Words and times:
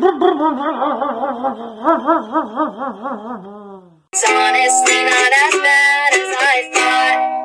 It's 0.00 0.06
honestly 4.30 5.02
not 5.02 5.32
as 5.32 5.54
bad 5.54 6.14
as 6.14 6.36
I 6.38 6.70
thought. 6.72 7.37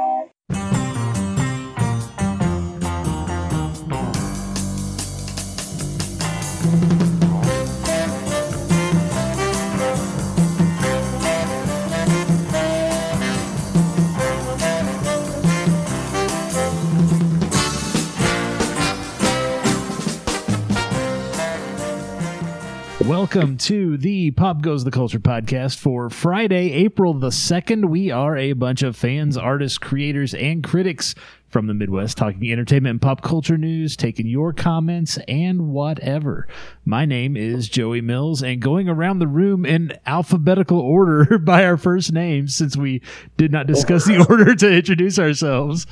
Welcome 23.07 23.57
to 23.57 23.97
the 23.97 24.31
Pop 24.31 24.61
Goes 24.61 24.85
the 24.85 24.91
Culture 24.91 25.19
podcast 25.19 25.77
for 25.77 26.09
Friday, 26.09 26.71
April 26.71 27.13
the 27.13 27.31
2nd. 27.31 27.89
We 27.89 28.11
are 28.11 28.37
a 28.37 28.53
bunch 28.53 28.81
of 28.81 28.95
fans, 28.95 29.35
artists, 29.35 29.77
creators, 29.77 30.33
and 30.33 30.63
critics 30.63 31.13
from 31.49 31.67
the 31.67 31.73
Midwest 31.73 32.17
talking 32.17 32.49
entertainment 32.49 32.91
and 32.91 33.01
pop 33.01 33.21
culture 33.21 33.57
news, 33.57 33.97
taking 33.97 34.25
your 34.25 34.53
comments 34.53 35.17
and 35.27 35.67
whatever. 35.67 36.47
My 36.85 37.05
name 37.05 37.35
is 37.35 37.67
Joey 37.67 37.99
Mills, 37.99 38.41
and 38.41 38.61
going 38.61 38.87
around 38.87 39.19
the 39.19 39.27
room 39.27 39.65
in 39.65 39.91
alphabetical 40.05 40.79
order 40.79 41.37
by 41.39 41.65
our 41.65 41.75
first 41.75 42.13
names 42.13 42.55
since 42.55 42.77
we 42.77 43.01
did 43.35 43.51
not 43.51 43.67
discuss 43.67 44.05
the 44.05 44.25
order 44.29 44.55
to 44.55 44.77
introduce 44.77 45.19
ourselves. 45.19 45.85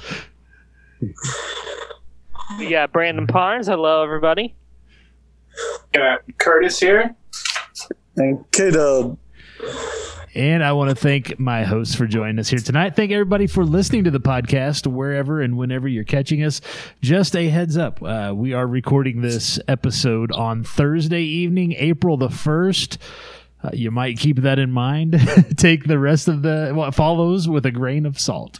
We 2.57 2.69
got 2.69 2.93
Brandon 2.93 3.27
Parnes. 3.27 3.67
Hello, 3.67 4.01
everybody. 4.01 4.55
Got 5.93 6.21
Curtis 6.37 6.79
here. 6.79 7.15
And 8.17 8.49
K 8.51 8.71
Dub. 8.71 9.17
And 10.33 10.63
I 10.63 10.71
want 10.71 10.89
to 10.89 10.95
thank 10.95 11.37
my 11.39 11.63
hosts 11.65 11.93
for 11.93 12.07
joining 12.07 12.39
us 12.39 12.47
here 12.49 12.59
tonight. 12.59 12.95
Thank 12.95 13.11
everybody 13.11 13.47
for 13.47 13.65
listening 13.65 14.05
to 14.05 14.11
the 14.11 14.19
podcast 14.19 14.87
wherever 14.87 15.41
and 15.41 15.57
whenever 15.57 15.89
you're 15.89 16.05
catching 16.05 16.41
us. 16.41 16.61
Just 17.01 17.35
a 17.35 17.49
heads 17.49 17.75
up, 17.75 18.01
uh, 18.01 18.31
we 18.33 18.53
are 18.53 18.65
recording 18.65 19.21
this 19.21 19.59
episode 19.67 20.31
on 20.31 20.63
Thursday 20.63 21.23
evening, 21.23 21.73
April 21.73 22.15
the 22.15 22.29
1st. 22.29 22.97
Uh, 23.63 23.69
you 23.73 23.91
might 23.91 24.17
keep 24.17 24.37
that 24.37 24.57
in 24.57 24.71
mind. 24.71 25.19
Take 25.57 25.85
the 25.85 25.99
rest 25.99 26.27
of 26.27 26.41
the 26.41 26.71
what 26.73 26.95
follows 26.95 27.47
with 27.47 27.65
a 27.65 27.71
grain 27.71 28.05
of 28.05 28.19
salt. 28.19 28.59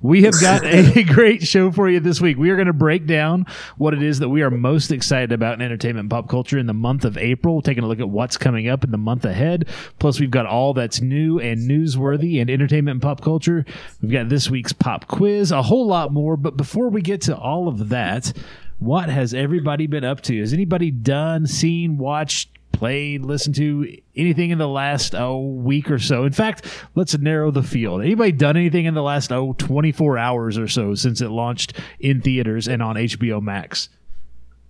We 0.00 0.22
have 0.22 0.40
got 0.40 0.64
a 0.64 1.02
great 1.08 1.42
show 1.42 1.72
for 1.72 1.88
you 1.88 1.98
this 1.98 2.20
week. 2.20 2.38
We 2.38 2.50
are 2.50 2.54
going 2.56 2.68
to 2.68 2.72
break 2.72 3.06
down 3.06 3.46
what 3.78 3.94
it 3.94 4.02
is 4.02 4.20
that 4.20 4.28
we 4.28 4.42
are 4.42 4.50
most 4.50 4.92
excited 4.92 5.32
about 5.32 5.54
in 5.54 5.62
entertainment 5.62 6.04
and 6.04 6.10
pop 6.10 6.28
culture 6.28 6.58
in 6.58 6.66
the 6.66 6.74
month 6.74 7.04
of 7.04 7.18
April, 7.18 7.60
taking 7.62 7.82
a 7.82 7.88
look 7.88 7.98
at 7.98 8.08
what's 8.08 8.36
coming 8.36 8.68
up 8.68 8.84
in 8.84 8.92
the 8.92 8.98
month 8.98 9.24
ahead. 9.24 9.66
Plus, 9.98 10.20
we've 10.20 10.30
got 10.30 10.46
all 10.46 10.72
that's 10.72 11.00
new 11.00 11.40
and 11.40 11.68
newsworthy 11.68 12.38
in 12.38 12.48
entertainment 12.48 12.96
and 12.96 13.02
pop 13.02 13.20
culture. 13.20 13.64
We've 14.00 14.12
got 14.12 14.28
this 14.28 14.48
week's 14.48 14.72
pop 14.72 15.08
quiz, 15.08 15.50
a 15.50 15.62
whole 15.62 15.86
lot 15.88 16.12
more. 16.12 16.36
But 16.36 16.56
before 16.56 16.90
we 16.90 17.02
get 17.02 17.22
to 17.22 17.36
all 17.36 17.66
of 17.66 17.88
that, 17.88 18.32
what 18.78 19.08
has 19.08 19.34
everybody 19.34 19.88
been 19.88 20.04
up 20.04 20.20
to? 20.22 20.38
Has 20.38 20.52
anybody 20.52 20.92
done, 20.92 21.46
seen, 21.48 21.98
watched, 21.98 22.57
played, 22.78 23.24
listened 23.24 23.56
to 23.56 23.98
anything 24.14 24.50
in 24.50 24.58
the 24.58 24.68
last 24.68 25.14
oh, 25.14 25.40
week 25.40 25.90
or 25.90 25.98
so. 25.98 26.24
In 26.24 26.32
fact, 26.32 26.66
let's 26.94 27.16
narrow 27.18 27.50
the 27.50 27.62
field. 27.62 28.02
Anybody 28.02 28.32
done 28.32 28.56
anything 28.56 28.84
in 28.84 28.94
the 28.94 29.02
last 29.02 29.32
oh, 29.32 29.54
24 29.58 30.16
hours 30.16 30.56
or 30.56 30.68
so 30.68 30.94
since 30.94 31.20
it 31.20 31.30
launched 31.30 31.78
in 31.98 32.20
theaters 32.22 32.68
and 32.68 32.82
on 32.82 32.96
HBO 32.96 33.42
Max? 33.42 33.88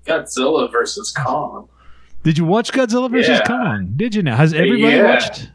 Godzilla 0.06 0.72
versus 0.72 1.12
Kong. 1.12 1.68
Did 2.22 2.38
you 2.38 2.44
watch 2.44 2.72
Godzilla 2.72 3.10
vs. 3.10 3.28
Yeah. 3.28 3.44
Kong? 3.44 3.92
Did 3.96 4.14
you 4.14 4.22
now? 4.22 4.36
Has 4.36 4.52
everybody 4.54 4.96
Yeah. 4.96 5.14
watched? 5.14 5.50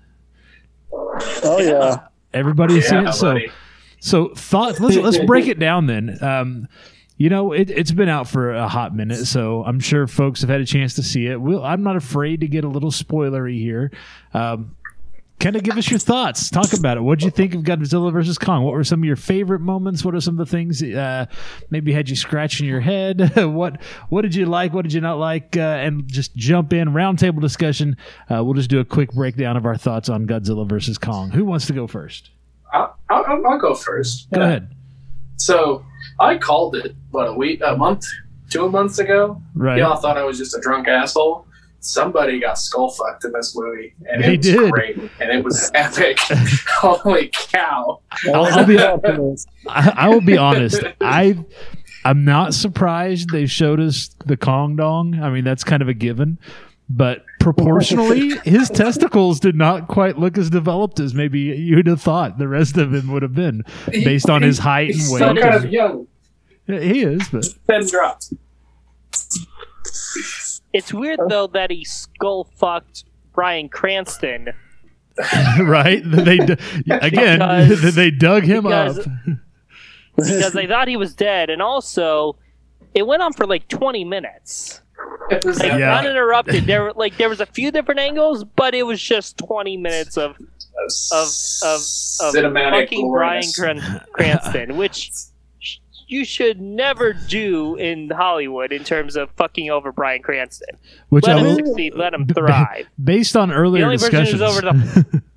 Oh 1.44 1.60
yeah. 1.60 2.08
Everybody 2.34 2.76
has 2.76 2.88
seen 2.88 3.08
it. 3.08 3.14
So 3.14 3.34
buddy. 3.34 3.52
So 4.00 4.30
thought. 4.36 4.80
Let's 4.80 4.96
let's 4.96 5.20
break 5.26 5.48
it 5.48 5.60
down 5.60 5.88
then. 5.88 6.18
Um, 6.22 6.68
you 7.24 7.30
know, 7.30 7.54
it, 7.54 7.70
it's 7.70 7.94
been 7.94 8.10
out 8.10 8.28
for 8.28 8.52
a 8.54 8.68
hot 8.68 8.94
minute, 8.94 9.26
so 9.28 9.64
I'm 9.64 9.80
sure 9.80 10.08
folks 10.08 10.42
have 10.42 10.50
had 10.50 10.60
a 10.60 10.66
chance 10.66 10.96
to 10.96 11.04
see 11.04 11.26
it. 11.28 11.40
We'll, 11.40 11.64
I'm 11.64 11.82
not 11.82 11.96
afraid 11.96 12.42
to 12.42 12.48
get 12.50 12.66
a 12.66 12.68
little 12.68 12.92
spoilery 12.92 13.58
here. 13.60 13.92
Um, 14.34 14.76
kind 15.40 15.56
of 15.56 15.64
give 15.64 15.78
us 15.78 15.90
your 15.90 16.00
thoughts. 16.00 16.50
Talk 16.50 16.74
about 16.74 16.98
it. 16.98 17.02
What 17.02 17.20
did 17.20 17.26
you 17.26 17.32
think 17.32 17.56
of 17.56 17.62
Godzilla 17.62 18.12
versus 18.12 18.38
Kong? 18.38 18.64
What 18.64 18.74
were 18.74 18.84
some 18.84 19.00
of 19.00 19.06
your 19.06 19.16
favorite 19.16 19.62
moments? 19.62 20.04
What 20.04 20.16
are 20.16 20.20
some 20.20 20.38
of 20.38 20.46
the 20.46 20.52
things 20.52 20.84
uh, 20.84 21.28
maybe 21.70 21.94
had 21.94 22.10
you 22.10 22.18
scratching 22.18 22.68
your 22.68 22.82
head? 22.82 23.36
what 23.54 23.82
What 24.10 24.24
did 24.24 24.36
you 24.36 24.46
like? 24.46 24.74
What 24.74 24.82
did 24.84 24.92
you 24.92 25.00
not 25.00 25.18
like? 25.18 25.56
Uh, 25.56 25.62
and 25.62 26.06
just 26.08 26.36
jump 26.36 26.74
in 26.74 26.90
roundtable 26.90 27.40
discussion. 27.40 27.96
Uh, 28.30 28.44
we'll 28.44 28.54
just 28.56 28.70
do 28.70 28.80
a 28.82 28.86
quick 28.86 29.14
breakdown 29.14 29.56
of 29.56 29.66
our 29.66 29.78
thoughts 29.78 30.10
on 30.10 30.28
Godzilla 30.28 30.68
versus 30.68 30.98
Kong. 30.98 31.32
Who 31.32 31.46
wants 31.46 31.68
to 31.68 31.74
go 31.74 31.88
first? 31.88 32.32
I'll, 32.74 32.98
I'll, 33.10 33.48
I'll 33.48 33.60
go 33.60 33.76
first. 33.76 34.30
Go 34.32 34.42
Yeah. 34.42 34.48
ahead. 34.48 34.76
So 35.38 35.84
I 36.24 36.38
called 36.38 36.76
it 36.76 36.96
what 37.12 37.28
a 37.28 37.34
week, 37.34 37.62
a 37.64 37.76
month, 37.76 38.06
two 38.50 38.70
months 38.70 39.00
ago. 39.00 39.42
Right. 39.56 39.78
Y'all 39.80 39.98
thought 39.98 40.18
I 40.18 40.24
was 40.24 40.38
just 40.38 40.56
a 40.56 40.62
drunk 40.62 40.88
asshole. 40.88 41.46
Somebody 41.80 42.40
got 42.40 42.58
skull 42.58 42.90
fucked 42.92 43.26
in 43.26 43.34
this 43.34 43.54
movie, 43.58 43.94
and 44.10 44.24
They 44.24 44.36
it 44.36 44.38
was 44.38 44.46
did. 44.48 44.72
great, 44.72 44.98
and 45.20 45.30
it 45.32 45.44
was 45.44 45.70
epic. 45.74 46.18
Holy 46.78 47.28
cow! 47.34 48.00
I'll- 48.34 48.46
I'll 48.46 48.66
be- 48.66 48.80
I, 48.80 49.94
I 49.98 50.08
will 50.10 50.22
be 50.22 50.38
honest. 50.38 50.82
I 51.02 51.38
I'm 52.06 52.24
not 52.26 52.54
surprised 52.54 53.30
they 53.32 53.46
showed 53.48 53.80
us 53.82 54.10
the 54.26 54.38
Kong 54.38 54.76
dong. 54.78 55.20
I 55.22 55.30
mean, 55.30 55.44
that's 55.44 55.64
kind 55.66 55.82
of 55.82 55.88
a 55.90 55.94
given. 55.94 56.38
But 56.90 57.24
proportionally, 57.40 58.32
his 58.44 58.70
testicles 58.70 59.40
did 59.40 59.56
not 59.56 59.88
quite 59.88 60.18
look 60.20 60.38
as 60.38 60.50
developed 60.50 61.00
as 61.00 61.14
maybe 61.14 61.40
you'd 61.40 61.88
have 61.88 62.02
thought 62.02 62.38
the 62.38 62.48
rest 62.48 62.78
of 62.78 62.94
him 62.94 63.12
would 63.12 63.24
have 63.24 63.34
been, 63.34 63.64
based 63.88 64.30
on 64.30 64.42
his 64.42 64.60
height 64.60 64.88
and 64.92 64.96
He's 64.96 65.10
weight. 65.12 65.18
still 65.20 65.36
kind 65.36 65.56
of 65.56 65.72
young. 65.72 66.08
He 66.68 67.02
is, 67.04 67.28
but 67.30 67.46
Ten 67.68 67.86
drops. 67.88 68.34
It's 70.72 70.94
weird 70.94 71.20
though 71.30 71.48
that 71.48 71.70
he 71.72 71.84
skull 71.84 72.46
fucked 72.46 73.04
Bryan 73.34 73.70
Cranston. 73.70 74.50
right? 75.60 76.02
They 76.04 76.38
d- 76.38 76.54
again 76.90 77.40
Because- 77.40 77.96
they 77.96 78.10
dug 78.12 78.44
him 78.44 78.64
because- 78.64 79.00
up. 79.00 79.06
because 80.16 80.54
they 80.54 80.68
thought 80.68 80.88
he 80.88 80.98
was 80.98 81.14
dead, 81.14 81.50
and 81.50 81.62
also 81.62 82.38
it 82.94 83.06
went 83.06 83.22
on 83.22 83.34
for 83.34 83.46
like 83.48 83.68
20 83.68 84.04
minutes, 84.06 84.82
It 85.32 85.44
was 85.46 85.60
like. 85.60 85.74
Yeah. 85.80 85.98
uninterrupted. 86.00 86.66
There, 86.66 86.84
were- 86.84 86.94
like 86.94 87.18
there 87.18 87.30
was 87.30 87.42
a 87.42 87.46
few 87.46 87.72
different 87.72 88.00
angles, 88.00 88.44
but 88.44 88.74
it 88.74 88.84
was 88.84 89.02
just 89.02 89.38
20 89.38 89.78
minutes 89.78 90.18
of 90.18 90.36
of 91.12 91.28
of 91.28 91.80
cinematic 91.80 92.84
fucking 92.86 93.12
Bryan. 93.12 93.44
Cran- 93.56 94.02
Cranston, 94.14 94.78
which 94.78 94.96
sh- 94.96 95.12
you 96.14 96.24
should 96.24 96.62
never 96.62 97.12
do 97.14 97.76
in 97.76 98.10
Hollywood 98.10 98.72
in 98.72 98.84
terms 98.84 99.16
of 99.16 99.30
fucking 99.32 99.70
over 99.72 99.92
Bryan 99.92 100.22
Cranston. 100.22 100.78
Which 101.10 101.26
Let 101.26 101.38
I 101.38 101.40
him 101.40 101.46
will, 101.48 101.56
succeed. 101.56 101.96
Let 101.96 102.14
him 102.14 102.28
thrive. 102.28 102.86
based 103.04 103.36
on 103.36 103.52
earlier 103.52 103.86
only 103.86 103.98
person 103.98 104.26
who's 104.26 104.42
over 104.42 104.62
the- 104.62 105.22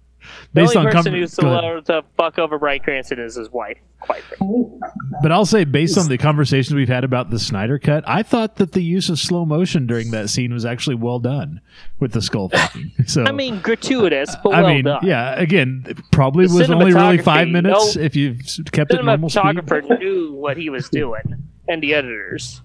The 0.52 0.60
based 0.62 0.76
only 0.76 0.88
on 0.88 0.92
person 0.94 1.12
com- 1.12 1.20
who's 1.20 1.34
go 1.34 1.48
allowed 1.48 1.86
to 1.86 2.04
fuck 2.16 2.38
over 2.38 2.58
Bryan 2.58 2.80
Cranston 2.80 3.18
is 3.18 3.34
his 3.34 3.50
wife. 3.50 3.78
Quite 4.00 4.22
frankly. 4.22 4.78
But 5.22 5.32
I'll 5.32 5.46
say, 5.46 5.64
based 5.64 5.96
on 5.98 6.08
the 6.08 6.18
conversations 6.18 6.74
we've 6.74 6.88
had 6.88 7.02
about 7.02 7.30
the 7.30 7.38
Snyder 7.38 7.78
cut, 7.78 8.04
I 8.06 8.22
thought 8.22 8.56
that 8.56 8.72
the 8.72 8.82
use 8.82 9.08
of 9.08 9.18
slow 9.18 9.44
motion 9.44 9.86
during 9.86 10.10
that 10.12 10.28
scene 10.30 10.52
was 10.52 10.64
actually 10.64 10.96
well 10.96 11.18
done 11.18 11.60
with 11.98 12.12
the 12.12 12.22
skull 12.22 12.48
fucking. 12.50 12.92
So 13.06 13.24
I 13.24 13.32
mean, 13.32 13.60
gratuitous, 13.60 14.36
but 14.44 14.54
I 14.54 14.62
well 14.62 14.74
mean, 14.74 14.84
done. 14.84 15.00
yeah. 15.02 15.34
Again, 15.38 15.84
it 15.88 15.98
probably 16.12 16.46
The 16.46 16.54
was 16.54 16.70
only 16.70 16.92
really 16.92 17.18
five 17.18 17.48
minutes 17.48 17.96
no- 17.96 18.02
if 18.02 18.14
you 18.14 18.36
kept 18.72 18.92
it 18.92 19.02
normal 19.04 19.28
The 19.28 19.40
cinematographer 19.40 19.98
knew 19.98 20.32
what 20.34 20.56
he 20.56 20.70
was 20.70 20.88
doing, 20.88 21.22
and 21.68 21.82
the 21.82 21.94
editors. 21.94 22.60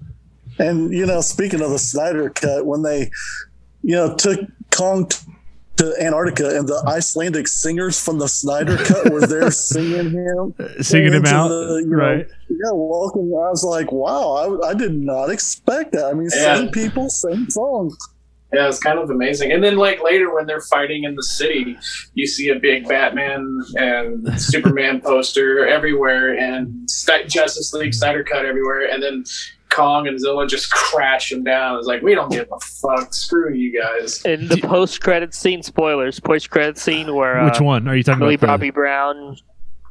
And 0.59 0.93
you 0.93 1.05
know, 1.05 1.21
speaking 1.21 1.61
of 1.61 1.71
the 1.71 1.79
Snyder 1.79 2.29
cut, 2.29 2.65
when 2.65 2.81
they, 2.83 3.09
you 3.83 3.95
know, 3.95 4.15
took 4.15 4.39
Kong 4.71 5.07
t- 5.07 5.30
to 5.77 5.95
Antarctica 5.99 6.57
and 6.57 6.67
the 6.67 6.83
Icelandic 6.87 7.47
singers 7.47 8.03
from 8.03 8.19
the 8.19 8.27
Snyder 8.27 8.77
cut 8.77 9.11
were 9.11 9.25
there 9.25 9.49
singing 9.51 10.11
him, 10.11 10.53
Singing 10.81 11.13
him 11.13 11.25
out, 11.25 11.47
the, 11.47 11.81
you 11.83 11.89
know, 11.89 11.97
right? 11.97 12.27
yeah, 12.49 12.71
welcome. 12.73 13.21
I 13.33 13.49
was 13.49 13.63
like, 13.63 13.91
wow, 13.91 14.59
I, 14.63 14.69
I 14.69 14.73
did 14.73 14.93
not 14.93 15.29
expect 15.29 15.93
that. 15.93 16.05
I 16.05 16.13
mean, 16.13 16.29
Yeah. 16.35 16.55
same 16.57 16.69
people, 16.69 17.09
same 17.09 17.49
song. 17.49 17.95
Yeah, 18.53 18.67
it's 18.67 18.79
kind 18.79 18.99
of 18.99 19.09
amazing. 19.09 19.53
And 19.53 19.63
then, 19.63 19.77
like 19.77 20.03
later, 20.03 20.35
when 20.35 20.45
they're 20.45 20.59
fighting 20.59 21.05
in 21.05 21.15
the 21.15 21.23
city, 21.23 21.77
you 22.15 22.27
see 22.27 22.49
a 22.49 22.59
big 22.59 22.85
Batman 22.85 23.61
and 23.75 24.27
Superman 24.41 24.99
poster 24.99 25.65
everywhere, 25.65 26.35
and 26.37 26.85
Justice 27.27 27.71
League 27.73 27.93
Snyder 27.93 28.25
cut 28.25 28.45
everywhere, 28.45 28.91
and 28.91 29.01
then 29.01 29.23
Kong 29.71 30.07
and 30.07 30.19
Zilla 30.19 30.45
just 30.47 30.71
crash 30.71 31.31
him 31.31 31.43
down. 31.43 31.77
It's 31.77 31.87
like 31.87 32.01
we 32.01 32.13
don't 32.15 32.31
give 32.31 32.47
a 32.51 32.59
fuck. 32.59 33.13
Screw 33.13 33.53
you 33.53 33.79
guys. 33.79 34.21
In 34.25 34.47
the 34.47 34.57
post-credit 34.57 35.33
scene, 35.33 35.63
spoilers, 35.63 36.19
post-credit 36.19 36.77
scene 36.77 37.15
where 37.15 37.39
uh, 37.39 37.45
Which 37.45 37.61
one 37.61 37.87
are 37.87 37.95
you 37.95 38.03
talking 38.03 38.19
Millie 38.19 38.35
about? 38.35 38.59
Millie 38.59 38.71
Bobby 38.71 38.71
Brown, 38.71 39.37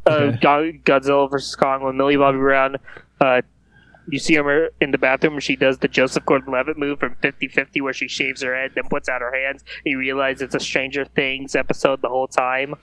uh, 0.06 0.10
Okay. 0.10 0.38
Go- 0.38 0.72
Godzilla 0.84 1.30
versus 1.30 1.54
Kong, 1.56 1.82
when 1.82 1.96
Millie 1.96 2.16
Bobby 2.16 2.38
Brown 2.38 2.76
uh, 3.20 3.42
you 4.08 4.18
see 4.18 4.34
her 4.34 4.70
in 4.80 4.90
the 4.90 4.98
bathroom 4.98 5.34
and 5.34 5.42
she 5.42 5.54
does 5.54 5.78
the 5.78 5.86
Joseph 5.86 6.24
Gordon-Levitt 6.26 6.76
move 6.76 6.98
from 6.98 7.14
50-50 7.22 7.80
where 7.82 7.92
she 7.92 8.08
shaves 8.08 8.42
her 8.42 8.56
head 8.56 8.72
then 8.74 8.84
puts 8.88 9.08
out 9.08 9.20
her 9.20 9.32
hands. 9.32 9.62
You 9.84 9.98
realize 9.98 10.42
it's 10.42 10.54
a 10.54 10.60
Stranger 10.60 11.04
Things 11.04 11.54
episode 11.54 12.02
the 12.02 12.08
whole 12.08 12.26
time. 12.26 12.74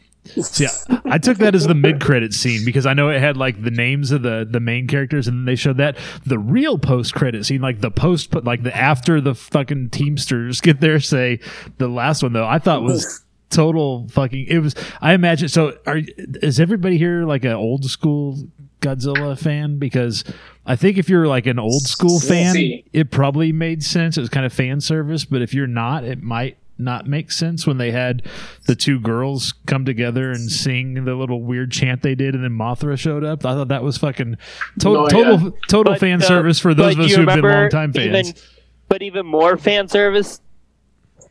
Yeah, 0.57 0.69
I 1.05 1.17
took 1.17 1.37
that 1.37 1.55
as 1.55 1.67
the 1.67 1.73
mid-credit 1.73 2.33
scene 2.33 2.65
because 2.65 2.85
I 2.85 2.93
know 2.93 3.09
it 3.09 3.19
had 3.19 3.37
like 3.37 3.63
the 3.63 3.71
names 3.71 4.11
of 4.11 4.23
the 4.23 4.47
the 4.49 4.59
main 4.59 4.87
characters, 4.87 5.27
and 5.27 5.47
they 5.47 5.55
showed 5.55 5.77
that 5.77 5.97
the 6.25 6.37
real 6.37 6.77
post-credit 6.77 7.45
scene, 7.45 7.61
like 7.61 7.79
the 7.79 7.91
post, 7.91 8.33
like 8.43 8.63
the 8.63 8.75
after 8.75 9.21
the 9.21 9.33
fucking 9.35 9.89
Teamsters 9.91 10.59
get 10.59 10.81
there. 10.81 10.99
Say 10.99 11.39
the 11.77 11.87
last 11.87 12.23
one 12.23 12.33
though, 12.33 12.47
I 12.47 12.59
thought 12.59 12.83
was 12.83 13.23
total 13.49 14.07
fucking. 14.09 14.47
It 14.47 14.59
was. 14.59 14.75
I 15.01 15.13
imagine. 15.13 15.47
So, 15.49 15.77
are 15.85 16.01
is 16.17 16.59
everybody 16.59 16.97
here 16.97 17.23
like 17.23 17.45
an 17.45 17.53
old 17.53 17.85
school 17.85 18.37
Godzilla 18.81 19.39
fan? 19.39 19.79
Because 19.79 20.23
I 20.65 20.75
think 20.75 20.97
if 20.97 21.09
you're 21.09 21.27
like 21.27 21.47
an 21.47 21.59
old 21.59 21.83
school 21.83 22.19
fan, 22.19 22.55
it 22.93 23.11
probably 23.11 23.51
made 23.51 23.83
sense. 23.83 24.17
It 24.17 24.21
was 24.21 24.29
kind 24.29 24.45
of 24.45 24.53
fan 24.53 24.81
service, 24.81 25.25
but 25.25 25.41
if 25.41 25.53
you're 25.53 25.67
not, 25.67 26.03
it 26.03 26.21
might 26.21 26.57
not 26.79 27.07
make 27.07 27.31
sense 27.31 27.65
when 27.65 27.77
they 27.77 27.91
had 27.91 28.23
the 28.65 28.75
two 28.75 28.99
girls 28.99 29.53
come 29.65 29.85
together 29.85 30.31
and 30.31 30.51
sing 30.51 31.05
the 31.05 31.15
little 31.15 31.41
weird 31.41 31.71
chant 31.71 32.01
they 32.03 32.15
did, 32.15 32.35
and 32.35 32.43
then 32.43 32.51
Mothra 32.51 32.97
showed 32.97 33.23
up. 33.23 33.45
I 33.45 33.53
thought 33.53 33.67
that 33.69 33.83
was 33.83 33.97
fucking 33.97 34.37
to- 34.79 34.89
Oh, 34.89 35.03
yeah. 35.03 35.09
total 35.09 35.51
total 35.67 35.93
But, 35.93 35.99
fan 35.99 36.21
uh, 36.21 36.25
service 36.25 36.59
for 36.59 36.73
those 36.73 36.93
of 36.95 36.99
us 37.01 37.07
who've 37.11 37.25
been 37.25 37.35
remember 37.37 37.51
longtime 37.51 37.93
fans. 37.93 38.29
Even, 38.29 38.41
but 38.89 39.01
even 39.01 39.25
more 39.25 39.57
fan 39.57 39.87
service, 39.87 40.39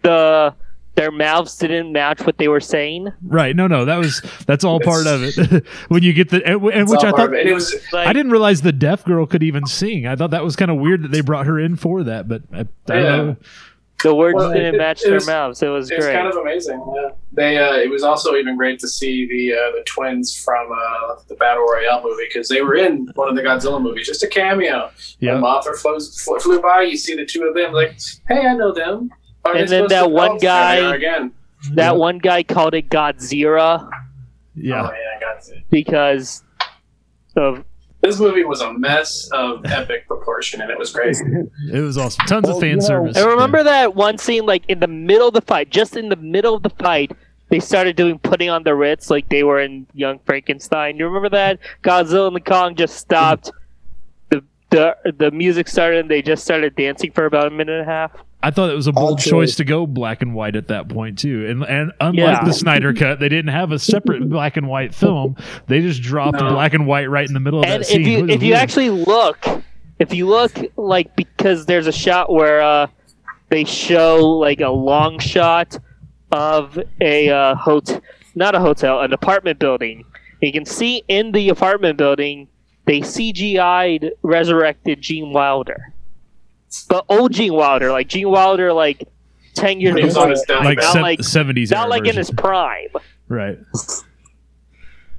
the 0.02 0.54
their 0.94 1.10
mouths 1.10 1.58
didn't 1.58 1.92
match 1.92 2.22
what 2.24 2.38
they 2.38 2.48
were 2.48 2.58
saying. 2.60 3.12
right? 3.22 3.54
No, 3.54 3.66
no, 3.66 3.84
that 3.84 3.98
was 3.98 4.22
that's 4.46 4.64
all 4.64 4.80
part 4.80 5.06
of 5.06 5.22
it. 5.22 5.66
when 5.88 6.02
you 6.02 6.14
get 6.14 6.30
the 6.30 6.36
and, 6.46 6.62
and 6.72 6.88
which 6.88 7.04
I 7.04 7.10
thought 7.10 7.34
it. 7.34 7.46
It 7.46 7.52
was 7.52 7.74
Like, 7.92 8.08
I 8.08 8.14
didn't 8.14 8.32
realize 8.32 8.62
the 8.62 8.72
deaf 8.72 9.04
girl 9.04 9.26
could 9.26 9.42
even 9.42 9.66
sing. 9.66 10.06
I 10.06 10.16
thought 10.16 10.30
that 10.30 10.42
was 10.42 10.56
kind 10.56 10.70
of 10.70 10.78
weird 10.78 11.02
that 11.02 11.10
they 11.12 11.20
brought 11.20 11.44
her 11.46 11.58
in 11.60 11.76
for 11.76 12.02
that, 12.04 12.28
but 12.28 12.42
I, 12.52 12.60
I 12.60 12.64
don't 12.88 13.28
Yeah. 13.28 13.34
Know. 14.04 14.10
the 14.10 14.14
words 14.14 14.36
Well, 14.36 14.52
didn't 14.52 14.74
it- 14.74 14.78
match 14.78 15.02
it 15.02 15.06
their 15.06 15.14
was- 15.14 15.26
mouths. 15.26 15.62
It 15.62 15.68
was 15.68 15.90
It's 15.90 16.04
great. 16.04 16.14
kind 16.14 16.28
of 16.28 16.36
amazing. 16.36 16.82
Yeah. 16.94 17.08
They. 17.32 17.58
Uh, 17.58 17.74
it 17.76 17.90
was 17.90 18.02
also 18.02 18.34
even 18.36 18.56
great 18.56 18.78
to 18.80 18.88
see 18.88 19.26
the 19.26 19.54
uh, 19.54 19.70
the 19.76 19.82
twins 19.86 20.36
from 20.36 20.70
uh, 20.72 21.16
the 21.28 21.34
Battle 21.36 21.64
Royale 21.64 22.02
movie 22.02 22.24
because 22.28 22.48
they 22.48 22.62
were 22.62 22.74
in 22.76 23.08
one 23.14 23.28
of 23.28 23.36
the 23.36 23.42
Godzilla 23.42 23.80
movies, 23.82 24.06
just 24.06 24.22
a 24.22 24.28
cameo. 24.28 24.90
Yeah. 25.20 25.34
When 25.34 25.42
Mothra 25.42 25.76
flows, 25.76 26.20
flew, 26.22 26.38
flew 26.38 26.60
by, 26.60 26.82
you 26.82 26.96
see 26.96 27.14
the 27.14 27.26
two 27.26 27.44
of 27.44 27.54
them, 27.54 27.72
like, 27.72 27.98
hey, 28.28 28.46
I 28.46 28.54
know 28.54 28.72
them. 28.72 29.10
Are 29.44 29.54
And 29.54 29.68
then 29.68 29.86
that 29.88 30.02
to- 30.02 30.08
one 30.08 30.38
there 30.38 30.38
they 30.38 30.46
guy- 30.46 30.94
again. 30.96 31.32
that 31.74 31.96
one 31.96 32.18
guy 32.18 32.42
called 32.42 32.74
it 32.74 32.88
Godzilla 32.88 33.88
Yeah. 34.56 34.82
Oh, 34.82 34.90
yeah, 34.92 35.16
I 35.16 35.20
got 35.20 35.48
it. 35.48 35.62
because 35.70 36.42
of 37.36 37.64
This 38.06 38.20
movie 38.20 38.44
was 38.44 38.60
a 38.60 38.72
mess 38.72 39.28
of 39.32 39.64
epic 39.66 40.06
proportion, 40.06 40.60
and 40.60 40.70
it 40.70 40.78
was 40.78 40.92
great. 40.92 41.16
It 41.72 41.80
was 41.80 41.98
awesome. 41.98 42.24
Tons 42.26 42.44
Well, 42.44 42.52
of 42.52 42.58
oh, 42.58 42.60
fan 42.60 42.70
you 42.70 42.76
know- 42.76 42.86
service. 42.86 43.16
I 43.16 43.24
remember 43.26 43.64
that 43.64 43.96
one 43.96 44.16
scene, 44.18 44.46
like 44.46 44.64
in 44.68 44.78
the 44.78 44.86
middle 44.86 45.26
of 45.28 45.34
the 45.34 45.40
fight, 45.40 45.70
just 45.70 45.96
in 45.96 46.08
the 46.08 46.16
middle 46.16 46.54
of 46.54 46.62
the 46.62 46.70
fight, 46.70 47.10
they 47.48 47.58
started 47.58 47.96
doing 47.96 48.18
putting 48.20 48.48
on 48.48 48.62
the 48.62 48.74
Ritz 48.76 49.10
like 49.10 49.28
they 49.28 49.42
were 49.42 49.58
in 49.60 49.86
Young 49.92 50.20
Frankenstein. 50.24 50.96
You 50.96 51.06
remember 51.06 51.30
that? 51.30 51.58
Godzilla 51.82 52.28
and 52.28 52.36
the 52.36 52.40
Kong 52.40 52.76
just 52.76 52.96
stopped. 52.96 53.50
The 54.76 54.96
the 55.04 55.12
the 55.12 55.30
music 55.30 55.68
started 55.68 56.00
and 56.00 56.10
they 56.10 56.20
just 56.22 56.44
started 56.44 56.76
dancing 56.76 57.10
for 57.12 57.24
about 57.24 57.46
a 57.46 57.50
minute 57.50 57.80
and 57.80 57.88
a 57.88 57.90
half. 57.90 58.12
I 58.42 58.50
thought 58.50 58.70
it 58.70 58.74
was 58.76 58.86
a 58.86 58.92
bold 58.92 59.18
Okay. 59.20 59.30
choice 59.30 59.56
to 59.56 59.64
go 59.64 59.86
black 59.86 60.20
and 60.22 60.34
white 60.34 60.54
at 60.54 60.68
that 60.68 60.88
point 60.88 61.18
too. 61.18 61.46
And 61.48 61.64
and 61.64 61.92
unlike 62.00 62.38
Yeah. 62.38 62.44
the 62.44 62.52
Snyder 62.52 62.92
cut, 62.92 63.18
they 63.18 63.28
didn't 63.30 63.52
have 63.52 63.72
a 63.72 63.78
separate 63.78 64.28
black 64.28 64.56
and 64.58 64.68
white 64.68 64.94
film. 64.94 65.36
They 65.66 65.80
just 65.80 66.02
dropped 66.02 66.38
No. 66.40 66.50
black 66.50 66.74
and 66.74 66.86
white 66.86 67.08
right 67.10 67.26
in 67.26 67.32
the 67.34 67.40
middle 67.40 67.60
of 67.60 67.64
and 67.66 67.82
that 67.82 67.86
scene. 67.86 68.02
if 68.02 68.06
you 68.06 68.18
It 68.18 68.22
was 68.22 68.30
if 68.34 68.42
you 68.42 68.48
weird. 68.50 68.60
actually 68.60 68.90
look, 68.90 69.46
if 69.98 70.12
you 70.12 70.26
look 70.26 70.52
like 70.76 71.16
because 71.16 71.64
there's 71.66 71.86
a 71.86 71.92
shot 71.92 72.30
where 72.30 72.60
uh, 72.60 72.86
they 73.48 73.64
show 73.64 74.16
like 74.38 74.60
a 74.60 74.68
long 74.70 75.18
shot 75.18 75.78
of 76.32 76.78
a 77.00 77.30
uh, 77.30 77.54
hotel, 77.54 78.00
not 78.34 78.54
a 78.54 78.60
hotel, 78.60 79.00
an 79.00 79.12
apartment 79.12 79.58
building. 79.58 80.04
You 80.42 80.52
can 80.52 80.66
see 80.66 81.02
in 81.08 81.32
the 81.32 81.48
apartment 81.48 81.96
building 81.96 82.48
they 82.86 83.00
CGI'd 83.00 84.12
resurrected 84.22 85.00
Gene 85.02 85.32
Wilder, 85.32 85.92
but 86.88 87.04
old 87.08 87.32
Gene 87.32 87.52
Wilder, 87.54 87.90
like 87.92 88.08
Gene 88.08 88.30
Wilder, 88.30 88.72
like 88.72 89.06
ten 89.54 89.80
years 89.80 89.96
He 89.96 90.04
was 90.04 90.14
ago, 90.16 90.24
on 90.24 90.30
his 90.30 90.44
like 90.48 90.78
not 90.78 90.92
se- 90.92 91.00
like 91.02 91.18
70s 91.20 91.70
not 91.70 91.80
era 91.82 91.88
like 91.88 92.06
in 92.06 92.16
his 92.16 92.30
prime. 92.30 92.88
right. 93.28 93.58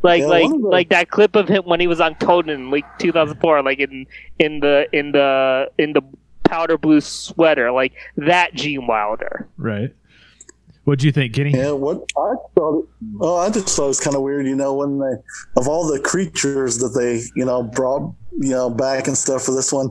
like 0.03 0.21
Yeah, 0.21 0.27
like 0.27 0.43
one 0.43 0.61
like 0.61 0.89
that 0.89 1.09
clip 1.09 1.35
of 1.35 1.47
him 1.47 1.63
when 1.65 1.79
he 1.79 1.87
was 1.87 1.99
on 1.99 2.15
Conan 2.15 2.69
like 2.71 2.85
2004 2.99 3.63
like 3.63 3.79
in 3.79 4.05
in 4.39 4.59
the 4.59 4.87
in 4.93 5.11
the 5.11 5.71
in 5.77 5.93
the 5.93 6.01
powder 6.43 6.77
blue 6.77 7.01
sweater 7.01 7.71
like 7.71 7.93
that 8.15 8.53
Gene 8.53 8.87
Wilder 8.87 9.47
Right. 9.57 9.93
What'd 10.87 11.03
you 11.03 11.11
think, 11.11 11.33
Kenny? 11.33 11.51
Yeah, 11.51 11.71
what 11.71 11.97
I 12.17 12.33
thought. 12.55 12.79
It, 12.79 12.85
oh, 13.19 13.35
I 13.35 13.49
just 13.49 13.67
thought 13.75 13.83
it 13.85 13.87
was 13.87 13.99
kind 13.99 14.15
of 14.15 14.21
weird. 14.21 14.47
You 14.47 14.55
know, 14.55 14.73
when 14.75 14.99
they 14.99 15.15
of 15.57 15.67
all 15.67 15.85
the 15.85 15.99
creatures 15.99 16.77
that 16.77 16.97
they 16.97 17.23
you 17.35 17.45
know 17.45 17.61
brought 17.63 18.13
you 18.39 18.51
know 18.51 18.69
back 18.69 19.07
and 19.07 19.17
stuff 19.17 19.43
for 19.43 19.51
this 19.53 19.73
one, 19.73 19.89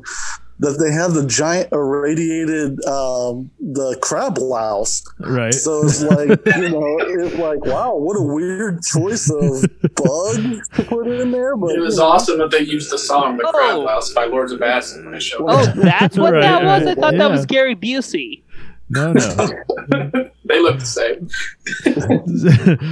that 0.61 0.79
they 0.83 0.91
had 0.91 1.09
the 1.13 1.27
giant 1.27 1.69
irradiated 1.71 2.83
um, 2.87 3.51
the 3.61 3.99
crab 4.01 4.39
louse. 4.39 5.05
Right. 5.21 5.53
So 5.53 5.83
it's 5.85 6.03
like 6.03 6.29
you 6.57 6.71
know, 6.71 6.97
it's 7.01 7.37
like 7.37 7.63
wow, 7.67 7.95
what 7.95 8.15
a 8.17 8.23
weird 8.23 8.81
choice 8.83 9.29
of 9.31 9.63
bug 9.97 10.37
to 10.77 10.83
put 10.85 11.09
in 11.09 11.31
there. 11.31 11.57
But 11.59 11.73
It 11.77 11.81
was 11.81 11.97
you 11.97 12.01
know, 12.01 12.09
awesome 12.09 12.39
that 12.39 12.51
they 12.53 12.61
used 12.61 12.91
the 12.91 12.97
song 12.99 13.37
"The 13.37 13.43
Crab 13.45 13.77
Oh. 13.77 13.81
Louse" 13.81 14.15
by 14.15 14.25
Lords 14.25 14.53
of 14.53 14.63
Acid 14.63 15.05
when 15.05 15.13
they 15.13 15.21
showed 15.21 15.43
oh 15.47 15.69
up. 15.69 15.75
that's 15.75 16.17
what 16.17 16.33
Right, 16.33 16.41
that 16.41 16.65
was 16.65 16.83
I 16.83 16.87
right, 16.87 16.99
thought 16.99 17.15
that 17.19 17.31
was. 17.31 17.45
Gary 17.45 17.77
Busey 17.77 18.43
No, 18.89 19.13
no. 19.13 20.31
They 20.45 20.61
look 20.61 20.79
the 20.79 20.87
same. 20.87 21.29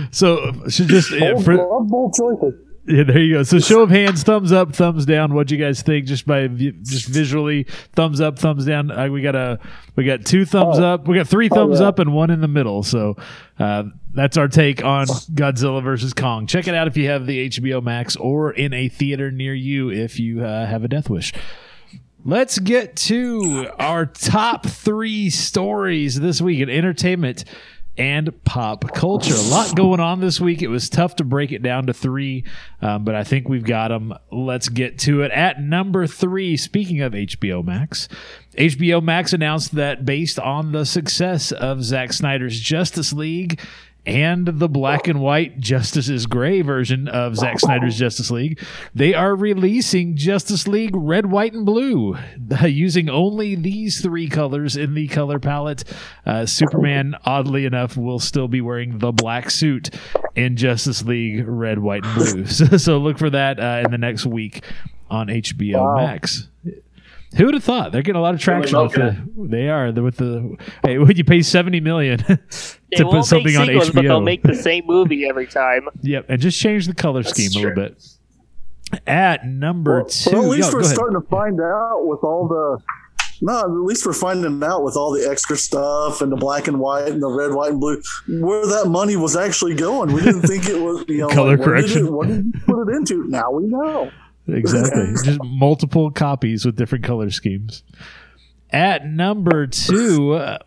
so 0.12 0.52
should 0.68 0.88
just 0.88 1.10
yeah, 1.12 1.32
bold, 1.34 1.44
for, 1.44 1.56
bold, 1.56 1.88
bold 1.88 2.14
choices. 2.14 2.54
yeah, 2.86 3.04
there 3.04 3.20
you 3.20 3.34
go. 3.34 3.42
So 3.44 3.60
show 3.60 3.82
of 3.82 3.90
hands, 3.90 4.24
thumbs 4.24 4.50
up, 4.50 4.74
thumbs 4.74 5.06
down. 5.06 5.34
What'd 5.34 5.50
you 5.52 5.58
guys 5.58 5.82
think? 5.82 6.06
Just 6.06 6.26
by 6.26 6.48
just 6.48 7.06
visually, 7.06 7.64
thumbs 7.92 8.20
up, 8.20 8.38
thumbs 8.40 8.64
down. 8.66 8.90
Uh, 8.90 9.08
we 9.08 9.22
got 9.22 9.36
a 9.36 9.60
we 9.94 10.04
got 10.04 10.24
two 10.24 10.44
thumbs 10.44 10.78
Oh. 10.80 10.84
up. 10.94 11.06
We 11.06 11.14
got 11.16 11.28
three 11.28 11.48
thumbs 11.48 11.80
yeah. 11.80 11.86
up 11.86 12.00
and 12.00 12.12
one 12.12 12.30
in 12.30 12.40
the 12.40 12.48
middle. 12.48 12.82
So 12.82 13.16
uh, 13.60 13.84
that's 14.12 14.36
our 14.36 14.48
take 14.48 14.84
on 14.84 15.06
Godzilla 15.06 15.80
versus 15.82 16.12
Kong. 16.12 16.48
Check 16.48 16.66
it 16.66 16.74
out 16.74 16.88
if 16.88 16.96
you 16.96 17.08
have 17.08 17.26
the 17.26 17.48
HBO 17.50 17.80
Max 17.82 18.16
or 18.16 18.50
in 18.50 18.72
a 18.72 18.88
theater 18.88 19.30
near 19.30 19.54
you 19.54 19.90
if 19.90 20.18
you 20.18 20.44
uh, 20.44 20.66
have 20.66 20.82
a 20.82 20.88
Death 20.88 21.08
Wish. 21.08 21.32
Let's 22.26 22.58
get 22.58 22.96
to 22.96 23.68
our 23.78 24.06
top 24.06 24.64
three 24.64 25.28
stories 25.28 26.18
this 26.18 26.40
week 26.40 26.60
in 26.60 26.70
entertainment 26.70 27.44
and 27.98 28.42
pop 28.44 28.94
culture. 28.94 29.34
A 29.34 29.50
lot 29.50 29.76
going 29.76 30.00
on 30.00 30.20
this 30.20 30.40
week. 30.40 30.62
It 30.62 30.68
was 30.68 30.88
tough 30.88 31.16
to 31.16 31.24
break 31.24 31.52
it 31.52 31.62
down 31.62 31.86
to 31.88 31.92
three, 31.92 32.44
um, 32.80 33.04
but 33.04 33.14
I 33.14 33.24
think 33.24 33.50
we've 33.50 33.62
got 33.62 33.88
them. 33.88 34.14
Let's 34.32 34.70
get 34.70 34.98
to 35.00 35.20
it. 35.20 35.32
At 35.32 35.60
number 35.60 36.06
three, 36.06 36.56
speaking 36.56 37.02
of 37.02 37.12
HBO 37.12 37.62
Max, 37.62 38.08
HBO 38.56 39.02
Max 39.02 39.34
announced 39.34 39.74
that 39.74 40.06
based 40.06 40.38
on 40.38 40.72
the 40.72 40.86
success 40.86 41.52
of 41.52 41.84
Zack 41.84 42.14
Snyder's 42.14 42.58
Justice 42.58 43.12
League, 43.12 43.60
and 44.06 44.46
the 44.46 44.68
black 44.68 45.08
and 45.08 45.20
white 45.20 45.58
Justice 45.60 46.08
is 46.08 46.26
Gray 46.26 46.60
version 46.60 47.08
of 47.08 47.36
Zack 47.36 47.58
Snyder's 47.58 47.98
Justice 47.98 48.30
League, 48.30 48.60
they 48.94 49.14
are 49.14 49.34
releasing 49.34 50.16
Justice 50.16 50.68
League 50.68 50.94
Red, 50.94 51.26
White, 51.26 51.54
and 51.54 51.64
Blue 51.64 52.16
using 52.64 53.08
only 53.08 53.54
these 53.54 54.00
three 54.02 54.28
colors 54.28 54.76
in 54.76 54.94
the 54.94 55.08
color 55.08 55.38
palette. 55.38 55.84
Uh, 56.26 56.44
Superman, 56.46 57.14
oddly 57.24 57.64
enough, 57.64 57.96
will 57.96 58.18
still 58.18 58.48
be 58.48 58.60
wearing 58.60 58.98
the 58.98 59.12
black 59.12 59.50
suit 59.50 59.90
in 60.34 60.56
Justice 60.56 61.02
League 61.04 61.46
Red, 61.46 61.78
White, 61.78 62.04
and 62.04 62.14
Blue. 62.14 62.44
So, 62.54 62.76
so 62.76 62.98
look 62.98 63.18
for 63.18 63.30
that 63.30 63.58
uh, 63.58 63.82
in 63.84 63.90
the 63.90 63.98
next 63.98 64.26
week 64.26 64.62
on 65.10 65.28
HBO 65.28 65.74
Wow. 65.82 65.96
Max. 65.96 66.48
Who 67.36 67.46
would 67.46 67.54
have 67.54 67.64
thought 67.64 67.92
they're 67.92 68.02
getting 68.02 68.18
a 68.18 68.22
lot 68.22 68.34
of 68.34 68.40
traction 68.40 68.80
with 68.80 68.92
the? 68.92 69.16
They 69.36 69.68
are 69.68 69.90
the, 69.92 70.02
with 70.02 70.16
the. 70.18 70.56
Hey, 70.84 70.98
would 70.98 71.18
you 71.18 71.24
pay 71.24 71.42
seventy 71.42 71.80
million 71.80 72.18
they 72.28 72.36
to 72.96 73.04
won't 73.04 73.18
put 73.18 73.24
something 73.24 73.52
make 73.52 73.58
on 73.58 73.66
sequels, 73.66 73.90
but 73.90 74.02
they'll 74.02 74.20
make 74.20 74.42
the 74.42 74.54
same 74.54 74.84
movie 74.86 75.26
every 75.28 75.46
time 75.46 75.88
Yep, 76.02 76.26
and 76.28 76.40
just 76.40 76.60
change 76.60 76.86
the 76.86 76.94
color 76.94 77.22
scheme 77.22 77.50
a 77.56 77.58
little 77.66 77.74
bit. 77.74 78.02
At 79.06 79.46
number 79.46 79.98
Well, 80.02 80.06
two, 80.08 80.30
well, 80.32 80.42
at 80.44 80.48
least 80.50 80.70
Yo, 80.72 80.78
we're 80.78 80.84
starting 80.84 81.20
to 81.20 81.26
find 81.28 81.60
out 81.60 82.06
with 82.06 82.20
all 82.22 82.46
the. 82.46 82.82
No, 83.42 83.58
at 83.60 83.68
least 83.70 84.06
we're 84.06 84.12
finding 84.12 84.62
out 84.62 84.84
with 84.84 84.96
all 84.96 85.10
the 85.12 85.28
extra 85.28 85.56
stuff 85.56 86.22
and 86.22 86.30
the 86.30 86.36
black 86.36 86.68
and 86.68 86.78
white 86.78 87.08
and 87.08 87.20
the 87.20 87.28
red, 87.28 87.52
white, 87.52 87.72
and 87.72 87.80
blue 87.80 88.00
where 88.28 88.64
that 88.66 88.88
money 88.88 89.16
was 89.16 89.34
actually 89.36 89.74
going. 89.74 90.12
We 90.12 90.22
didn't 90.22 90.42
think 90.42 90.68
it 90.68 90.80
was 90.80 91.04
you 91.08 91.18
know 91.18 91.28
Color 91.30 91.56
like, 91.56 91.66
where 91.66 91.74
did 91.76 91.82
correction. 91.82 92.06
it- 92.06 92.12
what 92.12 92.28
did 92.28 92.44
you 92.54 92.60
put 92.64 92.88
it 92.88 92.94
into? 92.96 93.26
Now 93.28 93.50
we 93.50 93.64
know. 93.66 94.10
Exactly, 94.48 95.12
just 95.24 95.42
multiple 95.42 96.10
copies 96.10 96.64
with 96.64 96.76
different 96.76 97.04
color 97.04 97.30
schemes. 97.30 97.82
At 98.74 99.06
number 99.06 99.68
two, 99.68 100.32
uh, 100.32 100.58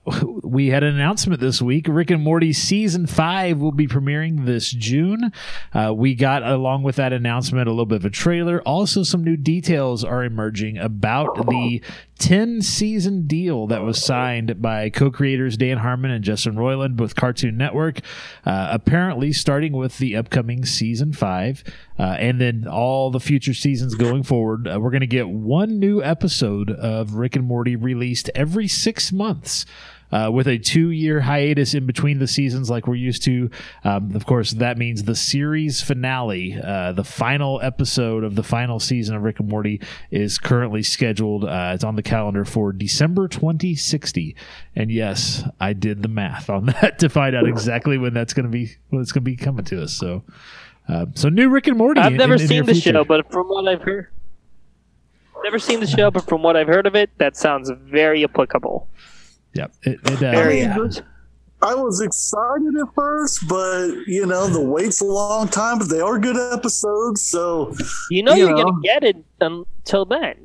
we 0.41 0.67
had 0.67 0.81
an 0.83 0.95
announcement 0.95 1.41
this 1.41 1.61
week. 1.61 1.87
Rick 1.89 2.09
and 2.09 2.23
Morty 2.23 2.53
season 2.53 3.05
five 3.05 3.57
will 3.57 3.73
be 3.73 3.85
premiering 3.85 4.45
this 4.45 4.71
June. 4.71 5.33
Uh, 5.73 5.93
we 5.93 6.15
got, 6.15 6.41
along 6.41 6.83
with 6.83 6.95
that 6.95 7.11
announcement, 7.11 7.67
a 7.67 7.71
little 7.71 7.85
bit 7.85 7.97
of 7.97 8.05
a 8.05 8.09
trailer. 8.09 8.61
Also, 8.61 9.03
some 9.03 9.25
new 9.25 9.35
details 9.35 10.05
are 10.05 10.23
emerging 10.23 10.77
about 10.77 11.35
the 11.49 11.81
10 12.17 12.61
season 12.61 13.27
deal 13.27 13.67
that 13.67 13.83
was 13.83 14.03
signed 14.03 14.61
by 14.61 14.89
co 14.89 15.11
creators 15.11 15.57
Dan 15.57 15.77
Harmon 15.77 16.11
and 16.11 16.23
Justin 16.23 16.55
Roiland 16.55 16.97
with 16.97 17.15
Cartoon 17.15 17.57
Network. 17.57 17.99
Uh, 18.45 18.69
apparently, 18.71 19.31
starting 19.31 19.73
with 19.73 19.97
the 19.97 20.15
upcoming 20.15 20.65
season 20.65 21.13
five 21.13 21.63
uh, 21.99 22.15
and 22.19 22.41
then 22.41 22.67
all 22.67 23.11
the 23.11 23.19
future 23.19 23.53
seasons 23.53 23.95
going 23.95 24.23
forward, 24.23 24.67
uh, 24.67 24.79
we're 24.79 24.91
going 24.91 25.01
to 25.01 25.07
get 25.07 25.29
one 25.29 25.79
new 25.79 26.01
episode 26.03 26.71
of 26.71 27.15
Rick 27.15 27.35
and 27.35 27.45
Morty 27.45 27.75
released 27.75 28.29
every 28.35 28.67
six 28.67 29.11
months. 29.11 29.65
Uh, 30.09 30.29
with 30.31 30.47
a 30.47 30.57
two 30.57 30.89
year 30.89 31.19
hiatus 31.19 31.73
in 31.73 31.85
between 31.85 32.19
the 32.19 32.27
seasons, 32.27 32.69
like 32.69 32.87
we're 32.87 32.95
used 32.95 33.23
to. 33.23 33.49
Um, 33.83 34.15
of 34.15 34.25
course, 34.25 34.51
that 34.51 34.77
means 34.77 35.03
the 35.03 35.15
series 35.15 35.81
finale, 35.81 36.57
uh, 36.63 36.93
the 36.93 37.03
final 37.03 37.59
episode 37.61 38.23
of 38.23 38.35
the 38.35 38.43
final 38.43 38.79
season 38.79 39.15
of 39.17 39.23
Rick 39.23 39.41
and 39.41 39.49
Morty, 39.49 39.81
is 40.09 40.37
currently 40.37 40.81
scheduled. 40.81 41.43
Uh, 41.43 41.71
it's 41.75 41.83
on 41.83 41.97
the 41.97 42.03
calendar 42.03 42.45
for 42.45 42.71
December 42.71 43.27
2060. 43.27 44.35
And 44.77 44.89
yes, 44.89 45.43
I 45.59 45.73
did 45.73 46.03
the 46.03 46.07
math 46.09 46.49
on 46.49 46.65
that 46.81 46.99
to 46.99 47.09
find 47.09 47.35
out 47.35 47.45
exactly 47.47 47.97
when 47.97 48.13
that's 48.13 48.33
going 48.33 48.45
to 48.45 48.51
be 48.51 48.71
when 48.89 49.01
it's 49.01 49.11
going 49.11 49.23
to 49.25 49.29
be 49.29 49.35
coming 49.35 49.65
to 49.65 49.83
us. 49.83 49.91
So, 49.91 50.23
uh, 50.87 51.07
so 51.15 51.27
new 51.27 51.49
Rick 51.49 51.67
and 51.67 51.77
Morty. 51.77 51.99
I've 51.99 52.13
in- 52.13 52.17
never 52.17 52.35
in 52.35 52.39
the 52.39 52.47
seen 52.47 52.65
the 52.65 52.73
future. 52.73 52.91
show, 52.93 53.03
but 53.03 53.29
from 53.29 53.47
what 53.47 53.67
I've 53.67 53.81
heard, 53.81 54.07
never 55.43 55.59
seen 55.59 55.79
the 55.81 55.87
show, 55.87 56.11
but 56.11 56.27
from 56.27 56.43
what 56.43 56.55
I've 56.55 56.67
heard 56.67 56.87
of 56.87 56.95
it, 56.95 57.09
that 57.17 57.35
sounds 57.35 57.69
very 57.69 58.23
applicable. 58.23 58.87
Yeah, 59.53 59.67
it, 59.83 59.99
it, 60.05 60.23
uh, 60.23 60.27
I 60.27 60.47
mean, 60.49 60.91
I 61.61 61.73
was 61.73 62.01
excited 62.01 62.75
at 62.79 62.93
first, 62.93 63.47
but 63.47 63.87
you 64.05 64.25
know 64.27 64.47
the 64.47 64.61
wait's 64.61 65.01
a 65.01 65.05
long 65.05 65.47
time. 65.47 65.79
But 65.79 65.89
they 65.89 65.99
are 65.99 66.19
good 66.19 66.37
episodes, 66.53 67.23
so 67.23 67.73
You 68.11 68.21
know 68.23 68.33
You 68.33 68.47
you're 68.47 68.55
know. 68.57 68.63
gonna 68.65 68.81
get 68.83 69.03
it 69.03 69.17
until 69.41 70.05
then. 70.05 70.35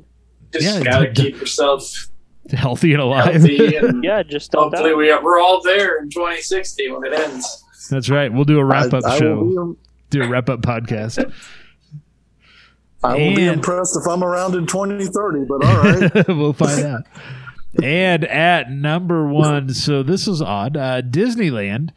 Just 0.51 0.65
Yeah, 0.65 0.83
gotta 0.83 1.11
d- 1.11 1.21
d- 1.23 1.31
keep 1.31 1.41
yourself 1.41 2.07
healthy 2.51 2.93
and 2.93 3.01
alive. 3.01 3.33
healthy, 3.35 3.75
and 3.75 4.03
Yeah, 4.03 4.23
just 4.23 4.51
don't. 4.51 4.63
hopefully 4.63 4.89
die. 4.91 4.95
we 4.95 5.11
are, 5.11 5.23
we're 5.23 5.39
all 5.39 5.61
there 5.61 5.99
in 6.01 6.09
2060 6.09 6.91
when 6.91 7.05
it 7.05 7.13
ends. 7.13 7.63
That's 7.91 8.09
right. 8.09 8.31
We'll 8.33 8.45
do 8.45 8.57
a 8.59 8.65
wrap 8.65 8.93
up 8.93 9.03
I, 9.05 9.15
I 9.15 9.19
show. 9.19 9.35
will, 9.43 9.77
Do 10.09 10.23
a 10.23 10.27
wrap 10.27 10.49
up 10.49 10.61
podcast. 10.61 11.31
I 13.03 13.13
will 13.15 13.35
be 13.35 13.45
impressed 13.45 13.97
if 13.97 14.07
I'm 14.07 14.23
around 14.23 14.55
in 14.55 14.65
2030. 14.65 15.45
But 15.45 15.65
all 15.65 15.83
right, 15.83 16.27
we'll 16.29 16.53
find 16.53 16.85
out. 16.85 17.03
And 17.81 18.23
at 18.25 18.69
number 18.69 19.27
one, 19.27 19.73
so 19.73 20.03
this 20.03 20.27
is 20.27 20.41
odd. 20.41 20.77
Uh, 20.77 21.01
Disneyland 21.01 21.91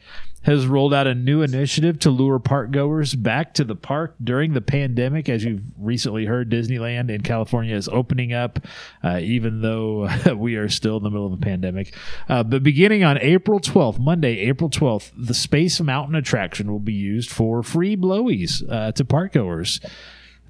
has 0.47 0.65
rolled 0.65 0.95
out 0.95 1.09
a 1.09 1.15
new 1.15 1.43
initiative 1.43 1.99
to 1.99 2.09
lure 2.09 2.39
park 2.39 2.71
goers 2.71 3.17
back 3.17 3.53
to 3.53 3.65
the 3.65 3.75
park 3.75 4.15
during 4.23 4.53
the 4.53 4.61
pandemic. 4.61 5.29
As 5.29 5.43
you've 5.43 5.65
recently 5.77 6.25
heard, 6.25 6.49
Disneyland 6.49 7.11
in 7.11 7.23
California 7.23 7.75
is 7.75 7.89
opening 7.89 8.33
up, 8.33 8.61
uh, 9.03 9.19
even 9.21 9.61
though 9.61 10.09
we 10.37 10.55
are 10.55 10.69
still 10.69 10.99
in 10.99 11.03
the 11.03 11.11
middle 11.11 11.27
of 11.27 11.33
a 11.33 11.37
pandemic. 11.37 11.97
Uh, 12.29 12.45
but 12.45 12.63
beginning 12.63 13.03
on 13.03 13.19
April 13.19 13.59
12th, 13.59 13.99
Monday, 13.99 14.39
April 14.39 14.71
12th, 14.71 15.11
the 15.17 15.35
Space 15.35 15.81
Mountain 15.81 16.15
attraction 16.15 16.71
will 16.71 16.79
be 16.79 16.95
used 16.95 17.29
for 17.29 17.65
free 17.65 17.97
blowies 17.97 18.63
uh, 18.71 18.93
to 18.93 19.05
park 19.05 19.33
goers. 19.33 19.81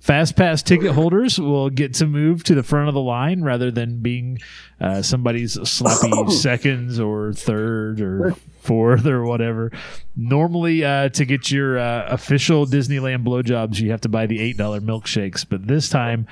Fast 0.07 0.37
pass 0.37 0.63
ticket 0.63 0.93
holders 0.93 1.37
will 1.37 1.69
get 1.69 1.95
to 1.95 2.07
move 2.07 2.45
to 2.45 2.55
the 2.55 2.63
front 2.63 2.87
of 2.87 2.95
the 2.95 3.01
line 3.01 3.43
rather 3.43 3.73
than 3.73 3.99
being 3.99 4.39
uh, 4.81 5.03
somebody's 5.03 5.55
sloppy 5.69 6.31
seconds 6.31 7.01
or 7.01 7.33
third 7.33 8.01
or 8.01 8.37
fourth 8.61 9.05
or 9.05 9.25
whatever. 9.25 9.73
Normally, 10.15 10.85
uh, 10.85 11.09
to 11.09 11.25
get 11.25 11.51
your 11.51 11.81
uh, 11.81 12.07
official 12.07 12.67
Disneyland 12.67 13.25
blowjobs, 13.25 13.81
you 13.81 13.91
have 13.91 14.03
to 14.03 14.09
buy 14.09 14.27
the 14.27 14.39
eight 14.39 14.57
dollar 14.57 14.81
milkshakes, 14.81 15.45
but 15.49 15.67
this 15.67 15.89
time 15.89 16.29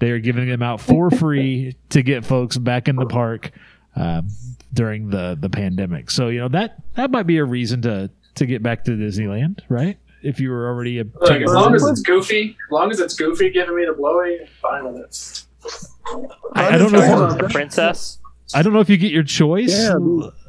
they 0.00 0.10
are 0.10 0.18
giving 0.18 0.46
them 0.46 0.62
out 0.62 0.82
for 0.82 1.10
free 1.10 1.76
to 1.88 2.02
get 2.02 2.26
folks 2.26 2.58
back 2.58 2.88
in 2.88 2.96
the 2.96 3.06
park 3.06 3.52
um, 3.96 4.28
during 4.74 5.08
the 5.08 5.34
the 5.40 5.48
pandemic. 5.48 6.10
So 6.10 6.28
you 6.28 6.40
know 6.40 6.48
that 6.48 6.76
that 6.92 7.10
might 7.10 7.26
be 7.26 7.38
a 7.38 7.44
reason 7.46 7.80
to 7.82 8.10
to 8.34 8.44
get 8.44 8.62
back 8.62 8.84
to 8.84 8.90
Disneyland, 8.90 9.60
right? 9.70 9.96
If 10.24 10.40
you 10.40 10.50
were 10.50 10.66
already 10.68 10.98
a 11.00 11.04
Look, 11.04 11.30
as 11.30 11.52
long 11.52 11.74
as 11.74 11.84
it's 11.86 12.00
goofy, 12.00 12.56
as 12.66 12.72
long 12.72 12.90
as 12.90 12.98
it's 12.98 13.14
goofy 13.14 13.50
giving 13.50 13.76
me 13.76 13.84
the 13.84 13.92
blowy, 13.92 14.38
fine 14.62 14.84
with 14.92 14.96
it. 14.96 15.42
I, 16.54 16.74
I 16.74 16.78
don't 16.78 16.92
know. 16.92 17.26
If. 17.28 17.38
The 17.38 17.48
princess. 17.50 18.18
I 18.54 18.62
don't 18.62 18.72
know 18.72 18.80
if 18.80 18.88
you 18.88 18.96
get 18.96 19.12
your 19.12 19.22
choice. 19.22 19.72
Yeah. 19.78 19.96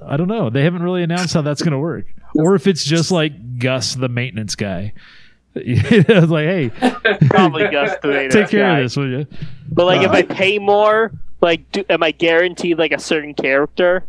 I 0.06 0.18
don't 0.18 0.28
know. 0.28 0.50
They 0.50 0.64
haven't 0.64 0.84
really 0.84 1.04
announced 1.04 1.34
how 1.34 1.42
that's 1.42 1.62
going 1.62 1.72
to 1.74 1.80
work, 1.80 2.06
or 2.36 2.56
if 2.56 2.68
it's 2.68 2.84
just 2.84 3.12
like 3.12 3.58
Gus, 3.60 3.96
the 3.96 4.10
maintenance 4.10 4.56
guy. 4.56 4.94
it's 5.56 6.30
like, 6.32 6.46
hey, 6.46 6.70
Probably 7.30 7.68
Gus 7.70 7.96
the 8.02 8.10
maintenance 8.10 8.34
take 8.34 8.50
care 8.50 8.66
guy. 8.68 8.80
of 8.80 8.86
this, 8.86 8.98
will 8.98 9.10
you? 9.10 9.28
But 9.72 9.86
like, 9.86 10.02
if 10.02 10.10
Uh, 10.12 10.16
I 10.16 10.22
pay 10.24 10.60
more, 10.60 11.12
like, 11.42 11.72
do, 11.72 11.84
am 11.90 12.04
I 12.04 12.12
guaranteed 12.12 12.78
like 12.78 12.92
a 12.92 13.00
certain 13.00 13.34
character, 13.34 14.04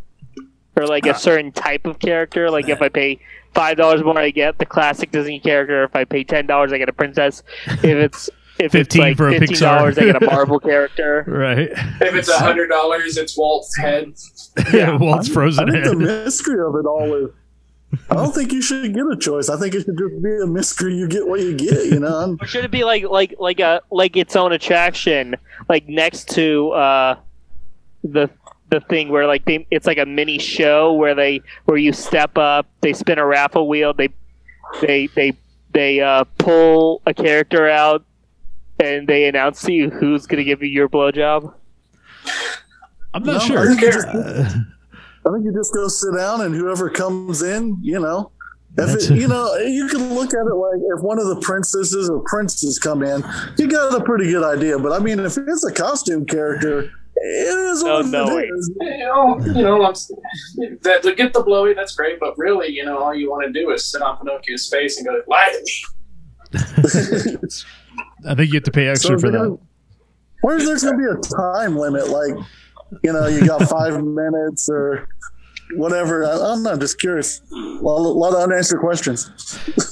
or 0.77 0.87
like 0.87 1.07
a 1.07 1.15
certain 1.15 1.53
type 1.53 1.87
of 1.87 2.01
character? 2.01 2.51
Like, 2.51 2.69
if 2.69 2.83
I 2.83 2.89
pay 2.89 3.21
five 3.57 3.77
dollars 3.77 4.05
more, 4.05 4.19
I 4.19 4.31
get 4.31 4.59
the 4.59 4.67
classic 4.67 5.11
Disney 5.11 5.41
character. 5.41 5.83
If 5.85 5.97
I 5.97 6.05
pay 6.05 6.23
ten 6.23 6.47
dollars, 6.47 6.73
I 6.73 6.79
get 6.79 6.89
a 6.89 6.93
princess. 6.93 7.43
If 7.67 7.85
it's 7.85 8.29
if 8.59 8.73
15 8.73 8.81
it's 8.81 8.97
like 8.97 9.17
for 9.17 9.29
a 9.29 9.39
fifteen 9.39 9.57
Pixar. 9.57 9.61
dollars, 9.61 9.99
I 9.99 10.05
get 10.05 10.23
a 10.23 10.27
Marvel 10.33 10.61
character. 10.61 11.25
Right. 11.27 11.71
If 12.01 12.15
it's 12.15 12.29
a 12.29 12.39
hundred 12.39 12.69
dollars, 12.69 13.17
it's 13.17 13.37
Walt's 13.37 13.77
head. 13.77 14.15
Yeah, 14.73 14.97
Walt's 14.97 15.29
frozen 15.29 15.69
I 15.69 15.73
frozen 15.73 15.85
think 15.93 16.01
the 16.01 16.07
mystery 16.25 16.61
of 16.67 16.75
it 16.77 16.87
all 16.87 17.13
is. 17.13 17.31
I 18.11 18.15
don't 18.15 18.35
think 18.35 18.53
you 18.53 18.63
should 18.63 18.95
get 18.95 19.05
a 19.07 19.17
choice. 19.17 19.49
I 19.49 19.59
think 19.59 19.75
it 19.75 19.85
should 19.85 19.99
just 19.99 20.23
be 20.23 20.37
a 20.43 20.47
mystery. 20.47 20.95
You 20.95 21.07
get 21.09 21.27
what 21.27 21.41
you 21.41 21.55
get. 21.55 21.87
You 21.87 22.01
know. 22.01 22.37
Or 22.41 22.47
should 22.47 22.65
it 22.65 22.71
be 22.71 22.85
like 22.85 23.05
like 23.05 23.35
like 23.39 23.61
a 23.61 23.83
like 23.91 24.17
its 24.17 24.35
own 24.35 24.53
attraction, 24.53 25.37
like 25.69 25.87
next 25.89 26.31
to 26.31 26.71
uh, 26.71 27.17
the 28.03 28.31
the 28.71 28.81
thing 28.81 29.09
where 29.09 29.27
like 29.27 29.45
they 29.45 29.67
it's 29.71 29.87
like 29.87 29.99
a 29.99 30.07
mini 30.07 30.39
show 30.39 30.93
where 30.95 31.15
they 31.15 31.41
where 31.67 31.77
you 31.79 31.93
step 31.93 32.37
up, 32.39 32.67
they 32.81 32.93
spin 32.93 33.19
a 33.19 33.27
raffle 33.27 33.69
wheel, 33.69 33.93
they 33.95 34.09
they 34.81 35.07
they 35.09 35.33
they 35.73 36.01
uh, 36.01 36.25
pull 36.39 37.03
a 37.07 37.15
character 37.15 37.69
out, 37.69 38.05
and 38.81 39.07
they 39.07 39.27
announce 39.27 39.63
to 39.63 39.73
you 39.73 39.91
who's 39.91 40.27
gonna 40.27 40.45
give 40.45 40.63
you 40.63 40.69
your 40.69 40.89
blowjob. 40.89 41.53
I'm 43.15 43.23
not 43.23 43.35
No, 43.35 43.39
sure. 43.41 43.59
I 43.61 43.67
think 43.67 43.81
you 43.81 43.93
just- 43.93 44.09
Uh, 44.09 44.49
I 45.27 45.33
think 45.33 45.45
you 45.45 45.53
just 45.53 45.75
go 45.75 45.89
sit 45.89 46.15
down, 46.17 46.41
and 46.43 46.55
whoever 46.55 46.89
comes 46.89 47.43
in, 47.43 47.77
you 47.83 47.99
know, 47.99 48.31
if 48.79 49.11
it, 49.11 49.17
you 49.17 49.27
know, 49.27 49.57
you 49.57 49.89
can 49.89 50.15
look 50.15 50.33
at 50.35 50.47
it 50.47 50.55
like 50.55 50.81
if 50.97 51.03
one 51.03 51.19
of 51.19 51.27
the 51.27 51.37
princesses 51.41 52.09
or 52.09 52.21
princes 52.27 52.79
come 52.79 53.03
in, 53.03 53.25
you 53.59 53.67
got 53.69 53.93
a 54.01 54.05
pretty 54.05 54.31
good 54.31 54.45
idea. 54.45 54.79
But 54.79 54.93
I 54.93 54.99
mean, 55.01 55.19
if 55.19 55.37
it's 55.37 55.65
a 55.65 55.73
costume 55.73 56.27
character, 56.27 56.81
it 56.81 56.91
is 57.27 57.83
Oh, 57.83 57.99
what 58.03 58.07
no 58.07 58.25
it 58.29 58.35
way. 58.37 58.43
is. 58.45 58.71
You 58.81 58.99
know, 58.99 59.39
you 59.47 59.63
know, 59.63 59.85
I'm, 59.85 59.95
that 60.83 61.01
to 61.03 61.15
get 61.15 61.33
the 61.33 61.43
blowy, 61.43 61.75
that's 61.75 61.95
great. 61.95 62.19
But 62.21 62.37
really, 62.39 62.69
you 62.73 62.85
know, 62.85 62.99
all 62.99 63.15
you 63.15 63.31
want 63.31 63.47
to 63.47 63.53
do 63.61 63.71
is 63.71 63.91
sit 63.91 64.03
on 64.03 64.19
Pinocchio's 64.19 64.69
face 64.69 64.99
and 64.99 65.07
go, 65.07 65.21
"Lie 65.27 65.53
to 65.53 65.63
me." 65.65 67.37
I 68.27 68.35
think 68.35 68.49
you 68.53 68.57
have 68.57 68.65
to 68.65 68.71
pay 68.71 68.89
extra 68.89 69.19
So 69.19 69.27
for 69.27 69.31
that. 69.31 69.39
gonna- 69.39 69.57
Where's 70.43 70.65
there's 70.65 70.83
going 70.85 70.99
to 70.99 71.03
be 71.03 71.11
a 71.19 71.37
time 71.37 71.77
limit? 71.77 72.09
Like, 72.09 72.35
you 73.03 73.13
know, 73.13 73.27
you 73.27 73.47
got 73.47 73.63
five 73.69 74.03
minutes 74.05 74.69
or 74.71 75.09
whatever. 75.75 76.25
I, 76.25 76.53
I'm 76.53 76.63
not 76.63 76.81
just 76.81 76.99
curious. 77.01 77.41
A 77.51 77.55
lot, 77.55 77.99
a 77.99 78.01
lot 78.09 78.33
of 78.35 78.43
unanswered 78.43 78.81
questions. 78.81 79.31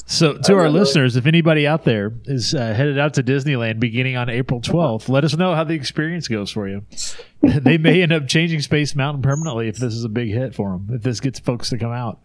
So, 0.06 0.34
to 0.38 0.54
our 0.56 0.68
listeners, 0.68 1.16
if 1.16 1.26
anybody 1.26 1.66
out 1.66 1.84
there 1.84 2.12
is 2.26 2.54
uh, 2.54 2.72
headed 2.74 2.98
out 2.98 3.14
to 3.14 3.22
Disneyland 3.22 3.80
beginning 3.80 4.16
on 4.16 4.28
April 4.28 4.60
12th, 4.60 5.08
let 5.08 5.24
us 5.24 5.36
know 5.36 5.54
how 5.54 5.64
the 5.64 5.74
experience 5.74 6.28
goes 6.28 6.50
for 6.50 6.68
you. 6.68 6.84
they 7.42 7.78
may 7.78 8.02
end 8.02 8.12
up 8.12 8.28
changing 8.28 8.60
Space 8.60 8.94
Mountain 8.94 9.22
permanently 9.22 9.68
if 9.68 9.76
this 9.76 9.94
is 9.94 10.04
a 10.04 10.08
big 10.08 10.28
hit 10.28 10.54
for 10.54 10.70
them, 10.72 10.88
if 10.92 11.02
this 11.02 11.20
gets 11.20 11.38
folks 11.40 11.70
to 11.70 11.78
come 11.78 11.92
out. 11.92 12.20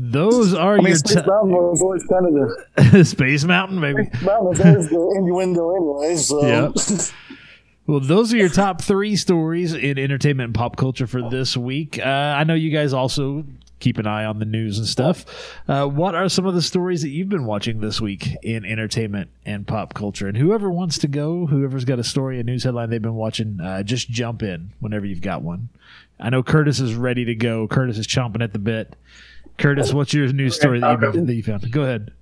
Those 0.00 0.54
are 0.54 0.74
I 0.74 0.76
mean, 0.76 0.86
your 0.88 0.96
Space 0.96 1.14
t- 1.16 1.26
Mountain 1.26 1.50
was 1.52 1.82
always 1.82 2.04
kind 2.04 2.26
of 2.26 2.92
the 2.92 3.04
Space 3.04 3.42
Mountain, 3.44 3.80
maybe. 3.80 4.04
mountain 4.22 4.46
was 4.46 4.60
always 4.60 4.88
the 4.88 5.14
innuendo 5.18 5.74
anyway. 5.74 6.16
So 6.16 6.46
Yep. 6.46 7.10
Well, 7.88 8.00
those 8.00 8.34
are 8.34 8.36
your 8.36 8.50
top 8.50 8.82
three 8.82 9.16
stories 9.16 9.72
in 9.72 9.98
entertainment 9.98 10.48
and 10.48 10.54
pop 10.54 10.76
culture 10.76 11.06
for 11.06 11.26
this 11.30 11.56
week. 11.56 11.98
Uh, 11.98 12.34
I 12.36 12.44
know 12.44 12.52
you 12.52 12.70
guys 12.70 12.92
also 12.92 13.46
keep 13.80 13.96
an 13.96 14.06
eye 14.06 14.26
on 14.26 14.40
the 14.40 14.44
news 14.44 14.76
and 14.76 14.86
stuff. 14.86 15.24
Uh, 15.66 15.86
what 15.86 16.14
are 16.14 16.28
some 16.28 16.44
of 16.44 16.54
the 16.54 16.60
stories 16.60 17.00
that 17.00 17.08
you've 17.08 17.30
been 17.30 17.46
watching 17.46 17.80
this 17.80 17.98
week 17.98 18.36
in 18.42 18.66
entertainment 18.66 19.30
and 19.46 19.66
pop 19.66 19.94
culture? 19.94 20.28
And 20.28 20.36
whoever 20.36 20.70
wants 20.70 20.98
to 20.98 21.08
go, 21.08 21.46
whoever's 21.46 21.86
got 21.86 21.98
a 21.98 22.04
story, 22.04 22.38
a 22.38 22.42
news 22.42 22.64
headline 22.64 22.90
they've 22.90 23.00
been 23.00 23.14
watching, 23.14 23.58
uh, 23.58 23.82
just 23.82 24.10
jump 24.10 24.42
in 24.42 24.70
whenever 24.80 25.06
you've 25.06 25.22
got 25.22 25.40
one. 25.40 25.70
I 26.20 26.28
know 26.28 26.42
Curtis 26.42 26.80
is 26.80 26.94
ready 26.94 27.24
to 27.24 27.34
go. 27.34 27.66
Curtis 27.68 27.96
is 27.96 28.06
chomping 28.06 28.42
at 28.42 28.52
the 28.52 28.58
bit. 28.58 28.96
Curtis, 29.56 29.94
what's 29.94 30.12
your 30.12 30.30
news 30.34 30.56
story 30.56 30.80
that, 30.80 31.00
you've 31.00 31.26
that 31.26 31.34
you 31.34 31.42
found? 31.42 31.72
Go 31.72 31.84
ahead. 31.84 32.12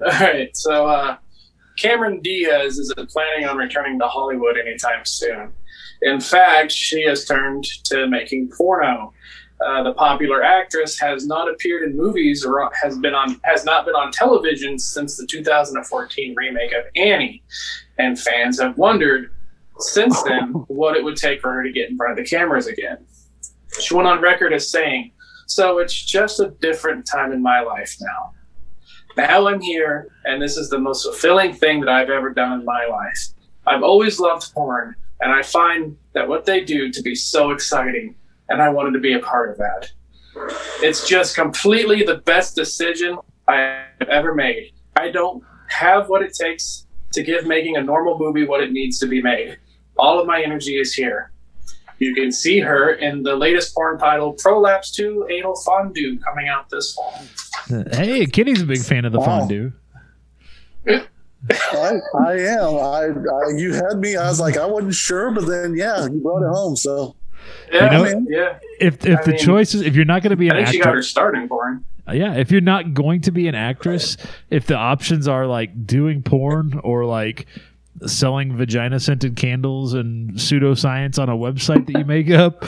All 0.04 0.10
right, 0.10 0.56
so 0.56 0.88
uh, 0.88 1.18
Cameron 1.80 2.20
Diaz 2.20 2.78
isn't 2.78 3.10
planning 3.10 3.48
on 3.48 3.56
returning 3.56 3.98
to 3.98 4.06
Hollywood 4.06 4.58
anytime 4.58 5.04
soon. 5.04 5.52
In 6.02 6.20
fact, 6.20 6.72
she 6.72 7.02
has 7.04 7.24
turned 7.24 7.64
to 7.84 8.06
making 8.06 8.50
porno. 8.56 9.12
Uh, 9.64 9.82
the 9.82 9.92
popular 9.92 10.42
actress 10.42 10.98
has 10.98 11.26
not 11.26 11.50
appeared 11.50 11.82
in 11.82 11.96
movies 11.96 12.44
or 12.44 12.70
has 12.82 12.98
been 12.98 13.14
on 13.14 13.38
has 13.44 13.64
not 13.64 13.84
been 13.84 13.94
on 13.94 14.10
television 14.10 14.78
since 14.78 15.18
the 15.18 15.26
2014 15.26 16.34
remake 16.34 16.72
of 16.72 16.84
Annie, 16.96 17.42
and 17.98 18.18
fans 18.18 18.58
have 18.58 18.78
wondered 18.78 19.30
since 19.78 20.22
then 20.22 20.52
what 20.68 20.96
it 20.96 21.04
would 21.04 21.16
take 21.16 21.42
for 21.42 21.52
her 21.52 21.62
to 21.62 21.72
get 21.72 21.90
in 21.90 21.96
front 21.96 22.12
of 22.12 22.16
the 22.16 22.28
cameras 22.28 22.66
again. 22.66 22.98
She 23.78 23.94
went 23.94 24.08
on 24.08 24.22
record 24.22 24.54
as 24.54 24.70
saying, 24.70 25.12
"So 25.46 25.78
it's 25.78 25.94
just 25.94 26.40
a 26.40 26.54
different 26.60 27.06
time 27.06 27.32
in 27.32 27.42
my 27.42 27.60
life 27.60 27.96
now. 28.00 28.32
Now 29.28 29.48
I'm 29.48 29.60
here, 29.60 30.08
and 30.24 30.40
this 30.40 30.56
is 30.56 30.70
the 30.70 30.78
most 30.78 31.04
fulfilling 31.04 31.52
thing 31.52 31.80
that 31.80 31.90
I've 31.90 32.08
ever 32.08 32.30
done 32.30 32.58
in 32.58 32.64
my 32.64 32.86
life. 32.86 33.28
I've 33.66 33.82
always 33.82 34.18
loved 34.18 34.50
porn, 34.54 34.96
and 35.20 35.30
I 35.30 35.42
find 35.42 35.94
that 36.14 36.26
what 36.26 36.46
they 36.46 36.64
do 36.64 36.90
to 36.90 37.02
be 37.02 37.14
so 37.14 37.50
exciting, 37.50 38.14
and 38.48 38.62
I 38.62 38.70
wanted 38.70 38.92
to 38.92 38.98
be 38.98 39.12
a 39.12 39.18
part 39.18 39.50
of 39.50 39.58
that. 39.58 39.92
It's 40.80 41.06
just 41.06 41.34
completely 41.34 42.02
the 42.02 42.22
best 42.24 42.56
decision 42.56 43.18
I've 43.46 44.08
ever 44.08 44.34
made. 44.34 44.72
I 44.96 45.10
don't 45.10 45.44
have 45.68 46.08
what 46.08 46.22
it 46.22 46.32
takes 46.32 46.86
to 47.12 47.22
give 47.22 47.46
making 47.46 47.76
a 47.76 47.82
normal 47.82 48.18
movie 48.18 48.46
what 48.46 48.62
it 48.62 48.72
needs 48.72 48.98
to 49.00 49.06
be 49.06 49.20
made. 49.20 49.58
All 49.98 50.18
of 50.18 50.26
my 50.26 50.42
energy 50.42 50.78
is 50.80 50.94
here. 50.94 51.30
You 51.98 52.14
can 52.14 52.32
see 52.32 52.60
her 52.60 52.92
in 52.94 53.22
the 53.22 53.36
latest 53.36 53.74
porn 53.74 53.98
title, 53.98 54.32
Prolapse 54.32 54.92
2 54.92 55.26
Anal 55.30 55.56
Fondue, 55.56 56.18
coming 56.20 56.48
out 56.48 56.70
this 56.70 56.94
fall. 56.94 57.20
Hey, 57.92 58.26
Kenny's 58.26 58.62
a 58.62 58.66
big 58.66 58.80
fan 58.82 59.04
of 59.04 59.12
the 59.12 59.18
Wow. 59.18 59.24
fondue. 59.40 59.72
I, 60.88 61.92
I 62.18 62.32
am. 62.32 62.74
I, 62.76 63.08
I 63.08 63.56
you 63.56 63.72
had 63.72 63.96
me. 63.98 64.16
I 64.16 64.28
was 64.28 64.40
like, 64.40 64.56
I 64.58 64.66
wasn't 64.66 64.94
sure, 64.94 65.30
but 65.30 65.46
then 65.46 65.74
yeah, 65.74 66.04
you 66.04 66.20
brought 66.20 66.42
it 66.42 66.54
home. 66.54 66.76
So 66.76 67.16
Yeah, 67.72 67.84
You 67.84 67.90
know- 67.90 68.04
I 68.04 68.14
mean, 68.14 68.26
yeah. 68.28 68.58
If 68.80 69.04
if 69.06 69.20
I 69.20 69.22
the 69.22 69.30
mean, 69.32 69.38
choice 69.40 69.74
is 69.74 69.82
if 69.82 69.94
you're 69.96 70.04
not 70.04 70.22
going 70.22 70.30
to 70.30 70.36
be 70.36 70.50
I 70.50 70.56
an 70.58 70.64
think 70.64 70.74
she 70.74 70.78
got 70.80 70.88
her 70.92 70.98
actor, 70.98 71.02
start 71.02 71.36
in 71.36 71.48
porn. 71.48 71.84
Uh, 72.08 72.12
yeah, 72.12 72.34
if 72.34 72.50
you're 72.50 72.60
not 72.60 72.92
going 72.94 73.20
to 73.22 73.30
be 73.32 73.46
an 73.48 73.54
actress, 73.54 74.16
if 74.50 74.66
the 74.66 74.74
options 74.76 75.28
are 75.28 75.46
like 75.46 75.86
doing 75.86 76.22
porn 76.22 76.78
or 76.84 77.04
like 77.06 77.46
selling 78.06 78.56
vagina 78.56 78.98
scented 79.00 79.36
candles 79.36 79.94
and 79.94 80.32
pseudoscience 80.34 81.18
on 81.18 81.28
a 81.28 81.36
website 81.36 81.86
that 81.86 81.98
you 81.98 82.04
make 82.04 82.30
up. 82.30 82.64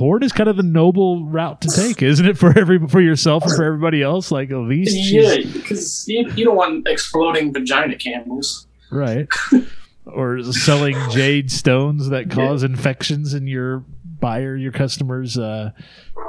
Porn 0.00 0.22
is 0.22 0.32
kind 0.32 0.48
of 0.48 0.56
the 0.56 0.62
noble 0.62 1.26
route 1.26 1.60
to 1.60 1.68
take, 1.68 2.00
isn't 2.00 2.26
it? 2.26 2.38
For 2.38 2.58
every 2.58 2.78
for 2.88 3.02
yourself 3.02 3.44
and 3.44 3.54
for 3.54 3.64
everybody 3.64 4.02
else. 4.02 4.30
Like 4.30 4.50
at 4.50 4.56
least 4.56 4.96
Yeah, 4.96 5.36
because 5.52 6.08
you, 6.08 6.26
you 6.36 6.46
don't 6.46 6.56
want 6.56 6.88
exploding 6.88 7.52
vagina 7.52 7.96
candles. 7.96 8.66
Right. 8.90 9.28
or 10.06 10.42
selling 10.42 10.96
jade 11.10 11.52
stones 11.52 12.08
that 12.08 12.30
cause 12.30 12.62
infections 12.62 13.34
in 13.34 13.46
your 13.46 13.84
buyer, 14.20 14.56
your 14.56 14.72
customers' 14.72 15.36
uh, 15.36 15.72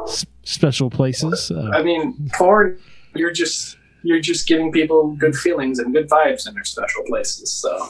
s- 0.05 0.25
special 0.43 0.89
places. 0.89 1.49
Uh, 1.49 1.71
I 1.73 1.81
mean, 1.81 2.29
porn, 2.33 2.77
you're 3.15 3.31
just 3.31 3.77
you're 4.03 4.19
just 4.19 4.49
giving 4.49 4.73
people 4.73 5.15
good 5.15 5.33
feelings 5.33 5.79
and 5.79 5.93
good 5.93 6.09
vibes 6.09 6.45
in 6.45 6.55
their 6.55 6.65
special 6.65 7.03
places. 7.07 7.49
So, 7.49 7.87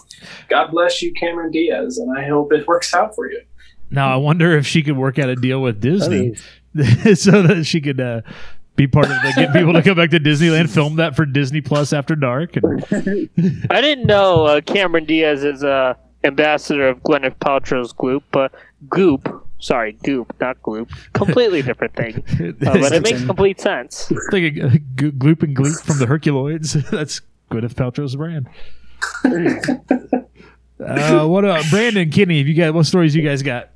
God 0.47 0.69
bless 0.69 1.01
you, 1.01 1.11
Cameron 1.13 1.50
Diaz, 1.50 1.97
and 1.97 2.15
I 2.15 2.27
hope 2.27 2.53
it 2.53 2.67
works 2.67 2.93
out 2.93 3.15
for 3.15 3.31
you. 3.31 3.41
Now, 3.91 4.12
I 4.12 4.15
wonder 4.15 4.57
if 4.57 4.65
she 4.65 4.81
could 4.81 4.98
work 4.98 5.19
out 5.19 5.29
a 5.29 5.36
deal 5.36 5.62
with 5.62 5.79
Disney 5.79 6.33
is- 6.74 7.21
so 7.24 7.41
that 7.43 7.65
she 7.65 7.81
could 7.81 8.00
uh, 8.00 8.21
be 8.75 8.88
part 8.88 9.05
of 9.05 9.12
the 9.12 9.33
get 9.36 9.53
people 9.53 9.74
to 9.74 9.81
come 9.81 9.98
back 9.98 10.10
to 10.12 10.19
Disneyland, 10.19 10.69
film 10.69 10.95
that 10.95 11.15
for 11.15 11.25
Disney 11.25 11.62
Plus 11.62 11.91
after 11.93 12.15
dark. 12.15 12.55
And, 12.55 12.83
I 13.69 13.81
didn't 13.81 14.05
know 14.07 14.45
uh, 14.45 14.62
Cameron 14.62 15.05
Diaz 15.05 15.43
is 15.43 15.63
a 15.63 15.98
ambassador 16.24 16.88
of 16.88 17.00
Gwyneth 17.03 17.36
Paltrow's 17.38 17.93
Goop, 17.93 18.24
but 18.31 18.53
Goop. 18.89 19.48
Sorry, 19.60 19.91
Goop, 20.03 20.33
not 20.39 20.60
Gloop. 20.63 20.89
Completely 21.13 21.62
different 21.62 21.95
thing. 21.95 22.24
Uh, 22.62 22.74
but 22.79 22.91
it 22.91 23.03
makes 23.03 23.24
complete 23.25 23.60
sense. 23.60 24.12
Think 24.31 24.57
of, 24.57 24.74
uh, 24.74 24.77
Go- 24.95 25.12
Gloop 25.12 25.43
and 25.43 25.55
Gleep 25.55 25.79
from 25.83 25.98
the 26.00 26.05
Herculoids. 26.05 26.89
That's 26.89 27.21
Gwyneth 27.51 27.74
Paltrow's 27.74 28.15
brand. 28.15 28.48
uh, 30.79 31.27
what 31.27 31.45
uh, 31.45 31.62
Brandon, 31.69 32.10
Kenny? 32.10 32.39
Have 32.39 32.48
you 32.48 32.55
got 32.55 32.74
what 32.74 32.86
stories 32.86 33.15
you 33.15 33.21
guys 33.24 33.43
got? 33.43 33.70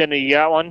Jenny, 0.00 0.20
you 0.20 0.30
got 0.30 0.50
one? 0.50 0.68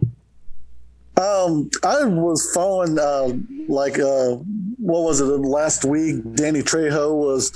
Um, 1.15 1.69
I 1.83 2.03
was 2.05 2.51
following 2.51 2.97
uh, 2.97 3.31
like 3.67 3.99
uh, 3.99 4.37
what 4.79 5.03
was 5.03 5.21
it 5.21 5.25
last 5.25 5.85
week? 5.85 6.15
Danny 6.33 6.63
Trejo 6.63 7.13
was 7.13 7.51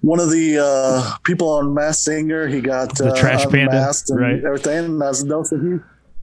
one 0.00 0.20
of 0.20 0.30
the 0.30 0.58
uh, 0.64 1.16
people 1.24 1.48
on 1.48 1.74
Masked 1.74 2.04
Singer. 2.04 2.46
He 2.46 2.60
got 2.60 2.96
The 2.96 3.10
uh, 3.10 3.16
Trash 3.16 3.46
Panda, 3.46 3.92
and 4.08 4.20
right. 4.20 4.44
everything. 4.44 4.84
And 4.84 5.02
I 5.02 5.08
was 5.08 5.24
noticing 5.24 5.60
he, 5.60 5.78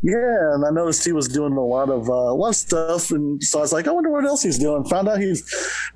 yeah, 0.05 0.53
and 0.53 0.63
I 0.63 0.69
noticed 0.69 1.03
he 1.03 1.13
was 1.13 1.27
doing 1.27 1.53
a 1.53 1.65
lot 1.65 1.89
of 1.89 2.07
uh, 2.07 2.13
a 2.13 2.35
lot 2.35 2.49
of 2.49 2.55
stuff, 2.55 3.09
and 3.09 3.41
so 3.43 3.57
I 3.57 3.61
was 3.61 3.73
like, 3.73 3.87
I 3.87 3.91
wonder 3.91 4.11
what 4.11 4.23
else 4.23 4.43
he's 4.43 4.59
doing. 4.59 4.83
Found 4.83 5.09
out 5.09 5.19
he's 5.19 5.41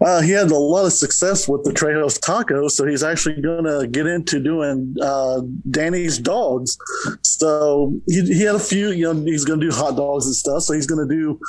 uh, 0.01 0.19
he 0.21 0.31
had 0.31 0.49
a 0.49 0.57
lot 0.57 0.85
of 0.85 0.93
success 0.93 1.47
with 1.47 1.63
the 1.63 1.69
Trejo's 1.69 2.17
tacos, 2.17 2.71
so 2.71 2.87
he's 2.87 3.03
actually 3.03 3.39
going 3.39 3.65
to 3.65 3.85
get 3.85 4.07
into 4.07 4.39
doing 4.39 4.95
uh, 4.99 5.41
Danny's 5.69 6.17
dogs. 6.17 6.75
So 7.21 8.01
he, 8.07 8.21
he 8.21 8.41
had 8.41 8.55
a 8.55 8.59
few, 8.59 8.89
you 8.89 9.13
know, 9.13 9.21
he's 9.21 9.45
going 9.45 9.59
to 9.59 9.69
do 9.69 9.75
hot 9.75 9.95
dogs 9.95 10.25
and 10.25 10.33
stuff. 10.33 10.63
So 10.63 10.73
he's 10.73 10.87
going 10.87 11.07
to 11.07 11.15
do. 11.15 11.39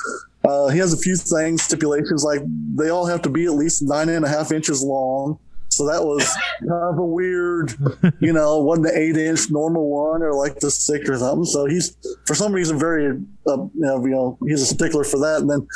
Uh, 0.44 0.68
he 0.68 0.78
has 0.80 0.92
a 0.92 0.98
few 0.98 1.16
things, 1.16 1.62
stipulations 1.62 2.24
like 2.24 2.42
they 2.74 2.90
all 2.90 3.06
have 3.06 3.22
to 3.22 3.30
be 3.30 3.46
at 3.46 3.52
least 3.52 3.82
nine 3.82 4.10
and 4.10 4.26
a 4.26 4.28
half 4.28 4.52
inches 4.52 4.82
long. 4.82 5.38
So 5.80 5.86
that 5.86 6.04
was 6.04 6.30
kind 6.58 6.92
of 6.92 6.98
a 6.98 7.06
weird, 7.06 7.72
you 8.20 8.34
know, 8.34 8.58
wasn't 8.58 8.88
the 8.88 8.98
eight 8.98 9.16
inch 9.16 9.50
normal 9.50 9.88
one 9.88 10.20
or 10.20 10.34
like 10.34 10.60
the 10.60 10.70
six 10.70 11.08
or 11.08 11.16
something. 11.16 11.46
So 11.46 11.64
he's 11.64 11.96
for 12.26 12.34
some 12.34 12.52
reason 12.52 12.78
very, 12.78 13.06
uh, 13.46 13.56
you, 13.56 13.70
know, 13.76 14.04
you 14.04 14.10
know, 14.10 14.38
he's 14.46 14.60
a 14.60 14.66
stickler 14.66 15.04
for 15.04 15.18
that. 15.20 15.40
And 15.40 15.48
then 15.48 15.66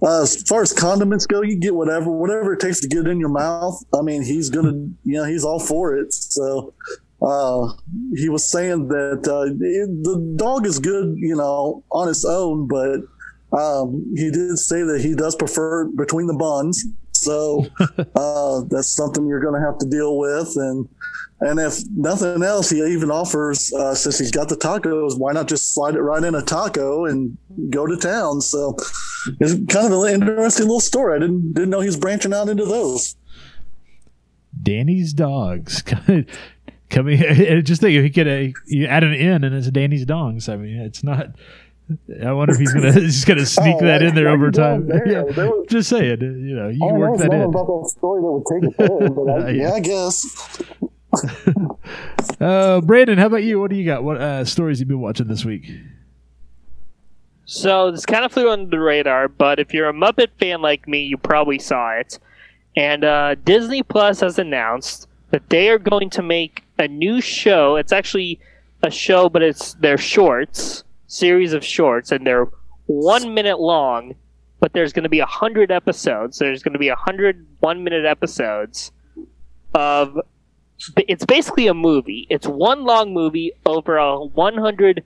uh, 0.00 0.22
as 0.22 0.40
far 0.44 0.62
as 0.62 0.72
condiments 0.72 1.26
go, 1.26 1.42
you 1.42 1.56
get 1.56 1.74
whatever, 1.74 2.08
whatever 2.08 2.52
it 2.52 2.60
takes 2.60 2.78
to 2.82 2.88
get 2.88 3.00
it 3.00 3.08
in 3.08 3.18
your 3.18 3.30
mouth. 3.30 3.82
I 3.92 4.02
mean, 4.02 4.22
he's 4.22 4.48
gonna, 4.48 4.74
you 5.02 5.18
know, 5.18 5.24
he's 5.24 5.44
all 5.44 5.58
for 5.58 5.96
it. 5.96 6.14
So 6.14 6.72
uh, 7.20 7.72
he 8.14 8.28
was 8.28 8.48
saying 8.48 8.86
that 8.88 9.26
uh, 9.26 9.52
it, 9.58 10.04
the 10.04 10.34
dog 10.36 10.66
is 10.66 10.78
good, 10.78 11.16
you 11.18 11.34
know, 11.34 11.82
on 11.90 12.08
its 12.08 12.24
own, 12.24 12.68
but 12.68 13.00
um, 13.58 14.06
he 14.14 14.30
did 14.30 14.56
say 14.56 14.84
that 14.84 15.00
he 15.00 15.16
does 15.16 15.34
prefer 15.34 15.86
between 15.86 16.28
the 16.28 16.34
buns. 16.34 16.86
So 17.22 17.66
uh, 18.16 18.62
that's 18.68 18.92
something 18.92 19.26
you're 19.26 19.40
going 19.40 19.60
to 19.60 19.66
have 19.66 19.78
to 19.78 19.86
deal 19.86 20.18
with. 20.18 20.52
And 20.56 20.88
and 21.40 21.58
if 21.58 21.78
nothing 21.96 22.42
else, 22.42 22.70
he 22.70 22.82
even 22.82 23.10
offers 23.10 23.72
uh, 23.72 23.94
since 23.94 24.18
he's 24.18 24.30
got 24.30 24.48
the 24.48 24.56
tacos, 24.56 25.18
why 25.18 25.32
not 25.32 25.48
just 25.48 25.74
slide 25.74 25.94
it 25.94 26.00
right 26.00 26.22
in 26.22 26.34
a 26.34 26.42
taco 26.42 27.04
and 27.04 27.36
go 27.70 27.86
to 27.86 27.96
town? 27.96 28.40
So 28.40 28.76
it's 29.40 29.54
kind 29.72 29.92
of 29.92 30.02
an 30.02 30.14
interesting 30.14 30.66
little 30.66 30.80
story. 30.80 31.16
I 31.16 31.18
didn't 31.18 31.52
didn't 31.54 31.70
know 31.70 31.80
he 31.80 31.86
was 31.86 31.96
branching 31.96 32.32
out 32.32 32.48
into 32.48 32.64
those. 32.64 33.16
Danny's 34.62 35.12
dogs. 35.12 35.82
Coming, 36.90 37.16
just 37.64 37.80
think 37.80 37.96
if 37.96 38.04
he 38.04 38.10
could 38.10 38.28
uh, 38.28 38.52
you 38.66 38.86
add 38.86 39.02
an 39.02 39.14
N 39.14 39.44
and 39.44 39.54
it's 39.54 39.70
Danny's 39.70 40.04
dogs. 40.04 40.48
I 40.48 40.56
mean, 40.56 40.76
it's 40.76 41.02
not. 41.02 41.28
I 42.24 42.32
wonder 42.32 42.54
if 42.54 42.60
he's 42.60 42.72
gonna 42.72 42.92
he's 43.00 43.24
gonna 43.24 43.44
sneak 43.46 43.76
Oh, 43.80 43.84
that 43.84 44.02
in 44.02 44.14
there 44.14 44.28
over 44.28 44.50
time. 44.50 44.88
don't 44.88 44.98
Yeah, 45.06 45.22
there. 45.24 45.32
There 45.32 45.46
was- 45.50 45.66
just 45.68 45.88
saying, 45.90 46.20
you 46.20 46.56
know, 46.56 46.68
you 46.68 46.78
I 46.84 46.88
can 46.88 46.88
don't 46.88 46.94
know 46.94 46.98
work 47.00 47.12
that 47.18 47.22
something 47.22 47.40
in. 47.40 47.48
about 47.48 47.66
that 47.66 47.88
story 47.90 48.22
that 48.22 48.30
would 48.32 48.46
take 48.46 48.70
it 48.70 48.76
there, 48.78 49.10
but 49.10 49.30
I, 49.30 49.50
Yeah. 49.50 49.62
yeah, 49.68 49.72
I 49.74 49.80
guess. 49.80 50.62
Uh, 52.40 52.80
Brandon, 52.80 53.18
how 53.18 53.26
about 53.26 53.42
you? 53.44 53.60
What 53.60 53.70
do 53.70 53.76
you 53.76 53.84
got? 53.84 54.02
What 54.02 54.16
uh, 54.18 54.44
stories 54.44 54.80
you've 54.80 54.88
been 54.88 55.00
watching 55.00 55.28
this 55.28 55.44
week? 55.44 55.70
So 57.44 57.90
this 57.90 58.06
kind 58.06 58.24
of 58.24 58.32
flew 58.32 58.50
under 58.50 58.70
the 58.70 58.80
radar, 58.80 59.28
but 59.28 59.58
if 59.58 59.74
you're 59.74 59.88
a 59.88 59.92
Muppet 59.92 60.28
fan 60.38 60.62
like 60.62 60.88
me, 60.88 61.02
you 61.02 61.18
probably 61.18 61.58
saw 61.58 61.90
it. 61.90 62.18
And 62.76 63.04
uh, 63.04 63.34
Disney 63.44 63.82
Plus 63.82 64.20
has 64.20 64.38
announced 64.38 65.08
that 65.30 65.50
they 65.50 65.68
are 65.68 65.78
going 65.78 66.08
to 66.10 66.22
make 66.22 66.64
a 66.78 66.88
new 66.88 67.20
show. 67.20 67.76
It's 67.76 67.92
actually 67.92 68.40
a 68.82 68.90
show, 68.90 69.28
but 69.28 69.42
it's 69.42 69.74
their 69.74 69.98
shorts, 69.98 70.84
series 71.12 71.52
of 71.52 71.64
shorts, 71.64 72.10
and 72.10 72.26
they're 72.26 72.48
one 72.86 73.34
minute 73.34 73.60
long. 73.60 74.14
But 74.60 74.72
there's 74.72 74.92
going 74.92 75.02
to 75.02 75.08
be 75.08 75.18
a 75.18 75.26
hundred 75.26 75.72
episodes. 75.72 76.38
So 76.38 76.44
There's 76.44 76.62
going 76.62 76.72
to 76.72 76.78
be 76.78 76.88
a 76.88 76.96
hundred 76.96 77.46
one 77.60 77.84
minute 77.84 78.04
episodes 78.04 78.92
of. 79.74 80.18
It's 80.96 81.24
basically 81.24 81.68
a 81.68 81.74
movie. 81.74 82.26
It's 82.28 82.46
one 82.46 82.84
long 82.84 83.14
movie 83.14 83.52
over 83.66 83.98
a 83.98 84.18
100 84.18 85.04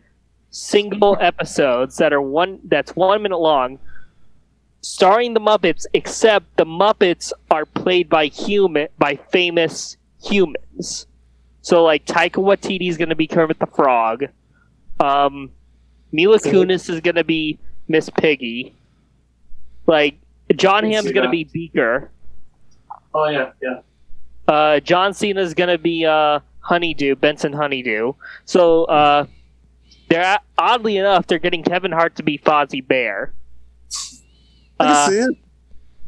single 0.50 1.18
episodes 1.20 1.98
that 1.98 2.14
are 2.14 2.22
one 2.22 2.58
that's 2.64 2.96
one 2.96 3.20
minute 3.20 3.36
long 3.36 3.78
starring 4.80 5.34
the 5.34 5.40
muppets 5.40 5.84
except 5.92 6.56
the 6.56 6.64
muppets 6.64 7.30
are 7.50 7.66
played 7.66 8.08
by 8.08 8.24
human 8.26 8.88
by 8.96 9.16
famous 9.30 9.98
humans 10.22 11.06
so 11.60 11.84
like 11.84 12.06
taika 12.06 12.42
waititi 12.42 12.88
is 12.88 12.96
going 12.96 13.10
to 13.10 13.14
be 13.14 13.26
kermit 13.26 13.58
the 13.58 13.66
frog 13.66 14.24
um 14.98 15.50
mila 16.12 16.38
kunis 16.38 16.88
is 16.88 17.00
going 17.00 17.14
to 17.16 17.24
be 17.24 17.58
miss 17.88 18.08
piggy 18.10 18.74
like 19.86 20.16
john 20.56 20.82
can 20.82 20.92
hamm's 20.92 21.12
going 21.12 21.22
to 21.22 21.28
that. 21.28 21.30
be 21.30 21.44
beaker 21.44 22.10
Oh 23.14 23.28
yeah, 23.28 23.52
yeah. 23.62 23.80
uh, 24.46 24.78
John 24.80 25.14
Cena 25.14 25.40
is 25.40 25.54
going 25.54 25.70
to 25.70 25.78
be 25.78 26.04
uh, 26.04 26.40
Honeydew, 26.60 27.14
Bunsen 27.16 27.50
Honeydew. 27.54 28.12
So 28.44 28.84
uh, 28.84 29.24
they're 30.10 30.38
oddly 30.58 30.98
enough, 30.98 31.26
they're 31.26 31.38
getting 31.38 31.62
Kevin 31.62 31.92
Hart 31.92 32.14
to 32.16 32.22
be 32.22 32.36
Fozzie 32.36 32.86
Bear. 32.86 33.32
I 34.78 34.84
can 34.84 34.92
Uh, 34.92 35.08
see 35.08 35.18
it. 35.18 35.36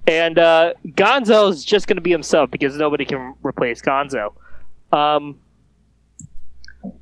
and 0.07 0.39
uh, 0.39 0.75
Gonzo 0.89 1.49
is 1.51 1.65
just 1.65 1.87
going 1.87 1.97
to 1.97 2.03
be 2.03 2.11
himself 2.11 2.51
because 2.51 2.77
nobody 2.77 3.07
can 3.07 3.35
replace 3.43 3.81
Gonzo. 3.81 4.35
Um, 4.93 5.41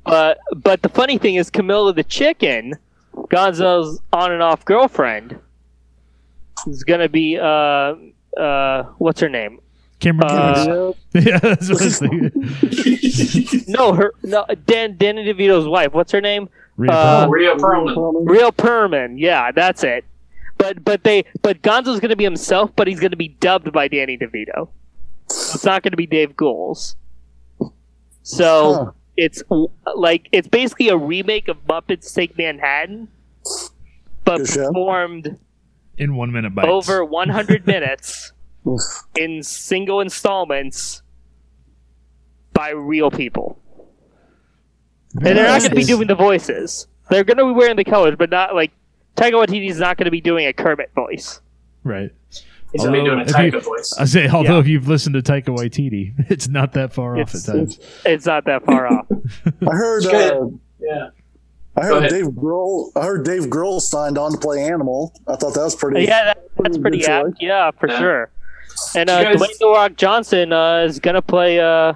but 0.05 0.39
but 0.55 0.81
the 0.83 0.89
funny 0.89 1.17
thing 1.17 1.35
is, 1.35 1.49
Camilla 1.49 1.91
the 1.93 2.03
chicken, 2.05 2.75
Gonzo's 3.29 3.99
on 4.13 4.31
and 4.31 4.41
off 4.41 4.63
girlfriend, 4.65 5.39
is 6.67 6.83
going 6.83 6.99
to 7.01 7.09
be 7.09 7.37
uh 7.37 7.95
uh 8.39 8.83
what's 8.97 9.19
her 9.21 9.29
name? 9.29 9.59
Cameron 9.99 10.29
Uh, 10.31 10.93
yeah, 11.13 11.39
that's 11.39 11.69
what 11.69 11.81
I 11.81 11.85
was 11.85 11.99
thinking. 11.99 13.63
No, 13.73 13.93
her 13.93 14.13
no 14.23 14.45
Dan 14.65 14.95
Danny 14.97 15.25
DeVito's 15.25 15.67
wife. 15.67 15.93
What's 15.93 16.11
her 16.11 16.21
name? 16.21 16.49
Rhea 16.77 16.91
Uh, 16.91 17.25
Perlman. 17.27 17.31
Rhea 17.31 17.55
Perlman. 17.55 18.29
Real 18.29 18.51
Perman. 18.51 19.15
Yeah, 19.17 19.51
that's 19.51 19.83
it. 19.83 20.05
But 20.59 20.83
but 20.85 21.03
they 21.03 21.25
but 21.41 21.61
Gonzo's 21.63 21.99
going 21.99 22.09
to 22.09 22.15
be 22.15 22.23
himself, 22.23 22.71
but 22.75 22.87
he's 22.87 22.99
going 22.99 23.11
to 23.11 23.17
be 23.17 23.29
dubbed 23.29 23.71
by 23.71 23.87
Danny 23.87 24.17
DeVito. 24.17 24.69
It's 25.25 25.65
not 25.65 25.81
going 25.83 25.91
to 25.91 25.97
be 25.97 26.05
Dave 26.07 26.35
Goelz. 26.35 26.95
So 28.23 28.73
Huh. 28.73 28.91
it's 29.17 29.41
like 29.95 30.29
it's 30.31 30.47
basically 30.47 30.89
a 30.89 30.97
remake 30.97 31.47
of 31.47 31.57
Muppets 31.67 32.13
Take 32.13 32.37
Manhattan, 32.37 33.07
but 34.23 34.37
Good 34.39 34.47
show. 34.49 34.67
performed 34.67 35.39
in 35.97 36.15
one 36.15 36.31
minute 36.31 36.53
bites. 36.55 36.67
over 36.67 37.03
100 37.05 37.65
minutes 37.67 38.33
in 39.17 39.41
single 39.43 40.01
installments 40.01 41.01
by 42.53 42.69
real 42.71 43.09
people. 43.11 43.59
And 45.15 45.25
they're 45.25 45.35
not 45.35 45.59
going 45.59 45.69
to 45.69 45.75
be 45.75 45.83
doing 45.83 46.07
the 46.07 46.15
voices. 46.15 46.87
They're 47.09 47.23
going 47.23 47.37
to 47.37 47.45
be 47.45 47.51
wearing 47.51 47.77
the 47.77 47.83
colors, 47.85 48.15
but 48.19 48.29
not 48.29 48.53
like 48.55 48.71
Taika 49.15 49.33
Waititi's 49.45 49.79
not 49.79 49.97
going 49.97 50.05
to 50.05 50.11
be 50.11 50.21
doing 50.21 50.45
a 50.45 50.53
Kermit 50.53 50.91
voice. 50.93 51.41
Right. 51.83 52.11
He's 52.73 52.81
gonna 52.83 52.91
be 52.91 52.99
Although, 52.99 53.15
doing 53.23 53.29
a 53.29 53.31
Taika 53.31 53.53
you- 53.53 53.59
voice. 53.61 53.93
I 53.97 54.03
say, 54.03 54.27
although 54.27 54.55
Yeah. 54.55 54.59
if 54.59 54.67
you've 54.67 54.89
listened 54.89 55.15
to 55.15 55.21
Taika 55.21 55.55
Waititi, 55.57 56.13
it's 56.29 56.49
not 56.49 56.73
that 56.73 56.91
far 56.91 57.13
off 57.13 57.29
It's- 57.33 57.47
at 57.47 57.53
times. 57.55 57.79
It's 58.05 58.25
not 58.25 58.43
that 58.45 58.65
far 58.65 58.87
off. 58.87 59.05
I 59.65 59.71
heard. 59.73 60.05
Uh, 60.05 60.47
Yeah. 60.81 61.09
I 61.77 61.85
heard. 61.85 62.09
Dave 62.09 62.25
Grohl. 62.27 62.91
I 62.95 63.05
heard 63.05 63.23
Dave 63.23 63.43
Grohl 63.43 63.79
signed 63.79 64.17
on 64.17 64.31
to 64.31 64.37
play 64.37 64.63
Animal. 64.63 65.13
I 65.27 65.35
thought 65.35 65.53
that 65.53 65.63
was 65.63 65.75
pretty. 65.75 66.03
yeah, 66.05 66.25
that, 66.25 66.37
that's 66.57 66.77
Pretty 66.77 66.81
pretty 67.01 67.05
apt. 67.05 67.25
choice. 67.27 67.33
Yeah, 67.39 67.71
for 67.79 67.87
Yeah. 67.89 67.99
sure. 67.99 68.31
And 68.95 69.09
You 69.09 69.15
uh, 69.15 69.23
guys- 69.23 69.35
Dwayne 69.37 69.57
The 69.59 69.67
Rock 69.69 69.95
Johnson 69.95 70.53
uh, 70.53 70.79
is 70.79 70.99
going 70.99 71.15
to 71.15 71.21
play 71.21 71.59
uh, 71.59 71.93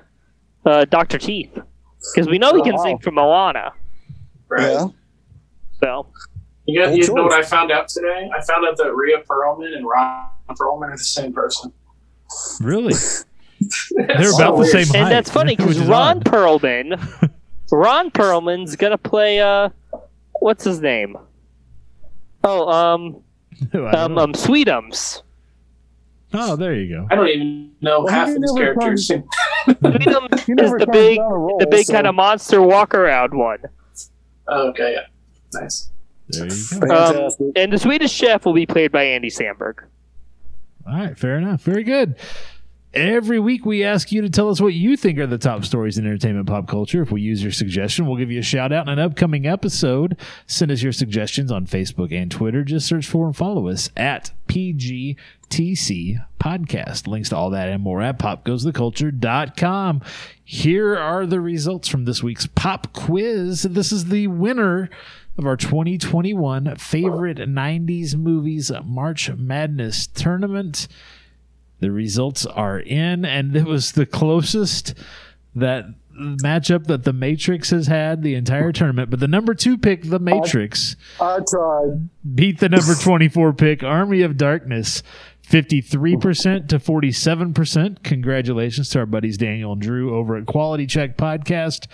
uh, 0.66 0.86
Dr. 0.86 1.18
Teeth. 1.18 1.58
Because 2.14 2.28
we 2.30 2.38
know 2.40 2.56
he 2.56 2.62
can 2.64 2.74
Oh, 2.74 2.78
wow. 2.78 2.84
sing 2.84 2.98
from 3.00 3.16
Moana. 3.16 3.74
Right. 4.50 4.72
Yeah. 4.72 4.88
So, 5.84 6.08
You, 6.66 6.84
got, 6.84 6.96
you 6.96 7.14
know 7.14 7.24
what. 7.24 7.34
I 7.34 7.42
found 7.44 7.72
out 7.72 7.88
today? 7.90 8.30
I 8.36 8.42
found 8.44 8.66
out 8.66 8.78
that 8.78 8.94
Rhea 8.96 9.18
Perlman 9.30 9.76
and 9.76 9.86
Ron 9.86 10.28
Perlman 10.50 10.90
are 10.90 10.98
the 10.98 11.04
same 11.04 11.32
person. 11.34 11.72
Really? 12.60 12.94
They're 13.96 14.08
That's 14.08 14.36
about 14.40 14.58
the 14.58 14.66
same 14.66 14.88
height. 14.88 14.96
and 14.96 15.12
that's 15.12 15.30
funny 15.30 15.56
because 15.58 15.80
Ron 15.80 16.18
odd. 16.18 16.26
Perlman, 16.26 16.98
Ron 17.72 18.12
Perlman's 18.12 18.76
gonna 18.76 18.98
play. 18.98 19.40
Uh, 19.40 19.70
what's 20.40 20.64
his 20.64 20.82
name? 20.82 21.18
Oh, 22.44 22.68
um, 22.70 23.24
um, 23.74 24.18
um, 24.18 24.34
Sweetums. 24.34 25.22
oh, 26.34 26.56
there 26.56 26.74
you 26.76 26.96
go. 26.96 27.08
I 27.12 27.16
don't 27.16 27.28
even 27.28 27.72
know 27.82 28.02
Well, 28.02 28.14
half 28.14 28.30
of 28.30 28.42
these 28.42 28.54
never 28.54 28.74
characters. 28.74 29.08
Sweetums 29.68 30.34
is 30.64 30.72
the 30.72 30.90
big, 30.92 31.18
down 31.18 31.32
role, 31.32 31.58
the 31.60 31.68
big 31.68 31.86
so- 31.86 31.94
kind 31.94 32.08
of 32.08 32.16
monster 32.16 32.62
walk 32.62 32.94
around 32.94 33.34
one. 33.34 33.60
oh, 34.48 34.70
okay, 34.70 34.94
yeah. 34.96 35.60
Nice. 35.62 35.90
There 36.30 36.46
you 36.48 36.88
go. 36.88 37.28
Um, 37.28 37.52
and 37.58 37.74
the 37.74 37.78
Swedish 37.78 38.12
Chef 38.12 38.46
will 38.46 38.54
be 38.54 38.66
played 38.66 38.92
by 38.92 39.04
Andy 39.04 39.30
Samberg. 39.30 39.84
All 40.88 40.96
right, 40.96 41.18
fair 41.18 41.38
enough. 41.38 41.62
Very 41.62 41.84
good. 41.84 42.16
Every 42.94 43.40
week 43.40 43.66
we 43.66 43.86
ask 43.86 44.12
you 44.12 44.22
to 44.22 44.30
tell 44.30 44.50
us 44.50 44.60
what 44.60 44.74
you 44.74 44.98
think 44.98 45.18
are 45.18 45.26
the 45.26 45.38
top 45.38 45.64
stories 45.64 45.98
in 45.98 46.06
entertainment 46.06 46.48
pop 46.48 46.68
culture. 46.68 47.02
If 47.02 47.10
we 47.10 47.22
use 47.22 47.42
your 47.42 47.54
suggestion, 47.54 48.06
we'll 48.06 48.18
give 48.18 48.32
you 48.32 48.40
a 48.42 48.44
shout 48.44 48.74
out 48.74 48.86
in 48.86 48.92
an 48.92 49.00
upcoming 49.00 49.48
episode. 49.48 50.18
Send 50.46 50.72
us 50.72 50.82
your 50.82 50.92
suggestions 50.92 51.54
on 51.54 51.66
Facebook 51.66 52.12
and 52.12 52.30
Twitter. 52.30 52.66
Just 52.66 52.88
search 52.88 53.08
for 53.08 53.28
and 53.28 53.36
follow 53.36 53.70
us 53.70 53.90
at 53.96 54.32
PGTC 54.50 56.18
Podcast. 56.38 57.08
Links 57.08 57.30
to 57.30 57.38
all 57.38 57.50
that 57.52 57.70
and 57.70 57.82
more 57.82 58.02
at 58.02 58.20
popgoestheculture.com. 58.20 60.02
Here 60.44 60.98
are 60.98 61.26
the 61.26 61.40
results 61.40 61.88
from 61.88 62.04
this 62.04 62.22
week's 62.22 62.48
pop 62.48 62.92
quiz. 62.92 63.62
This 63.62 63.94
is 63.94 64.10
the 64.10 64.28
winner 64.28 64.90
of 65.38 65.46
our 65.46 65.56
2021 65.56 66.76
favorite 66.76 67.38
90s 67.38 68.18
movies 68.18 68.70
March 68.84 69.30
Madness 69.32 70.08
tournament. 70.08 70.90
The 71.82 71.92
results 71.92 72.46
are 72.46 72.80
in, 72.80 73.26
and 73.26 73.56
it 73.56 73.66
was 73.66 73.92
the 73.92 74.06
closest 74.06 74.94
that 75.54 75.86
matchup 76.16 76.86
that 76.88 77.04
the 77.04 77.14
Matrix 77.14 77.72
has 77.72 77.88
had 77.88 78.22
the 78.22 78.36
entire 78.36 78.72
tournament. 78.72 79.10
But 79.10 79.20
the 79.20 79.28
number 79.28 79.54
two 79.54 79.78
pick, 79.78 80.04
the 80.04 80.20
Matrix, 80.20 80.96
I 81.20 81.40
tried. 81.50 82.10
beat 82.36 82.60
the 82.60 82.70
number 82.70 82.96
24 82.96 83.54
pick, 83.54 83.84
Army 83.84 84.22
of 84.22 84.38
Darkness, 84.38 85.04
53% 85.50 86.68
to 86.70 86.80
47%. 86.80 88.04
Congratulations 88.04 88.90
to 88.90 89.00
our 89.00 89.06
buddies 89.06 89.38
Daniel 89.38 89.74
and 89.74 89.82
Drew 89.82 90.16
over 90.16 90.38
at 90.38 90.46
Quality 90.46 90.86
Check 90.86 91.18
Podcast. 91.18 91.88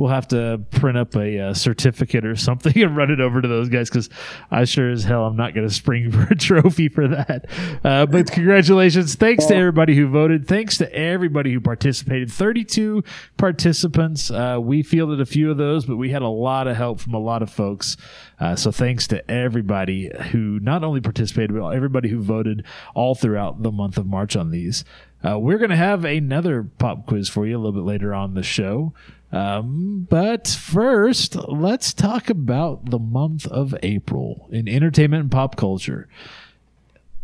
We'll 0.00 0.08
have 0.08 0.28
to 0.28 0.62
print 0.70 0.96
up 0.96 1.14
a 1.14 1.38
uh, 1.38 1.52
certificate 1.52 2.24
or 2.24 2.34
something 2.34 2.74
and 2.82 2.96
run 2.96 3.10
it 3.10 3.20
over 3.20 3.42
to 3.42 3.46
those 3.46 3.68
guys 3.68 3.90
because 3.90 4.08
I 4.50 4.64
sure 4.64 4.90
as 4.90 5.04
hell 5.04 5.26
I'm 5.26 5.36
not 5.36 5.52
going 5.52 5.68
to 5.68 5.74
spring 5.74 6.10
for 6.10 6.22
a 6.22 6.34
trophy 6.38 6.88
for 6.88 7.06
that. 7.06 7.44
Uh, 7.84 8.06
but 8.06 8.32
congratulations. 8.32 9.14
Thanks 9.16 9.44
to 9.44 9.54
everybody 9.54 9.94
who 9.94 10.08
voted. 10.08 10.48
Thanks 10.48 10.78
to 10.78 10.90
everybody 10.90 11.52
who 11.52 11.60
participated. 11.60 12.32
32 12.32 13.04
participants. 13.36 14.30
Uh, 14.30 14.56
we 14.58 14.82
fielded 14.82 15.20
a 15.20 15.26
few 15.26 15.50
of 15.50 15.58
those, 15.58 15.84
but 15.84 15.98
we 15.98 16.08
had 16.08 16.22
a 16.22 16.28
lot 16.28 16.66
of 16.66 16.78
help 16.78 16.98
from 16.98 17.12
a 17.12 17.20
lot 17.20 17.42
of 17.42 17.50
folks. 17.50 17.98
Uh, 18.38 18.56
so 18.56 18.72
thanks 18.72 19.06
to 19.08 19.30
everybody 19.30 20.10
who 20.30 20.58
not 20.60 20.82
only 20.82 21.02
participated, 21.02 21.52
but 21.52 21.68
everybody 21.72 22.08
who 22.08 22.22
voted 22.22 22.64
all 22.94 23.14
throughout 23.14 23.62
the 23.62 23.70
month 23.70 23.98
of 23.98 24.06
March 24.06 24.34
on 24.34 24.50
these. 24.50 24.82
Uh, 25.22 25.38
we're 25.38 25.58
going 25.58 25.68
to 25.68 25.76
have 25.76 26.06
another 26.06 26.62
pop 26.78 27.06
quiz 27.06 27.28
for 27.28 27.46
you 27.46 27.54
a 27.54 27.58
little 27.58 27.72
bit 27.72 27.84
later 27.86 28.14
on 28.14 28.32
the 28.32 28.42
show. 28.42 28.94
Um, 29.32 30.06
but 30.10 30.48
first, 30.48 31.36
let's 31.36 31.92
talk 31.92 32.30
about 32.30 32.90
the 32.90 32.98
month 32.98 33.46
of 33.46 33.74
April 33.82 34.48
in 34.50 34.68
entertainment 34.68 35.22
and 35.22 35.30
pop 35.30 35.56
culture. 35.56 36.08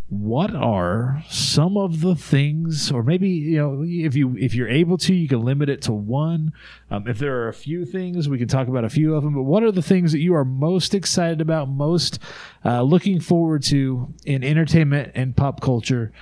What 0.08 0.54
are 0.54 1.24
some 1.28 1.76
of 1.76 2.00
the 2.00 2.14
things, 2.14 2.92
or 2.92 3.02
maybe 3.02 3.28
you 3.28 3.58
know, 3.58 3.84
if 3.84 4.14
you 4.14 4.36
if 4.36 4.54
you're 4.54 4.68
able 4.68 4.98
to, 4.98 5.12
you 5.12 5.26
can 5.26 5.40
limit 5.40 5.68
it 5.68 5.82
to 5.82 5.92
one. 5.92 6.52
Um, 6.92 7.08
if 7.08 7.18
there 7.18 7.42
are 7.42 7.48
a 7.48 7.52
few 7.52 7.84
things, 7.84 8.28
we 8.28 8.38
can 8.38 8.46
talk 8.46 8.68
about 8.68 8.84
a 8.84 8.88
few 8.88 9.16
of 9.16 9.24
them. 9.24 9.34
But 9.34 9.42
what 9.42 9.64
are 9.64 9.72
the 9.72 9.82
things 9.82 10.12
that 10.12 10.20
you 10.20 10.32
are 10.36 10.44
most 10.44 10.94
excited 10.94 11.40
about, 11.40 11.68
most 11.68 12.20
uh, 12.64 12.82
looking 12.82 13.18
forward 13.18 13.64
to 13.64 14.14
in 14.24 14.44
entertainment 14.44 15.10
and 15.16 15.36
pop 15.36 15.60
culture 15.60 16.12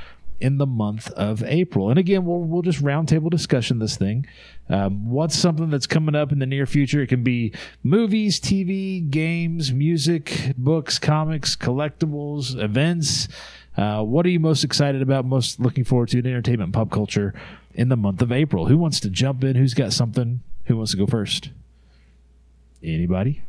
in 0.45 0.59
the 0.59 0.67
month 0.67 1.11
of 1.13 1.43
April. 1.43 1.89
And 1.89 1.99
again, 1.99 2.27
we'll 2.27 2.41
we'll 2.41 2.61
just 2.61 2.83
roundtable 2.83 3.31
discussion 3.31 3.79
this 3.79 3.97
thing. 3.97 4.27
Um, 4.69 5.09
what's 5.09 5.35
something 5.35 5.71
that's 5.71 5.87
coming 5.87 6.15
up 6.15 6.33
in 6.33 6.39
the 6.39 6.45
near 6.45 6.67
future? 6.67 7.01
It 7.01 7.07
can 7.07 7.25
be 7.25 7.55
movies, 7.83 8.39
TV, 8.39 9.09
games, 9.09 9.73
music, 9.73 10.53
books, 10.59 10.99
comics, 10.99 11.57
collectibles, 11.57 12.63
events. 12.63 13.27
Uh, 13.75 14.03
what 14.03 14.27
are 14.27 14.29
you 14.29 14.39
most 14.39 14.65
excited 14.65 15.01
about? 15.01 15.25
Most 15.25 15.59
looking 15.61 15.83
forward 15.83 16.11
to 16.11 16.19
in 16.19 16.27
entertainment 16.27 16.75
pop 16.75 16.91
culture 16.91 17.33
in 17.73 17.89
the 17.89 17.97
month 17.97 18.21
of 18.21 18.31
April? 18.31 18.67
Who 18.67 18.77
wants 18.77 19.01
to 19.01 19.09
jump 19.09 19.45
in? 19.45 19.57
Who's 19.57 19.73
got 19.73 19.95
something? 19.95 20.43
Who 20.67 20.77
wants 20.77 20.91
to 20.91 20.99
go 20.99 21.07
first? 21.07 21.53
Anybody? 22.83 23.41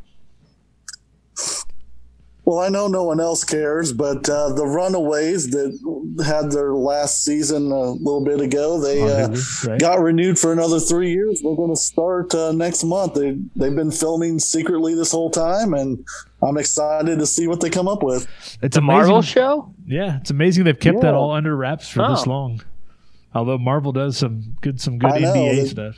Well, 2.46 2.60
I 2.60 2.68
know 2.68 2.86
no 2.86 3.02
one 3.02 3.18
else 3.18 3.42
cares, 3.42 3.92
but 3.92 4.28
uh, 4.30 4.52
the 4.52 4.64
Runaways 4.64 5.50
that 5.50 6.24
had 6.24 6.52
their 6.52 6.74
last 6.74 7.24
season 7.24 7.72
a 7.72 7.90
little 7.90 8.22
bit 8.24 8.40
ago, 8.40 8.80
they 8.80 9.02
uh, 9.02 9.34
right? 9.66 9.80
got 9.80 9.98
renewed 9.98 10.38
for 10.38 10.52
another 10.52 10.78
three 10.78 11.10
years. 11.10 11.42
They're 11.42 11.56
going 11.56 11.72
to 11.74 11.76
start 11.80 12.32
uh, 12.36 12.52
next 12.52 12.84
month. 12.84 13.14
They 13.14 13.36
they've 13.56 13.74
been 13.74 13.90
filming 13.90 14.38
secretly 14.38 14.94
this 14.94 15.10
whole 15.10 15.28
time, 15.28 15.74
and 15.74 16.06
I'm 16.40 16.56
excited 16.56 17.18
to 17.18 17.26
see 17.26 17.48
what 17.48 17.60
they 17.60 17.68
come 17.68 17.88
up 17.88 18.04
with. 18.04 18.28
It's 18.62 18.76
a 18.76 18.80
Marvel 18.80 19.22
show? 19.22 19.74
Yeah, 19.84 20.18
it's 20.18 20.30
amazing 20.30 20.64
they've 20.64 20.78
kept 20.78 21.00
that 21.00 21.14
all 21.14 21.32
under 21.32 21.56
wraps 21.56 21.88
for 21.88 22.06
this 22.08 22.22
Oh. 22.26 22.30
long. 22.30 22.62
Although 23.34 23.58
Marvel 23.58 23.90
does 23.90 24.16
some 24.18 24.56
good 24.60 24.80
some 24.80 24.98
good 24.98 25.20
know, 25.20 25.32
NBA 25.34 25.56
they- 25.56 25.66
stuff. 25.66 25.96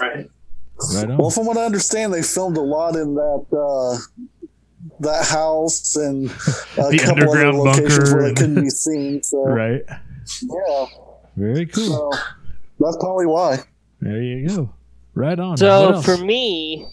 Right. 0.00 0.30
Right 0.94 1.10
on. 1.10 1.18
Well, 1.18 1.30
from 1.30 1.46
what 1.46 1.56
I 1.56 1.64
understand, 1.64 2.12
they 2.12 2.22
filmed 2.22 2.56
a 2.56 2.62
lot 2.62 2.96
in 2.96 3.14
that 3.14 3.46
uh, 3.52 3.98
that 5.00 5.26
house 5.26 5.96
and 5.96 6.26
a 6.78 6.90
The 6.90 6.98
couple 7.04 7.30
other 7.30 7.52
locations 7.52 7.98
bunker 7.98 8.16
where 8.16 8.28
they 8.28 8.34
couldn't 8.34 8.62
be 8.62 8.70
seen. 8.70 9.22
So 9.22 9.44
right. 9.46 9.82
yeah, 10.42 10.86
Very 11.36 11.66
cool. 11.66 12.12
so 12.12 12.18
That's 12.78 12.96
probably 12.96 13.26
why. 13.26 13.58
There 14.00 14.22
you 14.22 14.48
go. 14.48 14.70
Right 15.14 15.38
on. 15.38 15.56
So 15.56 16.00
for 16.02 16.16
me, 16.16 16.86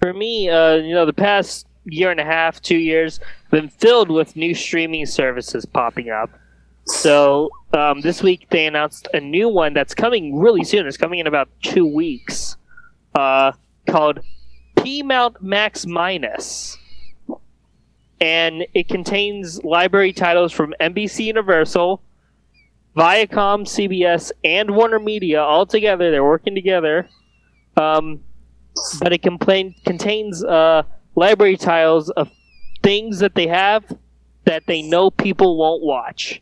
for 0.00 0.12
me, 0.12 0.48
uh, 0.48 0.74
you 0.76 0.94
know, 0.94 1.06
the 1.06 1.12
past 1.12 1.66
year 1.84 2.10
and 2.10 2.18
a 2.20 2.24
half, 2.24 2.60
two 2.60 2.76
years, 2.78 3.20
been 3.50 3.68
filled 3.68 4.10
with 4.10 4.34
new 4.36 4.54
streaming 4.54 5.06
services 5.06 5.64
popping 5.64 6.10
up. 6.10 6.30
So 6.86 7.50
um, 7.72 8.00
this 8.00 8.22
week 8.22 8.46
they 8.50 8.66
announced 8.66 9.08
a 9.12 9.20
new 9.20 9.48
one 9.48 9.74
that's 9.74 9.94
coming 9.94 10.38
really 10.38 10.64
soon. 10.64 10.86
It's 10.86 10.96
coming 10.96 11.18
in 11.18 11.26
about 11.26 11.48
two 11.62 11.86
weeks, 11.86 12.56
uh, 13.14 13.52
called 13.88 14.20
P 14.82 15.02
Mount 15.02 15.42
Max 15.42 15.86
Minus, 15.86 16.78
and 18.20 18.66
it 18.74 18.88
contains 18.88 19.62
library 19.64 20.12
titles 20.12 20.52
from 20.52 20.74
NBC 20.80 21.26
Universal, 21.26 22.02
Viacom, 22.96 23.62
CBS, 23.64 24.32
and 24.44 24.74
Warner 24.74 24.98
Media 24.98 25.42
all 25.42 25.66
together. 25.66 26.10
They're 26.10 26.24
working 26.24 26.54
together. 26.54 27.08
Um, 27.76 28.20
but 29.00 29.12
it 29.12 29.22
complain- 29.22 29.74
contains 29.84 30.44
uh, 30.44 30.82
library 31.14 31.56
titles 31.56 32.10
of 32.10 32.30
things 32.82 33.18
that 33.20 33.34
they 33.34 33.46
have 33.46 33.84
that 34.44 34.64
they 34.66 34.82
know 34.82 35.10
people 35.10 35.56
won't 35.56 35.82
watch. 35.82 36.40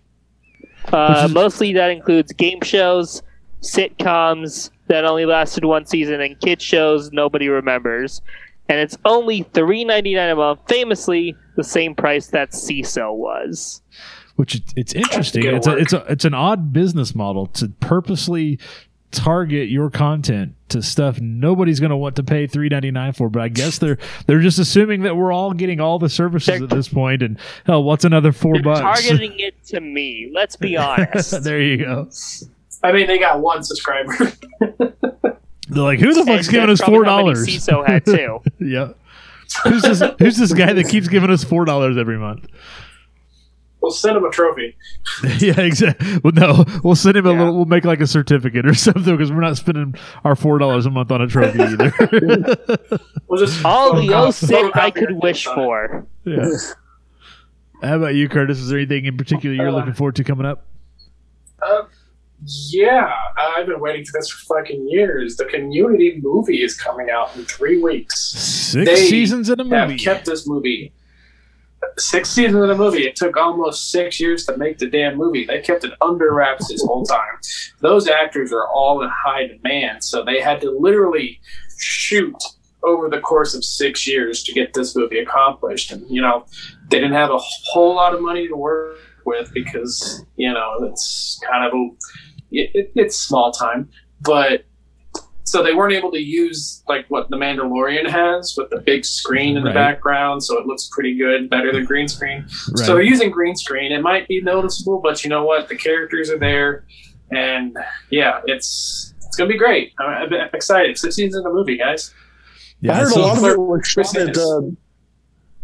Uh, 0.92 1.28
mostly 1.32 1.72
that 1.72 1.90
includes 1.90 2.32
game 2.32 2.60
shows, 2.62 3.22
sitcoms 3.62 4.70
that 4.88 5.04
only 5.04 5.26
lasted 5.26 5.64
one 5.64 5.86
season, 5.86 6.20
and 6.20 6.38
kid 6.40 6.62
shows 6.62 7.10
nobody 7.12 7.48
remembers. 7.48 8.20
And 8.68 8.78
it's 8.80 8.96
only 9.04 9.42
three 9.54 9.84
ninety 9.84 10.14
nine 10.14 10.30
a 10.30 10.36
month, 10.36 10.60
famously 10.68 11.36
the 11.56 11.64
same 11.64 11.94
price 11.94 12.28
that 12.28 12.50
Seeso 12.50 13.14
was. 13.14 13.80
which 14.36 14.60
it's 14.76 14.92
interesting. 14.92 15.44
It's 15.44 15.66
a, 15.66 15.76
it's 15.76 15.92
a 15.92 16.04
it's 16.08 16.24
an 16.24 16.34
odd 16.34 16.72
business 16.72 17.14
model 17.14 17.46
to 17.46 17.68
purposely 17.80 18.58
target 19.12 19.68
your 19.68 19.88
content 19.90 20.54
to 20.68 20.82
stuff 20.82 21.20
nobody's 21.20 21.78
going 21.80 21.90
to 21.90 21.96
want 21.96 22.16
to 22.16 22.22
pay 22.24 22.46
three 22.46 22.68
ninety 22.68 22.90
nine 22.90 23.12
for. 23.12 23.28
But 23.28 23.42
I 23.42 23.48
guess 23.48 23.78
they're 23.78 23.98
they're 24.26 24.40
just 24.40 24.58
assuming 24.58 25.02
that 25.02 25.16
we're 25.16 25.32
all 25.32 25.52
getting 25.52 25.80
all 25.80 25.98
the 25.98 26.08
services 26.08 26.46
They're- 26.46 26.64
at 26.64 26.70
this 26.70 26.88
point, 26.88 27.22
and 27.22 27.38
hell, 27.64 27.82
what's 27.84 28.04
another 28.04 28.32
4 28.32 28.60
bucks? 28.62 28.80
targeting 28.80 29.38
it 29.38 29.62
to 29.66 29.80
me. 29.80 30.30
Let's 30.34 30.56
be 30.56 30.76
honest. 30.76 31.42
there 31.44 31.60
you 31.60 31.78
go. 31.78 32.08
I 32.82 32.92
mean, 32.92 33.06
they 33.06 33.18
got 33.18 33.40
one 33.40 33.62
subscriber. 33.62 34.12
They're 35.68 35.82
like, 35.82 35.98
who 35.98 36.12
the 36.14 36.20
And 36.20 36.28
fuck's 36.28 36.48
giving 36.48 36.70
us 36.70 36.80
four 36.80 37.02
probably 37.04 37.08
how 37.08 37.16
many 37.16 37.34
dollars? 37.34 37.46
Seeso 37.48 37.86
had 37.86 38.04
too. 38.04 38.38
yeah. 38.64 38.92
Who's 39.64 39.82
this? 39.82 40.02
Who's 40.18 40.36
this 40.36 40.52
guy 40.52 40.72
that 40.72 40.88
keeps 40.88 41.08
giving 41.08 41.30
us 41.30 41.42
four 41.44 41.64
dollars 41.64 41.96
every 41.96 42.18
month? 42.18 42.46
We'll 43.86 43.92
send 43.94 44.16
him 44.16 44.24
a 44.24 44.30
trophy. 44.30 44.76
yeah, 45.38 45.60
exactly. 45.60 46.18
Well, 46.24 46.32
no, 46.34 46.64
we'll 46.82 46.96
send 46.96 47.16
him 47.16 47.24
a 47.26 47.32
Yeah. 47.32 47.38
little. 47.38 47.54
We'll 47.56 47.64
make 47.66 47.84
like 47.84 48.00
a 48.00 48.06
certificate 48.06 48.66
or 48.66 48.74
something 48.86 49.04
because 49.16 49.30
we're 49.30 49.40
not 49.40 49.56
spending 49.56 49.94
our 50.24 50.34
four 50.34 50.58
dollars 50.58 50.86
a 50.86 50.90
month 50.90 51.12
on 51.12 51.22
a 51.22 51.26
trophy 51.28 51.60
either. 51.60 51.92
We'll 53.28 53.40
just 53.44 53.64
All 53.64 53.94
the 53.96 54.02
photocop- 54.02 54.32
06 54.34 54.70
I 54.76 54.90
could 54.90 55.12
wish 55.22 55.44
dates 55.44 55.46
on 55.48 55.58
it. 55.58 55.64
for. 55.64 56.06
yeah. 56.24 56.50
How 57.88 57.96
about 57.96 58.14
you, 58.14 58.28
Curtis? 58.28 58.58
Is 58.58 58.68
there 58.68 58.78
anything 58.78 59.04
in 59.04 59.16
particular 59.16 59.54
you're 59.54 59.68
Uh, 59.68 59.72
looking 59.72 59.94
forward 59.94 60.16
to 60.16 60.24
coming 60.24 60.46
up? 60.46 60.66
Uh, 61.62 61.82
yeah, 62.70 63.12
I've 63.36 63.66
been 63.66 63.80
waiting 63.80 64.04
for 64.04 64.18
this 64.18 64.28
for 64.30 64.56
fucking 64.56 64.88
years. 64.88 65.36
The 65.36 65.46
Community 65.46 66.20
movie 66.22 66.62
is 66.62 66.76
coming 66.76 67.08
out 67.10 67.34
in 67.36 67.44
three 67.46 67.82
weeks. 67.82 68.20
Six 68.20 68.88
they 68.90 68.96
seasons 69.08 69.48
in 69.50 69.58
a 69.60 69.64
movie. 69.64 69.74
Have 69.92 69.98
kept 70.00 70.26
this 70.26 70.46
movie. 70.46 70.92
Six 71.98 72.30
seasons 72.30 72.62
of 72.62 72.68
the 72.68 72.74
movie. 72.74 73.06
It 73.06 73.16
took 73.16 73.36
almost 73.36 73.90
six 73.90 74.20
years 74.20 74.44
to 74.46 74.56
make 74.56 74.78
the 74.78 74.88
damn 74.88 75.16
movie. 75.16 75.44
They 75.44 75.60
kept 75.60 75.84
it 75.84 75.92
under 76.00 76.32
wraps 76.32 76.68
this 76.68 76.82
whole 76.82 77.04
time. 77.04 77.38
Those 77.80 78.08
actors 78.08 78.52
are 78.52 78.68
all 78.68 79.02
in 79.02 79.10
high 79.10 79.46
demand, 79.46 80.04
so 80.04 80.24
they 80.24 80.40
had 80.40 80.60
to 80.62 80.70
literally 80.70 81.40
shoot 81.78 82.36
over 82.82 83.08
the 83.08 83.20
course 83.20 83.54
of 83.54 83.64
six 83.64 84.06
years 84.06 84.42
to 84.44 84.52
get 84.52 84.72
this 84.74 84.94
movie 84.94 85.18
accomplished. 85.18 85.90
And 85.90 86.08
you 86.08 86.22
know, 86.22 86.46
they 86.88 86.98
didn't 86.98 87.14
have 87.14 87.30
a 87.30 87.38
whole 87.38 87.94
lot 87.94 88.14
of 88.14 88.22
money 88.22 88.48
to 88.48 88.56
work 88.56 88.98
with 89.24 89.52
because 89.52 90.24
you 90.36 90.52
know 90.52 90.78
it's 90.82 91.40
kind 91.50 91.66
of 91.66 91.72
a 91.74 91.88
it, 92.52 92.70
it, 92.74 92.92
it's 92.94 93.16
small 93.16 93.52
time, 93.52 93.90
but 94.20 94.64
so 95.46 95.62
they 95.62 95.72
weren't 95.72 95.94
able 95.94 96.10
to 96.10 96.18
use 96.20 96.82
like 96.88 97.06
what 97.08 97.30
the 97.30 97.36
Mandalorian 97.36 98.06
has 98.08 98.54
with 98.58 98.68
the 98.70 98.80
big 98.80 99.04
screen 99.04 99.56
in 99.56 99.62
the 99.64 99.70
background, 99.72 100.42
so 100.44 100.58
it 100.58 100.66
looks 100.66 100.88
pretty 100.92 101.16
good, 101.16 101.48
better 101.48 101.72
than 101.72 101.84
green 101.84 102.08
screen. 102.08 102.42
Right. 102.42 102.84
So 102.86 102.98
using 102.98 103.30
green 103.30 103.54
screen. 103.56 103.92
It 103.92 104.02
might 104.02 104.26
be 104.28 104.40
noticeable, 104.42 104.98
but 105.00 105.22
you 105.24 105.30
know 105.30 105.44
what? 105.44 105.68
The 105.68 105.76
characters 105.76 106.30
are 106.30 106.38
there, 106.38 106.84
and 107.30 107.76
yeah, 108.10 108.40
it's 108.46 109.14
it's 109.24 109.36
gonna 109.36 109.48
be 109.50 109.56
great. 109.58 109.92
I'm, 109.98 110.32
I'm 110.34 110.50
excited. 110.52 110.98
Six 110.98 111.14
seasons 111.16 111.36
in 111.36 111.42
the 111.44 111.52
movie, 111.52 111.76
guys. 111.78 112.12
yeah, 112.80 112.92
I 112.92 112.96
heard 113.00 113.12
so- 113.12 113.20
a 113.20 113.22
lot 113.22 113.38
of 113.38 113.44
it 113.44 113.58
was 113.58 113.86
shot 113.86 114.16
at. 114.16 114.36
Uh, 114.36 114.60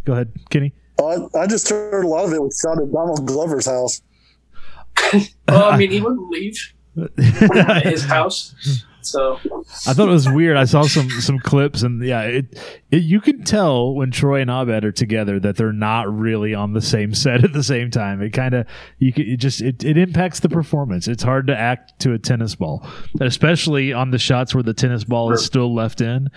Go 0.04 0.12
ahead, 0.14 0.32
Kenny. 0.50 0.72
I, 1.00 1.18
I 1.38 1.46
just 1.46 1.68
heard 1.68 2.04
a 2.04 2.08
lot 2.08 2.24
of 2.24 2.32
it 2.32 2.40
was 2.42 2.58
shot 2.62 2.78
at 2.82 2.92
Donald 2.92 3.26
Glover's 3.26 3.66
house. 3.66 4.00
Well, 5.48 5.64
I 5.70 5.76
mean, 5.78 5.90
he 5.90 6.00
wouldn't 6.00 6.28
leave 6.30 6.56
his 7.82 8.04
house, 8.04 8.54
so 9.02 9.38
I 9.86 9.92
thought 9.94 10.08
it 10.08 10.12
was 10.12 10.28
weird. 10.28 10.56
I 10.56 10.64
saw 10.64 10.82
some 10.82 11.08
some 11.10 11.38
clips, 11.38 11.82
and 11.82 12.02
yeah, 12.04 12.22
it, 12.22 12.58
it 12.90 13.02
you 13.02 13.20
can 13.20 13.44
tell 13.44 13.94
when 13.94 14.10
Troy 14.10 14.40
and 14.40 14.50
Abed 14.50 14.84
are 14.84 14.92
together 14.92 15.38
that 15.40 15.56
they're 15.56 15.72
not 15.72 16.12
really 16.12 16.54
on 16.54 16.72
the 16.72 16.80
same 16.80 17.14
set 17.14 17.44
at 17.44 17.52
the 17.52 17.62
same 17.62 17.90
time. 17.90 18.22
It 18.22 18.30
kind 18.30 18.54
of 18.54 18.66
you 18.98 19.12
can 19.12 19.26
it 19.28 19.36
just 19.36 19.60
it, 19.60 19.84
it 19.84 19.96
impacts 19.98 20.40
the 20.40 20.48
performance. 20.48 21.08
It's 21.08 21.22
hard 21.22 21.46
to 21.48 21.56
act 21.56 21.98
to 22.00 22.12
a 22.12 22.18
tennis 22.18 22.54
ball, 22.54 22.86
especially 23.20 23.92
on 23.92 24.10
the 24.10 24.18
shots 24.18 24.54
where 24.54 24.62
the 24.62 24.74
tennis 24.74 25.04
ball 25.04 25.32
is 25.32 25.44
still 25.44 25.74
left 25.74 26.00
in. 26.00 26.28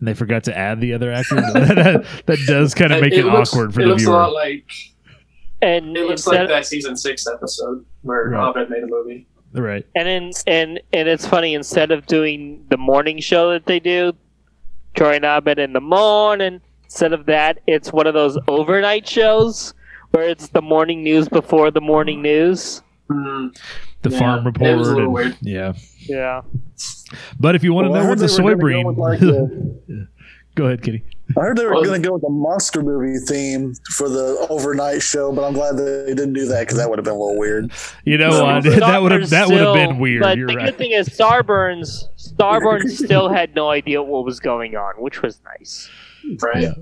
And 0.00 0.08
they 0.08 0.14
forgot 0.14 0.44
to 0.44 0.56
add 0.58 0.80
the 0.80 0.92
other 0.92 1.12
actor. 1.12 1.36
that, 1.40 2.04
that 2.26 2.38
does 2.46 2.74
kind 2.74 2.92
of 2.92 3.00
make 3.00 3.12
it, 3.12 3.24
looks, 3.24 3.52
awkward 3.52 3.72
for 3.72 3.80
it 3.80 3.84
the 3.84 3.90
looks 3.90 4.02
viewer. 4.02 4.14
a 4.14 4.16
lot 4.16 4.32
like 4.32 4.70
And 5.62 5.96
it 5.96 6.06
looks 6.06 6.26
like 6.26 6.48
that 6.48 6.66
season 6.66 6.96
six 6.96 7.26
episode 7.26 7.84
where 8.02 8.28
Right. 8.28 8.50
Abed 8.50 8.70
made 8.70 8.82
a 8.82 8.86
movie. 8.86 9.26
Right. 9.62 9.86
and 9.94 10.08
in, 10.08 10.32
and 10.46 10.80
and 10.92 11.08
it's 11.08 11.26
funny. 11.26 11.54
Instead 11.54 11.90
of 11.90 12.06
doing 12.06 12.64
the 12.70 12.76
morning 12.76 13.20
show 13.20 13.50
that 13.52 13.66
they 13.66 13.80
do, 13.80 14.12
Troy 14.94 15.14
and 15.16 15.24
Abed 15.24 15.58
in 15.58 15.72
the 15.72 15.80
morning. 15.80 16.60
Instead 16.84 17.12
of 17.12 17.26
that, 17.26 17.58
it's 17.66 17.92
one 17.92 18.06
of 18.06 18.14
those 18.14 18.38
overnight 18.48 19.08
shows 19.08 19.74
where 20.12 20.28
it's 20.28 20.48
the 20.48 20.62
morning 20.62 21.02
news 21.02 21.28
before 21.28 21.70
the 21.72 21.80
morning 21.80 22.22
news. 22.22 22.82
Hmm. 23.10 23.48
The 24.02 24.10
Yeah, 24.10 24.18
farm 24.18 24.40
it 24.40 24.44
report. 24.46 24.78
was 24.78 24.88
a 24.88 24.90
little 24.94 25.04
and- 25.06 25.12
weird. 25.14 25.36
Yeah. 25.40 25.72
Yeah. 26.00 26.42
But 27.40 27.54
if 27.54 27.64
you 27.64 27.72
want 27.72 27.86
to 27.86 27.90
Well, 27.90 27.98
I 27.98 28.02
know 28.02 28.08
heard 28.08 28.18
what 28.20 28.28
the 28.28 28.36
they 28.36 28.42
were 28.42 28.50
soy 28.52 28.54
breed. 28.60 28.82
go 28.84 28.90
like, 28.90 29.18
the- 29.20 30.08
Go 30.54 30.66
ahead, 30.66 30.82
Kitty. 30.82 31.02
I 31.36 31.40
heard 31.40 31.56
they 31.56 31.64
were 31.64 31.72
going 31.82 32.02
to 32.02 32.06
go 32.08 32.14
with 32.14 32.22
a 32.24 32.28
monster 32.30 32.82
movie 32.82 33.18
theme 33.18 33.74
for 33.96 34.08
the 34.10 34.46
overnight 34.50 35.00
show, 35.02 35.32
but 35.32 35.42
I'm 35.42 35.54
glad 35.54 35.76
they 35.78 36.06
didn't 36.14 36.34
do 36.34 36.46
that 36.46 36.60
because 36.60 36.76
that 36.76 36.88
would 36.90 36.98
have 36.98 37.04
been 37.04 37.14
a 37.14 37.18
little 37.18 37.38
weird. 37.38 37.72
You 38.04 38.18
know 38.18 38.28
No, 38.30 38.44
what? 38.44 38.62
that 38.80 39.00
would 39.02 39.12
have 39.12 39.30
that 39.30 39.48
would 39.48 39.58
have 39.58 39.74
been 39.74 39.98
weird. 39.98 40.22
But 40.22 40.36
You're 40.36 40.48
the 40.48 40.56
right. 40.56 40.66
good 40.66 40.76
thing 40.78 40.90
is, 40.92 41.08
Starburns, 41.08 42.04
Starburns 42.18 42.90
still 43.04 43.28
had 43.30 43.54
no 43.54 43.70
idea 43.70 44.02
what 44.02 44.24
was 44.24 44.38
going 44.38 44.76
on, 44.76 44.94
which 44.96 45.22
was 45.22 45.40
nice. 45.58 45.88
Right. 46.42 46.62
Yeah. 46.64 46.72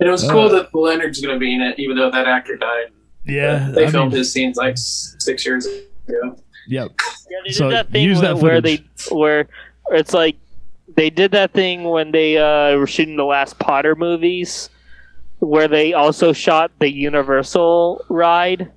And 0.00 0.08
it 0.08 0.10
was 0.10 0.24
Uh, 0.24 0.30
cool 0.32 0.48
that 0.50 0.74
Leonard's 0.74 1.20
going 1.20 1.34
to 1.34 1.38
be 1.40 1.54
in 1.54 1.60
it, 1.62 1.78
even 1.78 1.96
though 1.96 2.10
that 2.10 2.26
actor 2.26 2.56
died. 2.56 2.86
Yeah, 3.24 3.70
they 3.74 3.86
I 3.86 3.90
filmed 3.90 4.12
mean, 4.12 4.18
his 4.18 4.30
scenes 4.32 4.56
like 4.58 4.76
six 4.76 5.46
years 5.46 5.66
ago. 5.66 6.36
Yep. 6.68 6.92
Yeah, 7.30 7.38
they 7.46 7.52
So 7.52 7.70
did 7.70 7.76
that 7.76 7.90
thing 7.90 8.04
use 8.04 8.20
where, 8.20 8.34
that 8.34 8.42
where 8.42 8.60
they 8.60 8.84
where 9.10 9.48
it's 9.92 10.12
like 10.12 10.36
they 10.96 11.10
did 11.10 11.32
that 11.32 11.52
thing 11.52 11.84
when 11.84 12.12
they 12.12 12.36
uh, 12.38 12.76
were 12.76 12.86
shooting 12.86 13.16
the 13.16 13.24
last 13.24 13.58
Potter 13.58 13.94
movies, 13.94 14.70
where 15.38 15.68
they 15.68 15.92
also 15.92 16.32
shot 16.32 16.70
the 16.78 16.90
Universal 16.90 18.04
ride. 18.08 18.72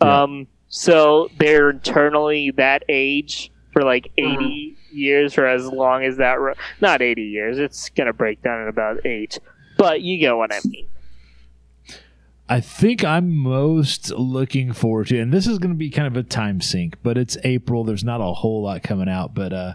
Yeah. 0.00 0.22
Um, 0.22 0.46
so 0.68 1.28
they're 1.38 1.70
internally 1.70 2.50
that 2.52 2.84
age 2.88 3.50
for 3.72 3.82
like 3.82 4.10
80 4.18 4.76
years 4.92 5.38
or 5.38 5.46
as 5.46 5.66
long 5.66 6.04
as 6.04 6.16
that. 6.18 6.40
Ro- 6.40 6.54
not 6.80 7.00
80 7.00 7.22
years. 7.22 7.58
It's 7.58 7.88
gonna 7.90 8.12
break 8.12 8.42
down 8.42 8.62
in 8.62 8.68
about 8.68 9.04
eight. 9.06 9.38
But 9.76 10.02
you 10.02 10.18
get 10.18 10.36
what 10.36 10.52
I 10.52 10.60
mean. 10.64 10.86
I 12.48 12.60
think 12.60 13.02
I'm 13.02 13.34
most 13.34 14.10
looking 14.10 14.72
forward 14.74 15.06
to, 15.08 15.18
and 15.18 15.32
this 15.32 15.46
is 15.46 15.58
going 15.58 15.72
to 15.72 15.78
be 15.78 15.88
kind 15.88 16.06
of 16.06 16.14
a 16.14 16.22
time 16.22 16.60
sink, 16.60 16.96
but 17.02 17.16
it's 17.16 17.38
April. 17.42 17.84
There's 17.84 18.04
not 18.04 18.20
a 18.20 18.34
whole 18.34 18.62
lot 18.62 18.82
coming 18.82 19.08
out, 19.08 19.34
but 19.34 19.54
uh, 19.54 19.74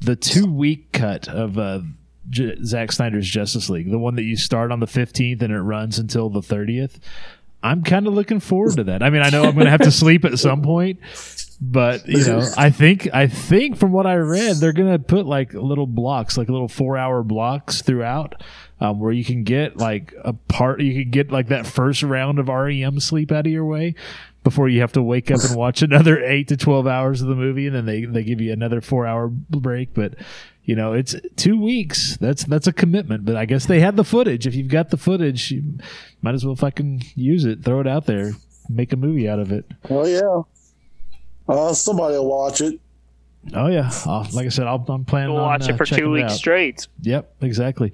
the 0.00 0.16
two 0.16 0.46
week 0.46 0.92
cut 0.92 1.28
of 1.28 1.58
uh, 1.58 1.80
J- 2.28 2.56
Zack 2.64 2.92
Snyder's 2.92 3.28
Justice 3.28 3.68
League, 3.68 3.90
the 3.90 3.98
one 3.98 4.16
that 4.16 4.22
you 4.24 4.36
start 4.36 4.72
on 4.72 4.80
the 4.80 4.86
15th 4.86 5.42
and 5.42 5.52
it 5.52 5.60
runs 5.60 5.98
until 5.98 6.30
the 6.30 6.40
30th. 6.40 6.98
I'm 7.62 7.82
kind 7.82 8.06
of 8.06 8.14
looking 8.14 8.40
forward 8.40 8.76
to 8.76 8.84
that. 8.84 9.02
I 9.02 9.10
mean, 9.10 9.22
I 9.22 9.28
know 9.28 9.44
I'm 9.44 9.52
going 9.54 9.66
to 9.66 9.70
have 9.70 9.82
to 9.82 9.90
sleep 9.90 10.24
at 10.24 10.38
some 10.38 10.62
point, 10.62 10.98
but 11.60 12.08
you 12.08 12.24
know, 12.24 12.38
I 12.56 12.70
think 12.70 13.12
I 13.12 13.26
think 13.26 13.76
from 13.76 13.92
what 13.92 14.06
I 14.06 14.14
read, 14.14 14.56
they're 14.56 14.72
going 14.72 14.92
to 14.92 14.98
put 14.98 15.26
like 15.26 15.52
little 15.52 15.86
blocks, 15.86 16.38
like 16.38 16.48
little 16.48 16.68
four 16.68 16.96
hour 16.96 17.22
blocks 17.22 17.82
throughout, 17.82 18.42
um, 18.80 18.98
where 18.98 19.12
you 19.12 19.26
can 19.26 19.44
get 19.44 19.76
like 19.76 20.14
a 20.24 20.32
part, 20.32 20.80
you 20.80 21.02
can 21.02 21.10
get 21.10 21.30
like 21.30 21.48
that 21.48 21.66
first 21.66 22.02
round 22.02 22.38
of 22.38 22.48
REM 22.48 22.98
sleep 22.98 23.30
out 23.30 23.46
of 23.46 23.52
your 23.52 23.66
way. 23.66 23.94
Before 24.42 24.68
you 24.68 24.80
have 24.80 24.92
to 24.92 25.02
wake 25.02 25.30
up 25.30 25.40
and 25.42 25.56
watch 25.56 25.82
another 25.82 26.22
eight 26.22 26.48
to 26.48 26.56
twelve 26.56 26.86
hours 26.86 27.22
of 27.22 27.28
the 27.28 27.34
movie, 27.34 27.66
and 27.66 27.74
then 27.76 27.86
they 27.86 28.04
they 28.04 28.24
give 28.24 28.40
you 28.40 28.52
another 28.52 28.80
four 28.80 29.06
hour 29.06 29.28
break. 29.28 29.94
But 29.94 30.14
you 30.64 30.76
know, 30.76 30.92
it's 30.92 31.14
two 31.36 31.60
weeks. 31.60 32.16
That's 32.18 32.44
that's 32.44 32.66
a 32.66 32.72
commitment. 32.72 33.24
But 33.24 33.36
I 33.36 33.44
guess 33.44 33.66
they 33.66 33.80
had 33.80 33.96
the 33.96 34.04
footage. 34.04 34.46
If 34.46 34.54
you've 34.54 34.68
got 34.68 34.90
the 34.90 34.96
footage, 34.96 35.50
you 35.50 35.78
might 36.22 36.34
as 36.34 36.44
well 36.44 36.56
fucking 36.56 37.04
use 37.14 37.44
it. 37.44 37.64
Throw 37.64 37.80
it 37.80 37.86
out 37.86 38.06
there. 38.06 38.32
Make 38.68 38.92
a 38.92 38.96
movie 38.96 39.28
out 39.28 39.40
of 39.40 39.52
it. 39.52 39.64
Oh 39.88 40.06
yeah. 40.06 40.42
Uh, 41.48 41.74
somebody 41.74 42.14
will 42.14 42.28
watch 42.28 42.60
it. 42.60 42.80
Oh 43.54 43.68
yeah, 43.68 43.90
I'll, 44.04 44.26
like 44.32 44.44
I 44.46 44.48
said, 44.50 44.66
I'll, 44.66 44.84
I'm 44.88 45.04
planning 45.06 45.32
We'll 45.32 45.42
on 45.42 45.48
watch 45.48 45.68
uh, 45.68 45.72
it 45.72 45.78
for 45.78 45.84
checking 45.86 46.04
two 46.04 46.10
weeks 46.10 46.34
straight. 46.34 46.86
Yep, 47.00 47.36
exactly. 47.40 47.90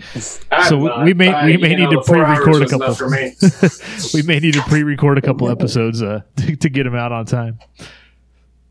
I'm 0.50 0.64
So 0.68 0.76
we- 0.78 0.88
not. 0.88 1.04
we 1.04 1.14
may- 1.14 1.32
I- 1.32 1.46
we 1.46 1.56
may 1.56 1.76
need 1.76 1.84
know, 1.84 1.90
to 1.90 1.96
the 1.98 2.02
four 2.02 2.24
hours 2.24 2.38
pre-record 2.40 2.62
a 2.62 2.68
couple. 2.68 2.86
enough 2.86 2.98
for 2.98 4.12
we 4.14 4.22
may 4.22 4.40
need 4.40 4.54
to 4.54 4.62
pre-record 4.62 5.18
a 5.18 5.22
couple 5.22 5.48
episodes 5.50 6.02
uh, 6.02 6.22
to, 6.36 6.56
to 6.56 6.68
get 6.68 6.82
them 6.82 6.96
out 6.96 7.12
on 7.12 7.26
time. 7.26 7.60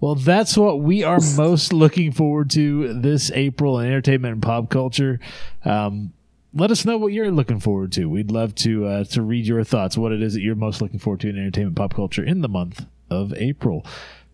Well, 0.02 0.16
that's 0.16 0.58
what 0.58 0.82
we 0.82 1.04
are 1.04 1.20
most 1.38 1.72
looking 1.72 2.12
forward 2.12 2.50
to 2.52 2.94
this 2.94 3.32
April 3.32 3.80
in 3.80 3.88
entertainment 3.88 4.34
and 4.34 4.44
pop 4.44 4.70
culture. 4.70 5.20
Um, 5.64 6.12
let 6.54 6.72
us 6.72 6.84
know 6.86 6.98
what 6.98 7.14
you're 7.14 7.32
looking 7.32 7.60
forward 7.62 7.94
to. 7.94 8.06
We'd 8.10 8.32
love 8.32 8.54
to 8.56 8.86
uh, 8.86 9.04
to 9.06 9.22
read 9.22 9.46
your 9.48 9.64
thoughts. 9.64 9.98
What 9.98 10.12
it 10.12 10.22
is 10.22 10.34
that 10.34 10.42
you're 10.42 10.56
most 10.56 10.82
looking 10.82 11.00
forward 11.00 11.22
to 11.22 11.30
in 11.30 11.38
entertainment 11.38 11.78
pop 11.78 11.94
culture 11.94 12.24
in 12.24 12.42
the 12.42 12.50
month 12.50 12.86
of 13.10 13.34
April. 13.36 13.86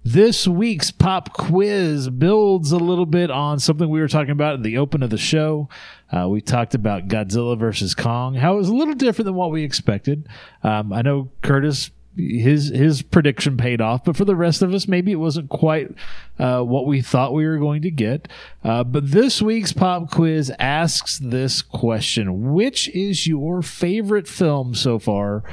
This 0.03 0.47
week's 0.47 0.89
pop 0.89 1.31
quiz 1.31 2.09
builds 2.09 2.71
a 2.71 2.77
little 2.77 3.05
bit 3.05 3.29
on 3.29 3.59
something 3.59 3.87
we 3.87 3.99
were 3.99 4.07
talking 4.07 4.31
about 4.31 4.55
at 4.55 4.63
the 4.63 4.77
open 4.79 5.03
of 5.03 5.11
the 5.11 5.17
show. 5.17 5.69
Uh, 6.11 6.27
we 6.27 6.41
talked 6.41 6.73
about 6.73 7.07
Godzilla 7.07 7.57
versus 7.57 7.93
Kong, 7.93 8.33
how 8.33 8.55
it 8.55 8.57
was 8.57 8.69
a 8.69 8.73
little 8.73 8.95
different 8.95 9.27
than 9.27 9.35
what 9.35 9.51
we 9.51 9.63
expected. 9.63 10.27
Um, 10.63 10.91
I 10.91 11.03
know 11.03 11.29
Curtis 11.43 11.91
his 12.17 12.69
his 12.69 13.01
prediction 13.01 13.57
paid 13.57 13.79
off, 13.79 14.03
but 14.03 14.17
for 14.17 14.25
the 14.25 14.35
rest 14.35 14.61
of 14.61 14.73
us, 14.73 14.87
maybe 14.87 15.11
it 15.11 15.15
wasn't 15.15 15.49
quite 15.49 15.91
uh, 16.39 16.61
what 16.61 16.85
we 16.85 17.01
thought 17.01 17.33
we 17.33 17.45
were 17.45 17.57
going 17.57 17.81
to 17.83 17.91
get. 17.91 18.27
Uh, 18.63 18.83
but 18.83 19.11
this 19.11 19.41
week's 19.41 19.71
pop 19.71 20.11
quiz 20.11 20.51
asks 20.59 21.19
this 21.19 21.61
question: 21.61 22.53
Which 22.53 22.89
is 22.89 23.27
your 23.27 23.61
favorite 23.61 24.27
film 24.27 24.75
so 24.75 24.99
far? 24.99 25.43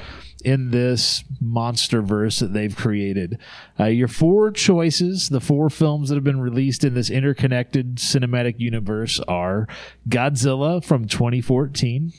In 0.44 0.70
this 0.70 1.24
MonsterVerse 1.42 2.40
that 2.40 2.52
they've 2.52 2.74
created. 2.74 3.38
Uh, 3.78 3.86
your 3.86 4.08
four 4.08 4.52
choices, 4.52 5.28
the 5.28 5.40
four 5.40 5.68
films 5.68 6.08
that 6.08 6.14
have 6.14 6.24
been 6.24 6.40
released 6.40 6.84
in 6.84 6.94
this 6.94 7.10
interconnected 7.10 7.96
cinematic 7.96 8.54
universe 8.58 9.20
are 9.26 9.66
Godzilla 10.08 10.84
from 10.84 11.06
2014, 11.06 12.12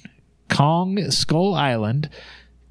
Kong 0.49 1.11
Skull 1.11 1.53
Island, 1.55 2.09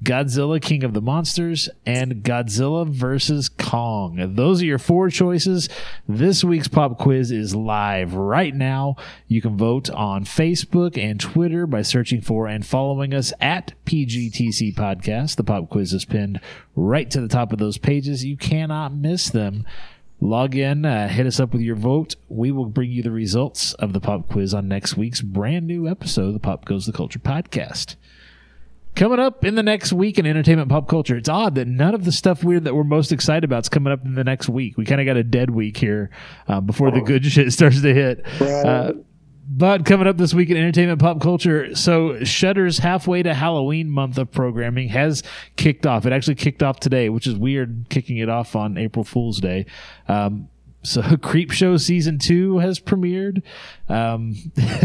Godzilla 0.03 0.61
King 0.61 0.85
of 0.85 0.93
the 0.93 1.01
Monsters, 1.01 1.67
and 1.85 2.23
Godzilla 2.23 2.87
versus 2.87 3.49
Kong. 3.49 4.35
Those 4.35 4.61
are 4.61 4.65
your 4.65 4.79
four 4.79 5.09
choices. 5.09 5.67
This 6.07 6.41
week's 6.41 6.69
pop 6.69 6.97
quiz 6.97 7.31
is 7.31 7.53
live 7.53 8.13
right 8.13 8.55
now. 8.55 8.95
You 9.27 9.41
can 9.41 9.57
vote 9.57 9.89
on 9.89 10.23
Facebook 10.23 10.97
and 10.97 11.19
Twitter 11.19 11.67
by 11.67 11.81
searching 11.81 12.21
for 12.21 12.47
and 12.47 12.65
following 12.65 13.13
us 13.13 13.33
at 13.41 13.73
PGTC 13.85 14.73
Podcast. 14.73 15.35
The 15.35 15.43
pop 15.43 15.69
quiz 15.69 15.91
is 15.91 16.05
pinned 16.05 16.39
right 16.75 17.11
to 17.11 17.19
the 17.19 17.27
top 17.27 17.51
of 17.51 17.59
those 17.59 17.77
pages. 17.77 18.23
You 18.23 18.37
cannot 18.37 18.93
miss 18.93 19.29
them. 19.29 19.65
Log 20.21 20.55
in, 20.55 20.85
uh, 20.85 21.07
hit 21.07 21.25
us 21.25 21.39
up 21.39 21.53
with 21.53 21.61
your 21.61 21.77
vote. 21.77 22.15
We 22.27 22.51
will 22.51 22.65
bring 22.65 22.91
you 22.91 23.01
the 23.03 23.11
results 23.11 23.73
of 23.75 23.93
the 23.93 24.01
pop 24.01 24.29
quiz 24.29 24.53
on 24.53 24.67
next 24.67 24.97
week's 24.97 25.21
brand 25.21 25.65
new 25.67 25.87
episode 25.87 26.27
of 26.27 26.33
the 26.33 26.39
Pop 26.39 26.65
Goes 26.65 26.85
the 26.85 26.91
Culture 26.91 27.19
podcast. 27.19 27.95
Coming 28.95 29.19
up 29.19 29.45
in 29.45 29.55
the 29.55 29.63
next 29.63 29.93
week 29.93 30.19
in 30.19 30.25
entertainment 30.25 30.69
pop 30.69 30.89
culture, 30.89 31.15
it's 31.15 31.29
odd 31.29 31.55
that 31.55 31.67
none 31.67 31.95
of 31.95 32.03
the 32.03 32.11
stuff 32.11 32.43
weird 32.43 32.65
that 32.65 32.75
we're 32.75 32.83
most 32.83 33.11
excited 33.13 33.45
about 33.45 33.63
is 33.63 33.69
coming 33.69 33.93
up 33.93 34.03
in 34.03 34.15
the 34.15 34.25
next 34.25 34.49
week. 34.49 34.77
We 34.77 34.83
kind 34.83 34.99
of 34.99 35.05
got 35.05 35.15
a 35.15 35.23
dead 35.23 35.51
week 35.51 35.77
here 35.77 36.09
uh, 36.47 36.59
before 36.59 36.91
the 36.91 36.99
good 36.99 37.25
shit 37.31 37.53
starts 37.53 37.81
to 37.81 37.93
hit. 37.93 38.25
Uh, 38.41 38.93
but 39.51 39.85
coming 39.85 40.05
up 40.05 40.17
this 40.17 40.33
week 40.33 40.49
in 40.49 40.57
entertainment 40.57 40.99
pop 40.99 41.21
culture, 41.21 41.73
so 41.75 42.23
Shudder's 42.23 42.77
halfway 42.79 43.23
to 43.23 43.33
Halloween 43.33 43.89
month 43.89 44.17
of 44.17 44.31
programming 44.31 44.89
has 44.89 45.23
kicked 45.55 45.85
off. 45.87 46.05
It 46.05 46.11
actually 46.11 46.35
kicked 46.35 46.61
off 46.61 46.79
today, 46.79 47.09
which 47.09 47.25
is 47.25 47.35
weird, 47.35 47.87
kicking 47.89 48.17
it 48.17 48.29
off 48.29 48.55
on 48.55 48.77
April 48.77 49.05
Fool's 49.05 49.39
Day. 49.39 49.65
Um, 50.07 50.49
so 50.83 51.01
Creepshow 51.01 51.79
season 51.79 52.19
two 52.19 52.59
has 52.59 52.79
premiered. 52.79 53.43
Um, 53.87 54.35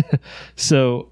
so 0.57 1.11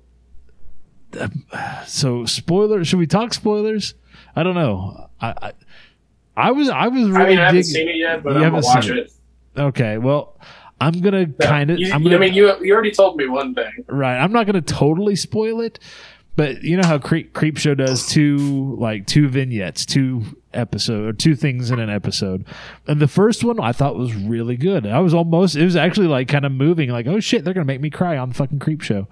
so 1.86 2.24
spoilers. 2.26 2.88
Should 2.88 2.98
we 2.98 3.06
talk 3.06 3.34
spoilers? 3.34 3.94
I 4.36 4.42
don't 4.42 4.54
know. 4.54 5.08
I 5.20 5.28
I, 5.42 5.52
I 6.36 6.50
was 6.52 6.68
I 6.68 6.88
was 6.88 7.04
really 7.10 7.16
I 7.24 7.28
mean, 7.28 7.38
I 7.38 7.44
haven't 7.46 7.56
digging- 7.62 7.64
seen 7.74 7.88
it 7.88 7.96
yet, 7.96 8.22
but 8.22 8.30
You 8.36 8.44
I'm 8.44 8.52
gonna 8.52 8.64
watch 8.64 8.86
seen 8.86 8.98
it. 8.98 9.12
Okay, 9.56 9.98
well, 9.98 10.38
I'm 10.80 11.00
gonna 11.00 11.26
kind 11.26 11.70
of. 11.70 11.78
I 11.92 11.98
mean, 11.98 12.32
you 12.34 12.52
you 12.64 12.72
already 12.74 12.90
told 12.90 13.16
me 13.16 13.28
one 13.28 13.54
thing. 13.54 13.84
right. 13.88 14.16
I'm 14.18 14.32
not 14.32 14.46
gonna 14.46 14.62
totally 14.62 15.14
spoil 15.14 15.60
it, 15.60 15.78
but 16.36 16.62
you 16.62 16.76
know 16.78 16.86
how 16.88 16.98
Creep, 16.98 17.34
Creepshow 17.34 17.76
does 17.76 18.08
two 18.08 18.74
like 18.78 19.06
two 19.06 19.28
vignettes, 19.28 19.84
two 19.84 20.22
episode 20.54 21.04
or 21.06 21.12
two 21.12 21.34
things 21.36 21.70
in 21.70 21.78
an 21.78 21.90
episode, 21.90 22.46
and 22.86 22.98
the 23.00 23.08
first 23.08 23.44
one 23.44 23.60
I 23.60 23.72
thought 23.72 23.96
was 23.96 24.14
really 24.14 24.56
good. 24.56 24.86
I 24.86 25.00
was 25.00 25.12
almost. 25.12 25.54
It 25.54 25.64
was 25.64 25.76
actually 25.76 26.08
like 26.08 26.28
kind 26.28 26.46
of 26.46 26.52
moving. 26.52 26.88
Like, 26.90 27.06
oh 27.06 27.20
shit, 27.20 27.44
they're 27.44 27.54
gonna 27.54 27.66
make 27.66 27.82
me 27.82 27.90
cry 27.90 28.16
on 28.16 28.30
the 28.30 28.34
fucking 28.34 28.58
Creepshow. 28.58 29.06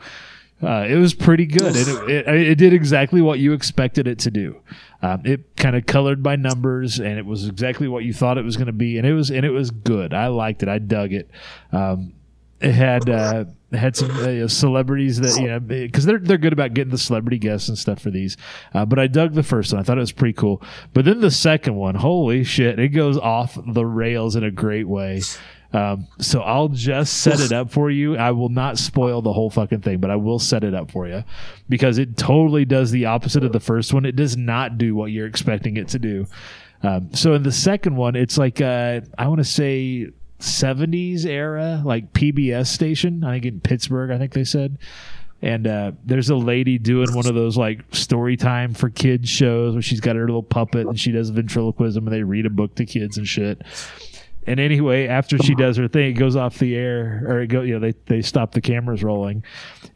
Uh, 0.63 0.87
it 0.89 0.97
was 0.97 1.15
pretty 1.15 1.47
good. 1.47 1.75
It, 1.75 1.89
it, 2.11 2.29
it 2.29 2.55
did 2.57 2.75
exactly 2.75 3.23
what 3.23 3.39
you 3.39 3.55
expected 3.55 4.07
it 4.07 4.19
to 4.21 4.31
do. 4.31 4.61
Um, 5.03 5.23
it 5.25 5.57
kind 5.57 5.75
of 5.75 5.87
colored 5.87 6.23
by 6.23 6.37
numbers, 6.37 6.99
and 6.99 7.19
it 7.19 7.25
was 7.25 7.49
exactly 7.49 7.89
what 7.89 8.05
you 8.05 8.13
thought 8.13 8.37
it 8.37 8.45
was 8.45 8.57
going 8.57 8.67
to 8.67 8.73
be, 8.73 8.99
and 8.99 9.07
it 9.07 9.15
was 9.15 9.31
and 9.31 9.47
it 9.47 9.51
was 9.51 9.71
good. 9.71 10.13
I 10.13 10.27
liked 10.27 10.63
it. 10.63 10.69
I 10.69 10.79
dug 10.79 11.13
it. 11.13 11.31
Um, 11.73 12.13
it 12.61 12.73
had 12.73 13.09
uh, 13.09 13.45
had 13.73 13.97
some 13.97 14.11
uh, 14.11 14.47
celebrities 14.49 15.19
that 15.21 15.41
you 15.41 15.49
know 15.49 15.61
because 15.61 16.05
they're 16.05 16.19
they're 16.19 16.37
good 16.37 16.53
about 16.53 16.75
getting 16.75 16.91
the 16.91 16.99
celebrity 16.99 17.39
guests 17.39 17.69
and 17.71 17.79
stuff 17.79 18.01
for 18.01 18.11
these. 18.11 18.37
Uh, 18.75 18.85
but 18.85 18.99
I 18.99 19.07
dug 19.07 19.33
the 19.33 19.43
first 19.43 19.73
one. 19.73 19.81
I 19.81 19.83
thought 19.83 19.97
it 19.97 20.03
was 20.03 20.13
pretty 20.13 20.35
cool. 20.35 20.63
But 20.93 21.07
then 21.07 21.21
the 21.21 21.31
second 21.31 21.77
one, 21.77 21.95
holy 21.95 22.45
shit, 22.45 22.79
it 22.79 22.89
goes 22.89 23.17
off 23.17 23.57
the 23.67 23.87
rails 23.87 24.37
in 24.37 24.45
a 24.45 24.51
great 24.51 24.89
way. 24.89 25.23
Um, 25.73 26.09
so 26.19 26.41
I'll 26.41 26.69
just 26.69 27.19
set 27.19 27.41
it 27.41 27.53
up 27.53 27.71
for 27.71 27.91
you. 27.91 28.17
I 28.17 28.33
will 28.33 28.49
not 28.49 28.77
spoil 28.77 29.23
the 29.23 29.33
whole 29.33 29.51
fucking 29.51 29.83
thing, 29.83 29.99
but 29.99 30.11
I 30.11 30.17
will 30.17 30.39
set 30.39 30.65
it 30.65 30.75
up 30.75 30.91
for 30.91 31.07
you 31.07 31.23
because 31.69 31.99
it 31.99 32.17
totally 32.17 32.65
does 32.65 32.91
the 32.91 33.07
opposite 33.07 33.45
of 33.45 33.53
the 33.53 33.61
first 33.61 33.95
one. 33.95 34.05
It 34.05 34.17
does 34.17 34.37
not 34.37 34.79
do 34.79 34.95
what 34.95 35.13
you're 35.13 35.27
expecting 35.27 35.77
it 35.77 35.89
to 35.89 35.99
do. 35.99 36.27
Um, 36.83 37.13
so 37.15 37.35
in 37.35 37.43
the 37.43 37.53
second 37.53 37.97
one, 37.97 38.17
it's 38.17 38.37
like 38.39 38.61
uh, 38.61 39.01
I 39.17 39.29
want 39.29 39.39
to 39.39 39.45
say 39.45 40.09
70s 40.41 41.25
era, 41.25 41.83
like 41.85 42.13
PBS 42.13 42.67
station. 42.67 43.23
I 43.23 43.35
think 43.35 43.47
in 43.47 43.61
Pittsburgh, 43.61 44.11
I 44.11 44.19
think 44.19 44.33
they 44.33 44.45
said. 44.45 44.79
And 45.43 45.67
uh, 45.67 45.93
there's 46.05 46.29
a 46.29 46.37
lady 46.37 46.79
doing 46.79 47.15
one 47.15 47.27
of 47.27 47.35
those 47.35 47.57
like 47.57 47.83
story 47.93 48.37
time 48.37 48.75
for 48.75 48.91
kids 48.91 49.29
shows 49.29 49.73
where 49.73 49.81
she's 49.81 50.01
got 50.01 50.17
her 50.17 50.27
little 50.27 50.43
puppet 50.43 50.87
and 50.87 51.01
she 51.01 51.13
does 51.13 51.31
ventriloquism 51.31 52.07
and 52.07 52.15
they 52.15 52.23
read 52.23 52.45
a 52.45 52.51
book 52.51 52.75
to 52.75 52.85
kids 52.85 53.17
and 53.17 53.27
shit. 53.27 53.63
And 54.47 54.59
anyway, 54.59 55.07
after 55.07 55.39
she 55.39 55.55
does 55.55 55.77
her 55.77 55.89
thing, 55.89 56.11
it 56.11 56.19
goes 56.19 56.35
off 56.35 56.59
the 56.59 56.75
air, 56.75 57.23
or 57.27 57.41
it 57.43 57.49
go, 57.49 57.61
you 57.63 57.75
know, 57.75 57.81
they 57.81 57.95
they 58.07 58.23
stop 58.23 58.53
the 58.53 58.61
cameras 58.61 59.03
rolling, 59.03 59.45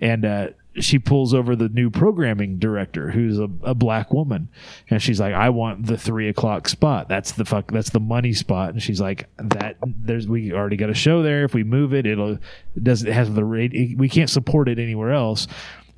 and 0.01 0.25
uh, 0.25 0.49
she 0.81 0.99
pulls 0.99 1.33
over 1.33 1.57
the 1.57 1.69
new 1.69 1.89
programming 1.91 2.59
director, 2.59 3.11
who's 3.11 3.39
a, 3.39 3.49
a 3.63 3.75
black 3.75 4.13
woman, 4.13 4.49
and 4.91 5.01
she's 5.01 5.21
like, 5.21 5.33
"I 5.33 5.49
want 5.51 5.87
the 5.87 5.97
three 5.97 6.29
o'clock 6.29 6.69
spot. 6.69 7.09
That's 7.09 7.33
the 7.33 7.45
fuck. 7.45 7.71
That's 7.71 7.91
the 7.91 8.01
money 8.01 8.33
spot." 8.33 8.71
And 8.71 8.83
she's 8.83 9.01
like, 9.01 9.29
"That 9.39 9.77
there's 9.87 10.29
we 10.29 10.53
already 10.53 10.77
got 10.77 10.91
a 10.91 10.95
show 10.95 11.23
there. 11.23 11.45
If 11.45 11.55
we 11.55 11.65
move 11.65 11.95
it, 11.95 12.07
it'll 12.07 12.33
it 12.33 12.85
doesn't 12.85 13.09
it 13.09 13.15
has 13.15 13.33
the 13.33 13.45
rate. 13.45 13.97
We 13.97 14.09
can't 14.09 14.31
support 14.31 14.69
it 14.69 14.79
anywhere 14.79 15.13
else." 15.13 15.47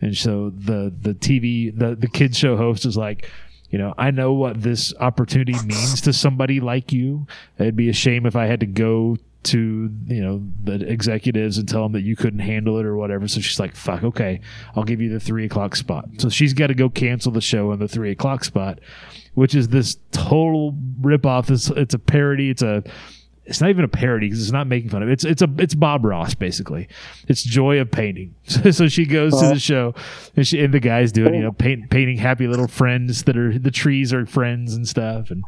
And 0.00 0.16
so 0.16 0.50
the 0.50 0.92
the 1.00 1.14
TV 1.14 1.76
the 1.76 1.96
the 1.96 2.08
kids 2.08 2.36
show 2.36 2.56
host 2.56 2.84
is 2.84 2.96
like, 2.96 3.30
you 3.76 3.82
know, 3.82 3.92
I 3.98 4.10
know 4.10 4.32
what 4.32 4.62
this 4.62 4.94
opportunity 5.00 5.52
means 5.66 6.00
to 6.00 6.14
somebody 6.14 6.60
like 6.60 6.94
you. 6.94 7.26
It'd 7.58 7.76
be 7.76 7.90
a 7.90 7.92
shame 7.92 8.24
if 8.24 8.34
I 8.34 8.46
had 8.46 8.60
to 8.60 8.66
go 8.66 9.18
to 9.42 9.94
you 10.06 10.22
know 10.22 10.42
the 10.64 10.90
executives 10.90 11.58
and 11.58 11.68
tell 11.68 11.82
them 11.82 11.92
that 11.92 12.00
you 12.00 12.16
couldn't 12.16 12.38
handle 12.38 12.78
it 12.78 12.86
or 12.86 12.96
whatever. 12.96 13.28
So 13.28 13.42
she's 13.42 13.60
like, 13.60 13.76
"Fuck, 13.76 14.02
okay, 14.02 14.40
I'll 14.74 14.82
give 14.82 15.02
you 15.02 15.10
the 15.10 15.20
three 15.20 15.44
o'clock 15.44 15.76
spot." 15.76 16.08
So 16.16 16.30
she's 16.30 16.54
got 16.54 16.68
to 16.68 16.74
go 16.74 16.88
cancel 16.88 17.32
the 17.32 17.42
show 17.42 17.70
in 17.72 17.78
the 17.78 17.86
three 17.86 18.12
o'clock 18.12 18.44
spot, 18.44 18.78
which 19.34 19.54
is 19.54 19.68
this 19.68 19.98
total 20.10 20.72
ripoff. 21.02 21.50
It's 21.50 21.68
it's 21.68 21.92
a 21.92 21.98
parody. 21.98 22.48
It's 22.48 22.62
a 22.62 22.82
it's 23.46 23.60
not 23.60 23.70
even 23.70 23.84
a 23.84 23.88
parody 23.88 24.26
because 24.26 24.42
it's 24.42 24.52
not 24.52 24.66
making 24.66 24.90
fun 24.90 25.02
of 25.02 25.08
it. 25.08 25.12
It's 25.12 25.24
it's 25.24 25.42
a 25.42 25.48
it's 25.58 25.74
Bob 25.74 26.04
Ross 26.04 26.34
basically. 26.34 26.88
It's 27.28 27.42
joy 27.42 27.80
of 27.80 27.90
painting. 27.90 28.34
So, 28.46 28.70
so 28.70 28.88
she 28.88 29.06
goes 29.06 29.38
to 29.40 29.48
the 29.48 29.58
show 29.58 29.92
and 30.36 30.46
she 30.46 30.62
and 30.62 30.72
the 30.72 30.80
guy's 30.80 31.10
doing 31.10 31.34
you 31.34 31.40
oh. 31.40 31.44
know 31.46 31.52
paint, 31.52 31.90
painting 31.90 32.16
happy 32.16 32.46
little 32.46 32.68
friends 32.68 33.24
that 33.24 33.36
are 33.36 33.58
the 33.58 33.72
trees 33.72 34.12
are 34.12 34.24
friends 34.24 34.74
and 34.74 34.86
stuff 34.86 35.30
and 35.30 35.42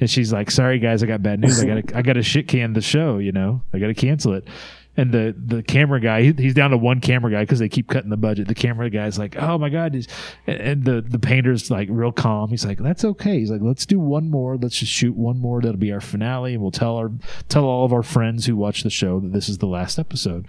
and 0.00 0.10
she's 0.10 0.32
like 0.32 0.50
sorry 0.50 0.80
guys 0.80 1.02
I 1.02 1.06
got 1.06 1.22
bad 1.22 1.40
news 1.40 1.62
I 1.62 1.66
got 1.66 1.94
I 1.94 2.02
got 2.02 2.14
to 2.14 2.22
shit 2.22 2.48
can 2.48 2.72
the 2.72 2.80
show 2.80 3.18
you 3.18 3.30
know 3.30 3.62
I 3.72 3.78
got 3.78 3.86
to 3.86 3.94
cancel 3.94 4.34
it 4.34 4.48
and 4.96 5.10
the 5.12 5.34
the 5.36 5.62
camera 5.62 6.00
guy 6.00 6.22
he, 6.22 6.32
he's 6.32 6.54
down 6.54 6.70
to 6.70 6.76
one 6.76 7.00
camera 7.00 7.30
guy 7.30 7.42
because 7.42 7.58
they 7.58 7.68
keep 7.68 7.88
cutting 7.88 8.10
the 8.10 8.16
budget. 8.16 8.48
The 8.48 8.54
camera 8.54 8.90
guy's 8.90 9.18
like, 9.18 9.36
"Oh 9.36 9.58
my 9.58 9.68
god!" 9.68 9.94
He's, 9.94 10.08
and- 10.46 10.84
the 10.84 11.00
the 11.00 11.18
painter's 11.18 11.70
like 11.70 11.88
real 11.90 12.12
calm. 12.12 12.50
He's 12.50 12.64
like, 12.64 12.78
"That's 12.78 13.04
okay." 13.04 13.38
He's 13.38 13.50
like, 13.50 13.60
"Let's 13.62 13.86
do 13.86 13.98
one 13.98 14.30
more. 14.30 14.56
Let's 14.56 14.76
just 14.78 14.92
shoot 14.92 15.14
one 15.16 15.38
more. 15.38 15.60
That'll 15.60 15.76
be 15.76 15.92
our 15.92 16.00
finale, 16.00 16.54
and 16.54 16.62
we'll 16.62 16.70
tell 16.70 16.96
our 16.96 17.10
tell 17.48 17.64
all 17.64 17.84
of 17.84 17.92
our 17.92 18.02
friends 18.02 18.46
who 18.46 18.56
watch 18.56 18.82
the 18.82 18.90
show 18.90 19.20
that 19.20 19.32
this 19.32 19.48
is 19.48 19.58
the 19.58 19.66
last 19.66 19.98
episode." 19.98 20.46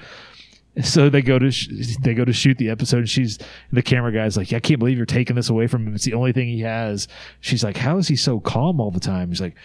So 0.84 1.10
they 1.10 1.22
go 1.22 1.40
to 1.40 1.52
sh- 1.52 1.70
they 2.02 2.14
go 2.14 2.26
to 2.26 2.34
shoot 2.34 2.58
the 2.58 2.70
episode. 2.70 2.98
And 2.98 3.10
she's 3.10 3.40
the 3.72 3.82
camera 3.82 4.12
guy's 4.12 4.36
like, 4.36 4.52
"I 4.52 4.60
can't 4.60 4.78
believe 4.78 4.98
you're 4.98 5.06
taking 5.06 5.38
this 5.38 5.50
away 5.50 5.68
from 5.68 5.88
him. 5.88 5.96
It's 5.96 6.04
the 6.04 6.14
only 6.14 6.34
thing 6.34 6.50
he 6.50 6.62
has." 6.62 7.08
She's 7.40 7.64
like, 7.64 7.78
"How 7.78 7.98
is 7.98 8.10
he 8.10 8.16
so 8.18 8.42
calm 8.42 8.82
all 8.82 8.92
the 8.92 9.00
time?" 9.00 9.30
He's 9.30 9.40
like, 9.40 9.56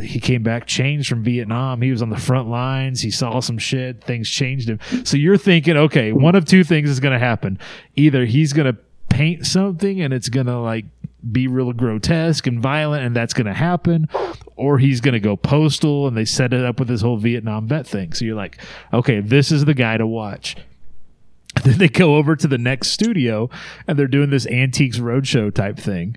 he 0.00 0.18
came 0.18 0.42
back 0.42 0.66
changed 0.66 1.08
from 1.08 1.22
Vietnam. 1.22 1.80
He 1.80 1.90
was 1.90 2.02
on 2.02 2.10
the 2.10 2.18
front 2.18 2.48
lines. 2.48 3.00
He 3.00 3.10
saw 3.10 3.40
some 3.40 3.58
shit. 3.58 4.02
Things 4.02 4.28
changed 4.28 4.68
him. 4.68 4.80
So 5.04 5.16
you're 5.16 5.36
thinking, 5.36 5.76
okay, 5.76 6.12
one 6.12 6.34
of 6.34 6.44
two 6.44 6.64
things 6.64 6.90
is 6.90 7.00
going 7.00 7.12
to 7.12 7.18
happen. 7.18 7.58
Either 7.94 8.24
he's 8.24 8.52
going 8.52 8.74
to 8.74 8.80
paint 9.08 9.46
something 9.46 10.00
and 10.00 10.12
it's 10.12 10.28
going 10.28 10.46
to 10.46 10.58
like 10.58 10.86
be 11.30 11.46
real 11.46 11.72
grotesque 11.72 12.46
and 12.46 12.60
violent 12.60 13.04
and 13.04 13.14
that's 13.14 13.32
going 13.32 13.46
to 13.46 13.54
happen 13.54 14.08
or 14.56 14.78
he's 14.78 15.00
going 15.00 15.14
to 15.14 15.20
go 15.20 15.36
postal 15.36 16.06
and 16.06 16.16
they 16.16 16.24
set 16.24 16.52
it 16.52 16.64
up 16.64 16.78
with 16.78 16.88
this 16.88 17.00
whole 17.00 17.16
Vietnam 17.16 17.68
vet 17.68 17.86
thing. 17.86 18.12
So 18.12 18.24
you're 18.24 18.36
like, 18.36 18.58
okay, 18.92 19.20
this 19.20 19.52
is 19.52 19.64
the 19.64 19.74
guy 19.74 19.96
to 19.96 20.06
watch. 20.06 20.56
Then 21.62 21.78
they 21.78 21.88
go 21.88 22.16
over 22.16 22.34
to 22.34 22.48
the 22.48 22.58
next 22.58 22.88
studio 22.88 23.48
and 23.86 23.96
they're 23.96 24.08
doing 24.08 24.30
this 24.30 24.46
Antiques 24.48 24.98
Roadshow 24.98 25.54
type 25.54 25.78
thing. 25.78 26.16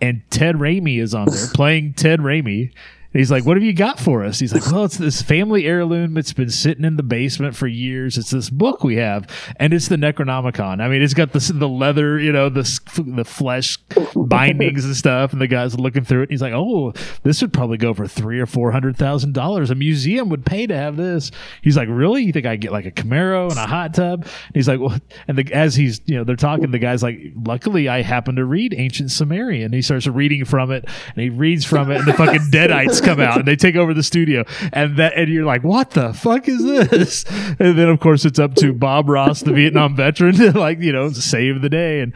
And 0.00 0.22
Ted 0.30 0.56
Raimi 0.56 0.98
is 0.98 1.14
on 1.14 1.26
there 1.26 1.46
playing 1.54 1.92
Ted 1.92 2.20
Raimi. 2.20 2.72
And 3.12 3.20
he's 3.20 3.30
like, 3.30 3.46
What 3.46 3.56
have 3.56 3.64
you 3.64 3.72
got 3.72 3.98
for 3.98 4.22
us? 4.22 4.38
He's 4.38 4.52
like, 4.52 4.70
Well, 4.70 4.84
it's 4.84 4.98
this 4.98 5.22
family 5.22 5.64
heirloom. 5.66 6.18
It's 6.18 6.34
been 6.34 6.50
sitting 6.50 6.84
in 6.84 6.96
the 6.96 7.02
basement 7.02 7.56
for 7.56 7.66
years. 7.66 8.18
It's 8.18 8.30
this 8.30 8.50
book 8.50 8.84
we 8.84 8.96
have, 8.96 9.26
and 9.56 9.72
it's 9.72 9.88
the 9.88 9.96
Necronomicon. 9.96 10.82
I 10.82 10.88
mean, 10.88 11.00
it's 11.00 11.14
got 11.14 11.32
the, 11.32 11.52
the 11.54 11.68
leather, 11.68 12.18
you 12.18 12.32
know, 12.32 12.50
the, 12.50 12.62
the 13.06 13.24
flesh 13.24 13.78
bindings 14.14 14.84
and 14.84 14.94
stuff. 14.94 15.32
And 15.32 15.40
the 15.40 15.46
guy's 15.46 15.78
looking 15.78 16.04
through 16.04 16.20
it. 16.20 16.24
And 16.24 16.30
he's 16.32 16.42
like, 16.42 16.52
Oh, 16.54 16.92
this 17.22 17.40
would 17.40 17.52
probably 17.52 17.78
go 17.78 17.94
for 17.94 18.06
three 18.06 18.40
or 18.40 18.46
four 18.46 18.72
hundred 18.72 18.96
thousand 18.98 19.32
dollars. 19.32 19.70
A 19.70 19.74
museum 19.74 20.28
would 20.28 20.44
pay 20.44 20.66
to 20.66 20.76
have 20.76 20.96
this. 20.96 21.30
He's 21.62 21.78
like, 21.78 21.88
Really? 21.90 22.24
You 22.24 22.32
think 22.32 22.44
I 22.44 22.56
get 22.56 22.72
like 22.72 22.84
a 22.84 22.90
Camaro 22.90 23.48
and 23.48 23.58
a 23.58 23.66
hot 23.66 23.94
tub? 23.94 24.24
And 24.24 24.54
he's 24.54 24.68
like, 24.68 24.80
Well, 24.80 24.98
and 25.26 25.38
the, 25.38 25.50
as 25.54 25.74
he's, 25.74 26.02
you 26.04 26.16
know, 26.16 26.24
they're 26.24 26.36
talking, 26.36 26.70
the 26.70 26.78
guy's 26.78 27.02
like, 27.02 27.18
Luckily, 27.42 27.88
I 27.88 28.02
happen 28.02 28.36
to 28.36 28.44
read 28.44 28.74
ancient 28.76 29.10
Sumerian. 29.10 29.72
He 29.72 29.80
starts 29.80 30.06
reading 30.06 30.44
from 30.44 30.70
it, 30.70 30.84
and 30.84 31.22
he 31.22 31.30
reads 31.30 31.64
from 31.64 31.90
it, 31.90 31.96
and 31.96 32.06
the 32.06 32.12
fucking 32.12 32.50
Deadites 32.50 32.97
come 33.00 33.20
out, 33.20 33.38
and 33.38 33.48
they 33.48 33.56
take 33.56 33.76
over 33.76 33.94
the 33.94 34.02
studio, 34.02 34.44
and 34.72 34.96
that, 34.96 35.14
and 35.16 35.28
you're 35.28 35.44
like, 35.44 35.64
What 35.64 35.90
the 35.90 36.12
fuck 36.12 36.48
is 36.48 36.64
this? 36.64 37.24
And 37.58 37.78
then, 37.78 37.88
of 37.88 38.00
course, 38.00 38.24
it's 38.24 38.38
up 38.38 38.54
to 38.56 38.72
Bob 38.72 39.08
Ross, 39.08 39.40
the 39.40 39.52
Vietnam 39.52 39.96
veteran, 39.96 40.34
to 40.36 40.58
like, 40.58 40.80
you 40.80 40.92
know, 40.92 41.10
save 41.10 41.60
the 41.62 41.68
day, 41.68 42.00
and 42.00 42.12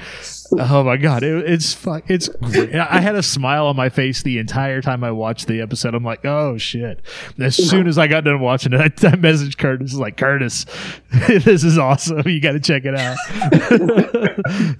oh 0.58 0.84
my 0.84 0.96
god, 0.96 1.22
it, 1.22 1.50
it's 1.50 1.72
fuck, 1.72 2.04
it's 2.08 2.28
great. 2.28 2.74
I 2.74 3.00
had 3.00 3.14
a 3.14 3.22
smile 3.22 3.66
on 3.66 3.76
my 3.76 3.88
face 3.88 4.22
the 4.22 4.38
entire 4.38 4.80
time 4.82 5.04
I 5.04 5.10
watched 5.10 5.46
the 5.46 5.60
episode. 5.60 5.94
I'm 5.94 6.04
like, 6.04 6.24
oh 6.24 6.58
shit! 6.58 7.00
As 7.38 7.56
soon 7.56 7.86
as 7.86 7.98
I 7.98 8.06
got 8.06 8.24
done 8.24 8.40
watching 8.40 8.72
it, 8.72 8.80
I, 8.80 8.84
I 8.84 9.12
messaged 9.16 9.58
Curtis 9.58 9.94
like, 9.94 10.16
Curtis, 10.16 10.66
this 11.28 11.64
is 11.64 11.78
awesome. 11.78 12.26
You 12.26 12.40
got 12.40 12.52
to 12.52 12.60
check 12.60 12.84
it 12.84 12.94
out. 12.94 13.16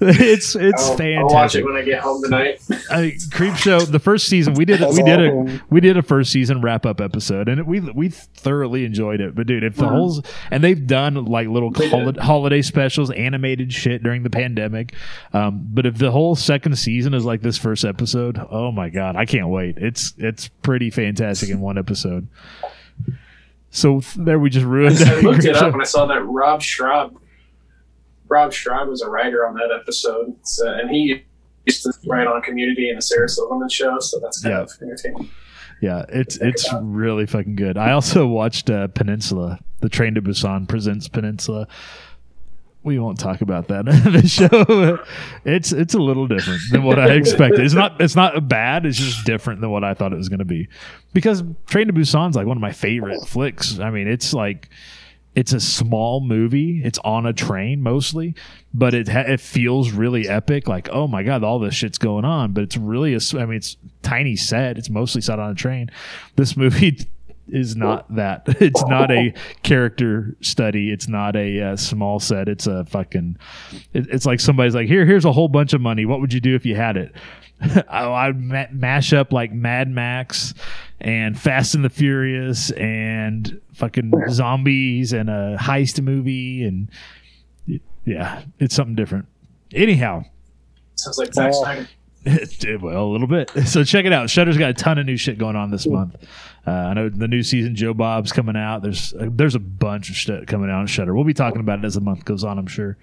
it's 0.01 0.55
it's 0.57 0.83
I'll, 0.83 0.97
fantastic. 0.97 1.19
I'll 1.19 1.27
watch 1.27 1.55
it 1.55 1.65
when 1.65 1.77
I 1.77 1.83
get 1.83 2.01
home 2.01 2.23
tonight. 2.23 2.61
I, 2.91 3.15
Creepshow, 3.31 3.91
the 3.91 3.99
first 3.99 4.27
season, 4.27 4.55
we 4.55 4.65
did 4.65 4.81
That's 4.81 4.97
we 4.97 5.03
did 5.03 5.21
a 5.21 5.61
we 5.71 5.81
did 5.81 5.92
a 5.97 6.03
first 6.03 6.31
season 6.33 6.61
wrap 6.61 6.85
up 6.87 7.01
episode, 7.01 7.49
and 7.49 7.61
it, 7.61 7.67
we 7.67 7.81
we 7.81 8.09
thoroughly 8.09 8.85
enjoyed 8.85 9.21
it. 9.21 9.35
But 9.35 9.47
dude, 9.47 9.65
if 9.65 9.77
the 9.77 9.89
whole 9.89 10.23
and 10.51 10.63
they've 10.63 10.87
done 10.87 11.25
like 11.25 11.49
little 11.49 11.71
did. 11.71 12.17
holiday 12.19 12.63
specials, 12.63 13.11
animated 13.11 13.73
shit 13.73 14.03
during 14.03 14.23
the 14.23 14.31
pandemic. 14.31 14.95
Um, 15.33 15.67
but 15.71 15.87
if 15.87 15.99
the 15.99 16.11
whole 16.11 16.35
second 16.37 16.77
season 16.77 17.15
is 17.15 17.25
like 17.25 17.43
this 17.43 17.59
first 17.59 17.85
episode, 17.85 18.41
oh 18.51 18.73
my 18.73 18.89
god, 18.91 19.17
I 19.17 19.25
can't 19.27 19.49
wait. 19.49 19.77
It's 19.79 20.15
it's 20.19 20.49
pretty 20.63 20.91
fantastic 20.91 21.49
in 21.51 21.61
one 21.61 21.79
episode. 21.79 22.29
So 23.71 24.01
th- 24.01 24.15
there 24.27 24.39
we 24.39 24.51
just 24.51 24.67
ruined. 24.67 24.99
I 25.01 25.21
looked 25.21 25.45
it 25.45 25.57
up 25.57 25.73
and 25.73 25.81
I 25.83 25.85
saw 25.87 26.07
that 26.07 26.23
Rob 26.25 26.61
Schrab. 26.63 27.17
Rob 28.29 28.53
Schrab 28.53 28.89
was 28.89 29.03
a 29.03 29.09
writer 29.11 29.47
on 29.47 29.55
that 29.55 29.69
episode, 29.79 30.35
so, 30.43 30.67
and 30.73 30.91
he 30.91 31.23
used 31.67 31.83
to 31.83 31.93
write 32.07 32.27
on 32.27 32.41
Community 32.43 32.89
and 32.89 32.99
the 32.99 33.03
Sarah 33.03 33.29
Silverman 33.29 33.69
show, 33.69 33.99
so 33.99 34.19
that's 34.21 34.43
kind 34.43 34.55
Yeah. 34.55 34.63
of 34.63 34.71
entertaining. 34.83 35.31
Yeah, 35.83 36.05
it's 36.09 36.37
it's 36.37 36.73
really 36.81 37.27
fucking 37.27 37.57
good. 37.57 37.77
I 37.77 37.91
also 37.91 38.25
watched 38.25 38.71
uh, 38.71 38.87
Peninsula, 38.87 39.59
the 39.81 39.89
Train 39.89 40.15
to 40.15 40.23
Busan 40.23 40.69
presents 40.69 41.09
Peninsula. 41.09 41.67
We 42.85 43.01
won't 43.01 43.19
talk 43.19 43.41
about 43.41 43.67
that 43.67 43.89
in 44.07 44.13
the 44.13 44.29
show. 44.29 45.05
It's 45.45 45.73
it's 45.73 45.95
a 45.95 45.99
little 45.99 46.29
different 46.29 46.61
than 46.71 46.85
what 46.85 47.01
I 47.01 47.11
expected. 47.15 47.59
It's 47.59 47.75
not 47.75 48.01
it's 48.01 48.15
not 48.15 48.49
bad. 48.49 48.87
It's 48.87 48.97
just 48.97 49.27
different 49.27 49.61
than 49.61 49.71
what 49.71 49.83
I 49.83 49.93
thought 49.93 50.13
it 50.13 50.17
was 50.17 50.29
going 50.29 50.39
to 50.39 50.45
be. 50.45 50.69
Because 51.15 51.43
Train 51.67 51.89
to 51.89 51.93
Busan's 51.93 52.37
like 52.37 52.47
one 52.47 52.57
of 52.57 52.61
my 52.61 52.73
favorite 52.73 53.27
flicks. 53.27 53.81
I 53.81 53.91
mean, 53.91 54.07
it's 54.07 54.33
like 54.33 54.69
it's 55.35 55.53
a 55.53 55.61
small 55.61 56.21
movie. 56.21 56.83
It's 56.85 56.99
on 57.05 57.25
a 57.27 57.33
train 57.33 57.83
mostly, 57.83 58.35
but 58.75 58.93
it 58.95 59.09
ha- 59.09 59.21
it 59.21 59.41
feels 59.41 59.91
really 59.91 60.29
epic. 60.29 60.69
Like 60.69 60.89
oh 60.93 61.07
my 61.07 61.23
god, 61.23 61.43
all 61.43 61.59
this 61.59 61.75
shit's 61.75 61.99
going 61.99 62.25
on. 62.25 62.53
But 62.53 62.65
it's 62.65 62.77
really 62.77 63.15
a 63.15 63.21
I 63.35 63.47
mean, 63.47 63.57
it's 63.57 63.77
tiny 64.03 64.37
set. 64.37 64.79
It's 64.79 64.91
mostly 64.91 65.21
set 65.21 65.39
on 65.39 65.51
a 65.51 65.55
train. 65.55 65.91
This 66.37 66.57
movie 66.57 66.99
is 67.49 67.77
not 67.77 68.15
that. 68.15 68.43
It's 68.63 68.85
not 68.85 69.11
a 69.11 69.35
character 69.63 70.37
study. 70.41 70.91
It's 70.91 71.09
not 71.09 71.35
a 71.37 71.61
uh, 71.61 71.77
small 71.77 72.21
set. 72.21 72.49
It's 72.49 72.67
a 72.67 72.85
fucking. 72.85 73.39
It, 73.93 74.07
it's 74.11 74.27
like 74.27 74.41
somebody's 74.41 74.75
like 74.75 74.89
here. 74.89 75.07
Here's 75.07 75.25
a 75.25 75.33
whole 75.33 75.49
bunch 75.49 75.73
of 75.73 75.81
money. 75.81 76.05
What 76.05 76.21
would 76.21 76.33
you 76.33 76.41
do 76.41 76.55
if 76.55 76.67
you 76.67 76.77
had 76.77 76.97
it? 76.97 77.13
I'd 77.89 78.73
mash 78.73 79.13
up 79.13 79.33
like 79.33 79.53
Mad 79.53 79.89
Max 79.89 80.55
and 81.03 81.39
Fast 81.39 81.75
and 81.75 81.85
the 81.85 81.91
Furious 81.91 82.71
and 82.71 83.61
fucking 83.75 84.13
zombies 84.31 85.13
and 85.13 85.29
a 85.29 85.57
heist 85.61 86.01
movie 86.01 86.65
and 86.65 86.89
yeah, 88.05 88.43
it's 88.59 88.75
something 88.75 88.95
different. 88.95 89.27
Anyhow, 89.75 90.25
Sounds 90.95 91.19
like 91.19 91.35
Zack 91.35 91.53
Oh. 91.55 91.63
Snyder. 91.63 91.89
well, 92.81 93.05
a 93.05 93.11
little 93.13 93.27
bit. 93.27 93.51
So 93.67 93.83
check 93.85 94.05
it 94.05 94.13
out. 94.13 94.31
Shudder's 94.31 94.57
got 94.57 94.71
a 94.71 94.75
ton 94.75 94.99
of 94.99 95.07
new 95.07 95.17
shit 95.17 95.39
going 95.39 95.57
on 95.57 95.71
this 95.71 95.87
month. 95.87 96.17
Uh, 96.67 96.71
I 96.71 96.95
know 96.95 97.09
the 97.09 97.27
new 97.27 97.43
season 97.43 97.75
Joe 97.75 97.95
Bob's 97.95 98.31
coming 98.33 98.57
out. 98.57 98.83
There's 98.83 99.13
uh, 99.15 99.29
there's 99.31 99.57
a 99.57 99.61
bunch 99.61 100.09
of 100.11 100.15
shit 100.17 100.47
coming 100.47 100.71
out 100.71 100.79
on 100.81 100.87
Shutter. 100.87 101.15
We'll 101.15 101.25
be 101.25 101.35
talking 101.35 101.61
about 101.61 101.81
it 101.81 101.85
as 101.85 101.95
the 101.95 102.01
month 102.01 102.25
goes 102.25 102.45
on. 102.45 102.59
I'm 102.59 102.69
sure. 102.69 102.97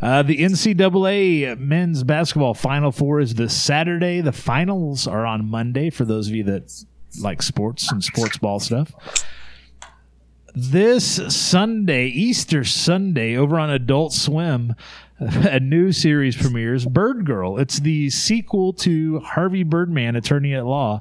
Uh, 0.00 0.22
the 0.22 0.38
NCAA 0.38 1.58
men's 1.58 2.02
basketball 2.04 2.54
Final 2.54 2.90
Four 2.92 3.20
is 3.20 3.34
this 3.34 3.60
Saturday. 3.60 4.20
The 4.20 4.32
finals 4.32 5.06
are 5.06 5.26
on 5.26 5.44
Monday 5.44 5.90
for 5.90 6.04
those 6.04 6.28
of 6.28 6.34
you 6.34 6.44
that 6.44 6.84
like 7.20 7.42
sports 7.42 7.90
and 7.90 8.02
sports 8.02 8.38
ball 8.38 8.60
stuff. 8.60 8.92
This 10.54 11.20
Sunday, 11.34 12.06
Easter 12.06 12.64
Sunday, 12.64 13.36
over 13.36 13.58
on 13.58 13.70
Adult 13.70 14.12
Swim, 14.12 14.74
a 15.18 15.60
new 15.60 15.92
series 15.92 16.36
premieres, 16.36 16.84
Birdgirl. 16.84 17.58
It's 17.58 17.80
the 17.80 18.10
sequel 18.10 18.72
to 18.74 19.20
Harvey 19.20 19.62
Birdman, 19.62 20.16
Attorney 20.16 20.54
at 20.54 20.64
Law. 20.64 21.00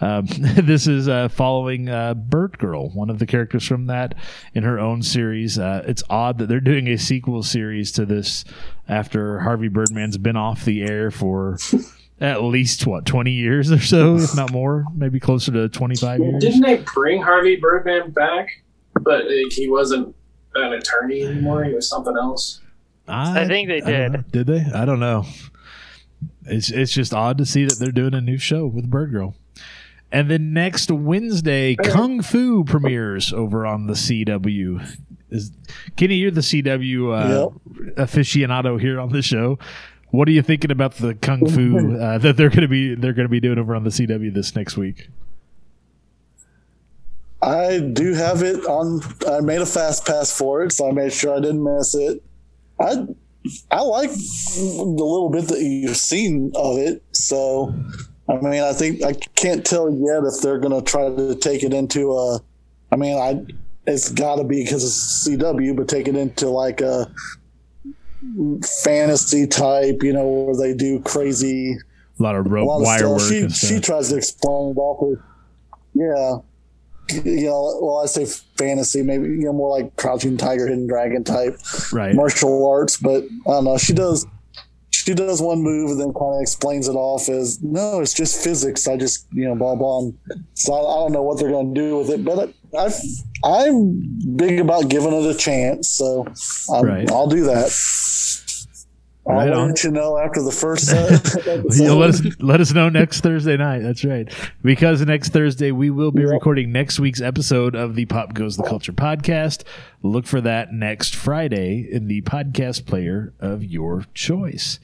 Um, 0.00 0.26
this 0.30 0.86
is 0.86 1.08
uh, 1.08 1.28
following 1.28 1.88
uh, 1.88 2.14
Birdgirl, 2.14 2.90
one 2.90 3.10
of 3.10 3.18
the 3.18 3.26
characters 3.26 3.66
from 3.66 3.86
that 3.86 4.14
in 4.54 4.62
her 4.62 4.78
own 4.78 5.02
series. 5.02 5.58
Uh, 5.58 5.82
it's 5.86 6.02
odd 6.08 6.38
that 6.38 6.48
they're 6.48 6.60
doing 6.60 6.88
a 6.88 6.98
sequel 6.98 7.42
series 7.42 7.92
to 7.92 8.06
this 8.06 8.44
after 8.88 9.40
Harvey 9.40 9.68
Birdman's 9.68 10.18
been 10.18 10.36
off 10.36 10.64
the 10.64 10.82
air 10.82 11.10
for 11.10 11.58
at 12.20 12.42
least 12.42 12.86
what 12.86 13.06
20 13.06 13.30
years 13.30 13.70
or 13.70 13.78
so, 13.78 14.16
if 14.16 14.34
not 14.34 14.52
more, 14.52 14.84
maybe 14.94 15.20
closer 15.20 15.52
to 15.52 15.68
25 15.68 16.20
years. 16.20 16.42
Didn't 16.42 16.62
they 16.62 16.84
bring 16.94 17.22
Harvey 17.22 17.56
Birdman 17.56 18.10
back? 18.10 18.48
But 19.00 19.26
uh, 19.26 19.30
he 19.50 19.68
wasn't 19.68 20.14
an 20.54 20.72
attorney 20.72 21.22
anymore. 21.22 21.64
He 21.64 21.72
was 21.72 21.88
something 21.88 22.16
else. 22.16 22.60
I 23.06 23.46
think 23.46 23.68
they 23.68 23.80
did. 23.80 24.30
Did 24.32 24.46
they? 24.48 24.64
I 24.74 24.84
don't 24.84 25.00
know. 25.00 25.24
It's 26.44 26.70
it's 26.70 26.92
just 26.92 27.14
odd 27.14 27.38
to 27.38 27.46
see 27.46 27.64
that 27.64 27.78
they're 27.78 27.92
doing 27.92 28.14
a 28.14 28.20
new 28.20 28.38
show 28.38 28.66
with 28.66 28.90
Birdgirl. 28.90 29.34
And 30.10 30.30
then 30.30 30.52
next 30.52 30.90
Wednesday, 30.90 31.76
Kung 31.76 32.22
Fu 32.22 32.64
premieres 32.64 33.32
over 33.32 33.66
on 33.66 33.86
the 33.86 33.92
CW. 33.92 34.96
Is 35.30 35.52
Kenny, 35.96 36.14
you're 36.14 36.30
the 36.30 36.40
CW 36.40 37.14
uh, 37.14 37.48
aficionado 38.02 38.80
here 38.80 38.98
on 38.98 39.10
the 39.10 39.20
show. 39.20 39.58
What 40.10 40.26
are 40.28 40.32
you 40.32 40.42
thinking 40.42 40.70
about 40.70 40.94
the 40.94 41.14
Kung 41.14 41.46
Fu 41.46 41.96
uh, 42.00 42.18
that 42.18 42.36
they're 42.36 42.48
going 42.48 42.62
to 42.62 42.68
be 42.68 42.94
they're 42.94 43.12
going 43.12 43.26
to 43.26 43.30
be 43.30 43.40
doing 43.40 43.58
over 43.58 43.74
on 43.74 43.84
the 43.84 43.90
CW 43.90 44.32
this 44.32 44.54
next 44.56 44.76
week? 44.76 45.08
I 47.40 47.78
do 47.78 48.14
have 48.14 48.42
it 48.42 48.64
on. 48.66 49.00
I 49.28 49.40
made 49.40 49.60
a 49.60 49.66
fast 49.66 50.06
pass 50.06 50.36
for 50.36 50.62
it, 50.64 50.72
so 50.72 50.88
I 50.88 50.92
made 50.92 51.12
sure 51.12 51.36
I 51.36 51.40
didn't 51.40 51.62
miss 51.62 51.94
it. 51.94 52.22
I 52.80 53.06
I 53.70 53.82
like 53.82 54.10
the 54.10 54.82
little 54.82 55.30
bit 55.30 55.48
that 55.48 55.60
you've 55.60 55.96
seen 55.96 56.52
of 56.56 56.78
it. 56.78 57.02
So, 57.12 57.74
I 58.28 58.36
mean, 58.36 58.62
I 58.62 58.72
think 58.72 59.04
I 59.04 59.12
can't 59.36 59.64
tell 59.64 59.90
yet 59.90 60.24
if 60.24 60.42
they're 60.42 60.58
going 60.58 60.74
to 60.74 60.82
try 60.82 61.08
to 61.08 61.34
take 61.36 61.62
it 61.62 61.72
into 61.72 62.12
a. 62.12 62.40
I 62.90 62.96
mean, 62.96 63.16
I 63.16 63.44
it's 63.86 64.10
got 64.10 64.36
to 64.36 64.44
be 64.44 64.64
because 64.64 64.84
it's 64.84 65.28
CW, 65.28 65.76
but 65.76 65.88
take 65.88 66.08
it 66.08 66.16
into 66.16 66.48
like 66.48 66.80
a 66.80 67.10
fantasy 68.82 69.46
type, 69.46 70.02
you 70.02 70.12
know, 70.12 70.26
where 70.26 70.56
they 70.56 70.74
do 70.74 71.00
crazy 71.00 71.76
A 72.18 72.22
lot 72.22 72.34
of 72.34 72.46
rope 72.46 72.82
wire 72.82 73.10
work 73.10 73.20
She 73.20 73.48
she 73.48 73.80
tries 73.80 74.08
to 74.10 74.16
explain 74.16 74.72
it 74.72 74.78
all. 74.78 75.16
Yeah. 75.94 76.38
You 77.24 77.46
know, 77.46 77.78
well, 77.80 78.02
I 78.02 78.06
say 78.06 78.26
fantasy, 78.58 79.02
maybe 79.02 79.28
you 79.28 79.44
know 79.44 79.52
more 79.54 79.78
like 79.78 79.96
Crouching 79.96 80.36
Tiger, 80.36 80.66
Hidden 80.66 80.86
Dragon 80.86 81.24
type 81.24 81.58
right. 81.90 82.14
martial 82.14 82.68
arts. 82.68 82.98
But 82.98 83.24
I 83.46 83.50
don't 83.50 83.64
know. 83.64 83.78
She 83.78 83.94
does 83.94 84.26
she 85.08 85.14
does 85.14 85.40
one 85.40 85.62
move 85.62 85.90
and 85.90 85.98
then 85.98 86.12
kind 86.12 86.34
of 86.34 86.42
explains 86.42 86.86
it 86.86 86.92
off 86.92 87.30
as 87.30 87.62
no, 87.62 88.00
it's 88.00 88.12
just 88.12 88.44
physics. 88.44 88.86
I 88.86 88.98
just 88.98 89.26
you 89.32 89.46
know 89.48 89.54
blah 89.54 89.74
blah. 89.74 90.10
So 90.52 90.74
I, 90.74 90.80
I 90.80 90.96
don't 91.00 91.12
know 91.12 91.22
what 91.22 91.38
they're 91.38 91.48
going 91.48 91.74
to 91.74 91.80
do 91.80 91.96
with 91.96 92.10
it, 92.10 92.22
but 92.26 92.52
I, 92.78 92.92
I'm 93.42 94.36
big 94.36 94.60
about 94.60 94.90
giving 94.90 95.14
it 95.14 95.34
a 95.34 95.34
chance, 95.34 95.88
so 95.88 96.26
I'm, 96.70 96.84
Right. 96.84 97.10
I'll 97.10 97.26
do 97.26 97.44
that. 97.44 97.70
Right 99.28 99.52
I'll 99.52 99.60
on. 99.60 99.68
let 99.68 99.84
you 99.84 99.90
know 99.90 100.16
after 100.16 100.42
the 100.42 100.52
first. 100.52 100.88
Uh, 101.48 101.94
let 101.94 102.10
us 102.10 102.22
let 102.40 102.60
us 102.60 102.72
know 102.72 102.88
next 102.88 103.20
Thursday 103.20 103.56
night. 103.56 103.80
That's 103.80 104.04
right. 104.04 104.32
Because 104.62 105.04
next 105.04 105.30
Thursday 105.30 105.70
we 105.70 105.90
will 105.90 106.10
be 106.10 106.24
recording 106.24 106.72
next 106.72 106.98
week's 106.98 107.20
episode 107.20 107.74
of 107.74 107.94
the 107.94 108.06
Pop 108.06 108.34
Goes 108.34 108.56
the 108.56 108.62
Culture 108.62 108.92
podcast. 108.92 109.64
Look 110.02 110.26
for 110.26 110.40
that 110.40 110.72
next 110.72 111.14
Friday 111.14 111.86
in 111.90 112.06
the 112.08 112.22
podcast 112.22 112.86
player 112.86 113.34
of 113.40 113.62
your 113.64 114.04
choice. 114.14 114.78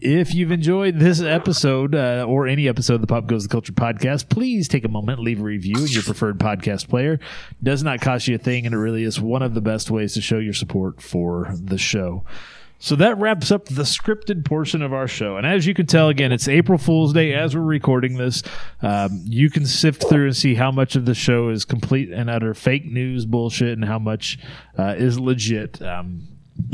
If 0.00 0.34
you've 0.34 0.52
enjoyed 0.52 0.98
this 0.98 1.20
episode 1.20 1.94
uh, 1.94 2.24
or 2.28 2.46
any 2.46 2.68
episode 2.68 2.94
of 2.96 3.00
the 3.02 3.06
Pop 3.06 3.26
Goes 3.26 3.42
the 3.44 3.48
Culture 3.50 3.72
podcast, 3.72 4.28
please 4.28 4.68
take 4.68 4.84
a 4.84 4.88
moment, 4.88 5.18
leave 5.20 5.40
a 5.40 5.44
review 5.44 5.76
in 5.78 5.88
your 5.88 6.02
preferred 6.02 6.38
podcast 6.38 6.88
player. 6.88 7.18
Does 7.62 7.82
not 7.82 8.00
cost 8.00 8.28
you 8.28 8.36
a 8.36 8.38
thing, 8.38 8.66
and 8.66 8.74
it 8.74 8.78
really 8.78 9.04
is 9.04 9.20
one 9.20 9.42
of 9.42 9.54
the 9.54 9.60
best 9.60 9.90
ways 9.90 10.14
to 10.14 10.20
show 10.20 10.38
your 10.38 10.54
support 10.54 11.00
for 11.02 11.52
the 11.54 11.78
show. 11.78 12.24
So 12.82 12.96
that 12.96 13.16
wraps 13.16 13.52
up 13.52 13.66
the 13.66 13.84
scripted 13.84 14.44
portion 14.44 14.82
of 14.82 14.92
our 14.92 15.06
show. 15.06 15.36
And 15.36 15.46
as 15.46 15.68
you 15.68 15.72
can 15.72 15.86
tell, 15.86 16.08
again, 16.08 16.32
it's 16.32 16.48
April 16.48 16.78
Fool's 16.78 17.12
Day 17.12 17.32
as 17.32 17.54
we're 17.54 17.62
recording 17.62 18.16
this. 18.16 18.42
Um, 18.82 19.22
you 19.24 19.50
can 19.50 19.66
sift 19.66 20.08
through 20.08 20.26
and 20.26 20.36
see 20.36 20.56
how 20.56 20.72
much 20.72 20.96
of 20.96 21.04
the 21.04 21.14
show 21.14 21.50
is 21.50 21.64
complete 21.64 22.10
and 22.10 22.28
utter 22.28 22.54
fake 22.54 22.84
news 22.84 23.24
bullshit 23.24 23.74
and 23.74 23.84
how 23.84 24.00
much 24.00 24.36
uh, 24.76 24.96
is 24.98 25.20
legit. 25.20 25.80
Um, 25.80 26.26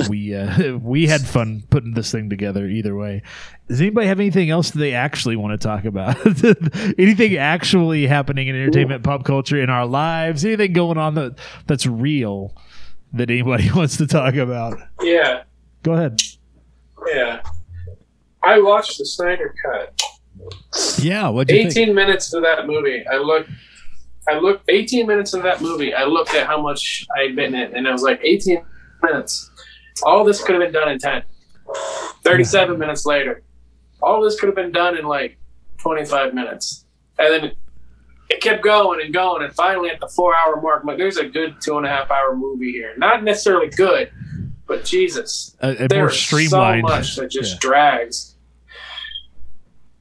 we 0.09 0.34
uh, 0.34 0.78
we 0.82 1.09
had 1.09 1.26
fun 1.26 1.64
putting 1.68 1.92
this 1.92 2.11
thing 2.11 2.30
together 2.30 2.66
either 2.66 2.96
way. 2.96 3.20
Does 3.68 3.82
anybody 3.82 4.06
have 4.06 4.18
anything 4.18 4.48
else 4.48 4.70
that 4.70 4.78
they 4.78 4.94
actually 4.94 5.36
want 5.36 5.61
to 5.61 5.68
talk 5.68 5.84
about? 5.84 6.16
anything 6.98 7.36
actually 7.36 8.06
happening 8.06 8.48
in 8.48 8.56
entertainment, 8.56 9.04
pop 9.04 9.26
culture, 9.26 9.61
in 9.61 9.68
our 9.68 9.84
lives? 9.84 10.42
Anything 10.42 10.72
going 10.72 10.96
on 10.96 11.16
that 11.16 11.38
that's 11.66 11.86
real 11.86 12.56
that 13.12 13.28
anybody 13.28 13.70
wants 13.74 13.98
to 13.98 14.06
talk 14.06 14.36
about? 14.36 14.78
Yeah, 15.02 15.42
Go 15.89 15.95
ahead. 15.95 16.20
yeah. 17.14 17.41
I 18.43 18.61
watched 18.61 18.99
the 18.99 19.07
Snyder 19.07 19.55
Cut. 19.64 19.99
Yeah, 20.99 21.30
you 21.30 21.41
18 21.41 21.70
think? 21.70 21.95
minutes 21.95 22.28
to 22.30 22.41
that 22.41 22.66
movie. 22.66 23.07
I 23.11 23.16
looked. 23.16 23.49
I 24.28 24.39
looked 24.39 24.68
18 24.68 25.07
minutes 25.07 25.32
of 25.32 25.43
that 25.45 25.62
movie. 25.62 25.95
I 25.95 26.05
looked 26.05 26.34
at 26.34 26.47
how 26.47 26.61
much 26.61 27.07
I'd 27.16 27.34
been 27.34 27.55
in, 27.55 27.74
and 27.74 27.89
I 27.89 27.93
was 27.93 28.03
like, 28.03 28.20
18 28.22 28.62
minutes. 29.03 29.51
All 30.03 30.24
this 30.24 30.45
could 30.45 30.57
have 30.57 30.62
been 30.62 30.74
done 30.74 30.91
in 30.91 30.99
10. 30.99 31.22
37 32.22 32.78
minutes 32.78 33.07
later, 33.07 33.43
all 34.03 34.22
this 34.22 34.39
could 34.39 34.49
have 34.49 34.57
been 34.57 34.72
done 34.72 34.95
in 34.99 35.07
like 35.07 35.39
25 35.78 36.34
minutes, 36.34 36.84
and 37.18 37.32
then 37.32 37.53
it 38.28 38.43
kept 38.43 38.62
going 38.62 39.01
and 39.01 39.14
going, 39.14 39.43
and 39.43 39.55
finally 39.55 39.89
at 39.89 40.01
the 40.01 40.09
four-hour 40.09 40.61
mark, 40.61 40.82
I'm 40.82 40.89
like, 40.89 40.99
there's 40.99 41.16
a 41.16 41.26
good 41.26 41.62
two 41.62 41.78
and 41.78 41.86
a 41.86 41.89
half 41.89 42.11
hour 42.11 42.36
movie 42.36 42.72
here. 42.72 42.93
Not 42.99 43.24
necessarily 43.24 43.68
good, 43.70 44.11
but 44.68 44.84
Jesus, 44.84 45.56
more 45.62 45.74
there's 45.88 46.20
so 46.50 46.58
much 46.82 47.16
that 47.16 47.30
just 47.30 47.54
yeah. 47.54 47.58
drags. 47.60 48.36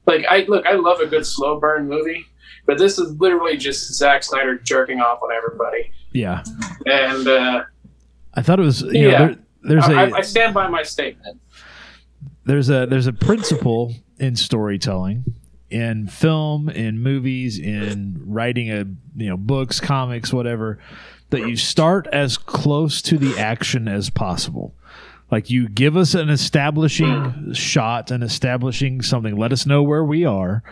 Like 0.06 0.24
I 0.28 0.44
look, 0.48 0.64
I 0.66 0.74
love 0.74 1.00
a 1.00 1.06
good 1.06 1.26
slow 1.26 1.58
burn 1.60 1.88
movie, 1.88 2.24
but 2.66 2.78
this 2.78 2.98
is 2.98 3.12
literally 3.18 3.56
just 3.56 3.92
Zack 3.94 4.22
Snyder 4.22 4.56
jerking 4.58 5.00
off 5.00 5.20
on 5.22 5.30
everybody. 5.32 5.90
Yeah, 6.12 6.42
And 6.86 7.28
uh, 7.28 7.64
I 8.34 8.42
thought 8.42 8.58
it 8.58 8.62
was. 8.62 8.80
You 8.82 9.10
Yeah. 9.10 9.18
know, 9.18 9.26
there, 9.26 9.36
there's 9.62 9.84
I, 9.84 10.04
a 10.04 10.12
I 10.14 10.20
stand 10.22 10.54
by 10.54 10.68
my 10.68 10.82
statement. 10.82 11.40
there's 12.46 12.70
a 12.70 12.86
there's 12.86 13.06
a 13.06 13.12
principle 13.12 13.94
in 14.18 14.34
storytelling, 14.36 15.24
in 15.68 16.06
film, 16.06 16.70
in 16.70 17.00
movies, 17.00 17.58
in 17.58 18.22
writing 18.24 18.70
a 18.70 18.86
you 19.16 19.28
know 19.28 19.36
books, 19.36 19.80
comics, 19.80 20.32
whatever, 20.32 20.78
that 21.30 21.40
you 21.40 21.56
start 21.56 22.06
as 22.12 22.36
close 22.38 23.02
to 23.02 23.18
the 23.18 23.38
action 23.38 23.88
as 23.88 24.10
possible. 24.10 24.74
Like 25.30 25.50
you 25.50 25.68
give 25.68 25.96
us 25.96 26.14
an 26.14 26.30
establishing 26.30 27.52
shot, 27.52 28.10
and 28.10 28.24
establishing 28.24 29.02
something. 29.02 29.36
Let 29.36 29.52
us 29.52 29.66
know 29.66 29.82
where 29.82 30.04
we 30.04 30.24
are, 30.24 30.62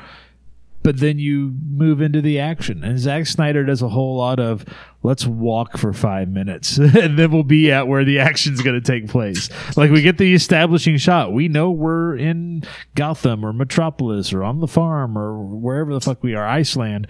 but 0.83 0.99
then 0.99 1.19
you 1.19 1.55
move 1.69 2.01
into 2.01 2.23
the 2.23 2.39
action. 2.41 2.83
And 2.83 2.99
Zack 2.99 3.27
Snyder 3.27 3.65
does 3.65 3.83
a 3.83 3.89
whole 3.89 4.17
lot 4.17 4.41
of 4.41 4.65
let's 5.03 5.27
walk 5.27 5.77
for 5.77 5.93
five 5.93 6.29
minutes, 6.29 6.79
and 6.79 7.19
then 7.19 7.33
we'll 7.33 7.43
be 7.43 7.71
at 7.71 7.87
where 7.87 8.05
the 8.05 8.19
action's 8.19 8.63
going 8.63 8.81
to 8.81 8.93
take 8.93 9.11
place. 9.11 9.51
Like 9.77 9.91
we 9.91 10.01
get 10.01 10.17
the 10.17 10.33
establishing 10.33 10.97
shot. 10.97 11.35
We 11.35 11.49
know 11.49 11.71
we're 11.71 12.17
in 12.17 12.63
Gotham 12.95 13.45
or 13.45 13.53
Metropolis 13.53 14.33
or 14.33 14.43
on 14.43 14.61
the 14.61 14.69
farm 14.69 15.19
or 15.19 15.39
wherever 15.39 15.93
the 15.93 16.01
fuck 16.01 16.23
we 16.23 16.35
are, 16.35 16.47
Iceland. 16.47 17.09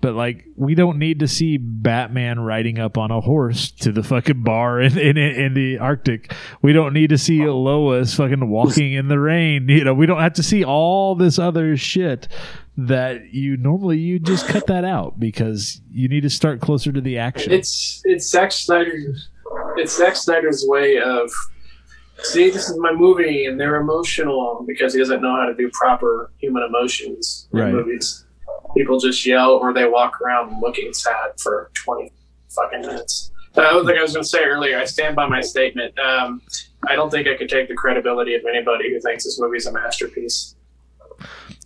But 0.00 0.14
like, 0.14 0.44
we 0.54 0.76
don't 0.76 0.98
need 0.98 1.18
to 1.20 1.28
see 1.28 1.56
Batman 1.56 2.38
riding 2.38 2.78
up 2.78 2.96
on 2.96 3.10
a 3.10 3.20
horse 3.20 3.70
to 3.80 3.90
the 3.90 4.02
fucking 4.04 4.42
bar 4.44 4.80
in, 4.80 4.96
in 4.96 5.16
in 5.16 5.54
the 5.54 5.78
Arctic. 5.78 6.32
We 6.62 6.72
don't 6.72 6.92
need 6.94 7.10
to 7.10 7.18
see 7.18 7.44
Lois 7.44 8.14
fucking 8.14 8.48
walking 8.48 8.92
in 8.92 9.08
the 9.08 9.18
rain. 9.18 9.68
You 9.68 9.82
know, 9.84 9.94
we 9.94 10.06
don't 10.06 10.20
have 10.20 10.34
to 10.34 10.42
see 10.42 10.64
all 10.64 11.14
this 11.16 11.38
other 11.38 11.76
shit 11.76 12.28
that 12.76 13.34
you 13.34 13.56
normally 13.56 13.98
you 13.98 14.20
just 14.20 14.46
cut 14.46 14.68
that 14.68 14.84
out 14.84 15.18
because 15.18 15.80
you 15.90 16.08
need 16.08 16.20
to 16.20 16.30
start 16.30 16.60
closer 16.60 16.92
to 16.92 17.00
the 17.00 17.18
action. 17.18 17.52
It's 17.52 18.00
it's 18.04 18.30
Zack 18.30 18.52
Snyder's 18.52 19.28
it's 19.78 19.96
Zack 19.96 20.14
Snyder's 20.14 20.64
way 20.68 20.98
of 21.00 21.28
see 22.18 22.50
this 22.50 22.68
is 22.68 22.78
my 22.78 22.92
movie 22.92 23.46
and 23.46 23.58
they're 23.58 23.76
emotional 23.80 24.64
because 24.66 24.92
he 24.92 25.00
doesn't 25.00 25.22
know 25.22 25.34
how 25.36 25.46
to 25.46 25.54
do 25.54 25.68
proper 25.72 26.30
human 26.38 26.62
emotions 26.62 27.48
in 27.52 27.58
Right. 27.58 27.72
movies. 27.72 28.24
People 28.78 29.00
just 29.00 29.26
yell 29.26 29.50
or 29.52 29.72
they 29.74 29.86
walk 29.88 30.20
around 30.20 30.60
looking 30.60 30.92
sad 30.92 31.32
for 31.42 31.70
twenty 31.74 32.12
fucking 32.50 32.82
minutes. 32.82 33.32
Uh, 33.56 33.82
like 33.82 33.96
I 33.98 34.02
was 34.02 34.12
going 34.12 34.22
to 34.22 34.28
say 34.28 34.44
earlier, 34.44 34.78
I 34.78 34.84
stand 34.84 35.16
by 35.16 35.26
my 35.26 35.40
statement. 35.40 35.98
Um, 35.98 36.40
I 36.88 36.94
don't 36.94 37.10
think 37.10 37.26
I 37.26 37.36
could 37.36 37.48
take 37.48 37.66
the 37.68 37.74
credibility 37.74 38.34
of 38.36 38.42
anybody 38.48 38.88
who 38.92 39.00
thinks 39.00 39.24
this 39.24 39.40
movie's 39.40 39.66
a 39.66 39.72
masterpiece. 39.72 40.54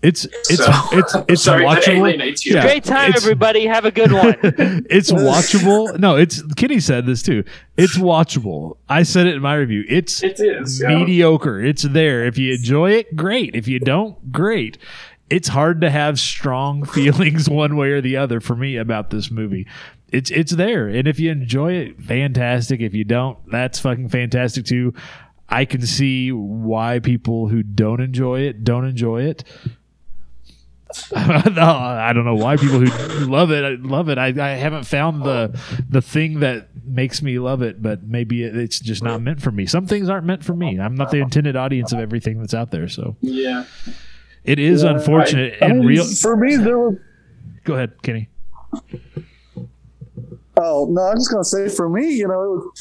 It's 0.02 0.24
it's 0.24 0.56
So- 0.64 0.72
it's 0.92 1.14
it's 1.28 1.42
Sorry, 1.48 1.64
that 1.64 1.82
watchable. 1.82 1.98
alienates 1.98 2.44
you. 2.46 2.54
Yeah. 2.54 2.62
Great 2.62 2.82
time, 2.84 3.10
It's- 3.10 3.22
everybody. 3.22 3.66
Have 3.66 3.84
a 3.84 3.90
good 3.92 4.10
one. 4.10 4.34
it's 4.90 5.12
watchable. 5.12 5.96
No, 5.98 6.16
it's 6.16 6.42
Kenny 6.54 6.80
said 6.80 7.06
this 7.06 7.22
too. 7.22 7.44
It's 7.76 7.96
watchable. 7.98 8.78
I 8.88 9.02
said 9.04 9.26
it 9.26 9.34
in 9.36 9.42
my 9.42 9.54
review. 9.54 9.84
It's 9.88 10.22
It 10.24 10.40
is. 10.40 10.80
yeah. 10.80 10.88
mediocre. 10.88 11.60
It's 11.62 11.82
there. 11.82 12.24
If 12.24 12.36
you 12.38 12.54
enjoy 12.54 12.92
it, 12.92 13.14
great. 13.14 13.54
If 13.54 13.68
you 13.68 13.78
don't, 13.78 14.32
great. 14.32 14.78
It's 15.30 15.48
hard 15.48 15.80
to 15.80 15.90
have 15.90 16.18
strong 16.20 16.84
feelings 16.86 17.48
one 17.48 17.76
way 17.76 17.90
or 17.90 18.00
the 18.00 18.16
other 18.16 18.40
for 18.40 18.56
me 18.56 18.76
about 18.76 19.10
this 19.10 19.30
movie. 19.30 19.66
It's 20.08 20.30
it's 20.30 20.52
there, 20.52 20.88
and 20.88 21.08
if 21.08 21.18
you 21.18 21.30
enjoy 21.30 21.72
it, 21.72 22.02
fantastic. 22.02 22.80
If 22.80 22.92
you 22.94 23.04
don't, 23.04 23.38
that's 23.50 23.78
fucking 23.78 24.10
fantastic 24.10 24.66
too. 24.66 24.92
I 25.48 25.64
can 25.64 25.82
see 25.86 26.32
why 26.32 26.98
people 26.98 27.48
who 27.48 27.62
don't 27.62 28.00
enjoy 28.00 28.40
it 28.40 28.62
don't 28.64 28.84
enjoy 28.84 29.22
it. 29.22 29.44
I 31.16 32.12
don't 32.14 32.24
know 32.26 32.34
why 32.34 32.56
people 32.56 32.80
who 32.80 33.24
love 33.26 33.50
it 33.50 33.82
love 33.82 34.10
it. 34.10 34.18
I, 34.18 34.26
I 34.26 34.50
haven't 34.56 34.84
found 34.84 35.22
the 35.22 35.58
the 35.88 36.02
thing 36.02 36.40
that 36.40 36.68
makes 36.84 37.22
me 37.22 37.38
love 37.38 37.62
it, 37.62 37.80
but 37.80 38.02
maybe 38.02 38.44
it's 38.44 38.78
just 38.78 39.02
not 39.02 39.22
meant 39.22 39.40
for 39.40 39.50
me. 39.50 39.64
Some 39.64 39.86
things 39.86 40.10
aren't 40.10 40.26
meant 40.26 40.44
for 40.44 40.54
me. 40.54 40.78
I'm 40.78 40.94
not 40.94 41.10
the 41.10 41.18
intended 41.18 41.56
audience 41.56 41.92
of 41.92 42.00
everything 42.00 42.38
that's 42.40 42.52
out 42.54 42.70
there. 42.70 42.88
So 42.88 43.16
Yeah. 43.22 43.64
It 44.44 44.58
is 44.58 44.82
Yeah, 44.82 44.90
unfortunate 44.90 45.54
I 45.62 45.66
and 45.66 45.78
mean, 45.80 45.88
real. 45.88 46.04
for 46.04 46.36
me, 46.36 46.56
there 46.56 46.78
was 46.78 46.96
Go 47.64 47.74
ahead, 47.74 47.92
Kenny. 48.02 48.28
Oh 50.56 50.86
no, 50.90 51.00
I'm 51.02 51.16
just 51.16 51.30
gonna 51.30 51.44
say 51.44 51.68
for 51.68 51.88
me, 51.88 52.14
you 52.14 52.28
know, 52.28 52.72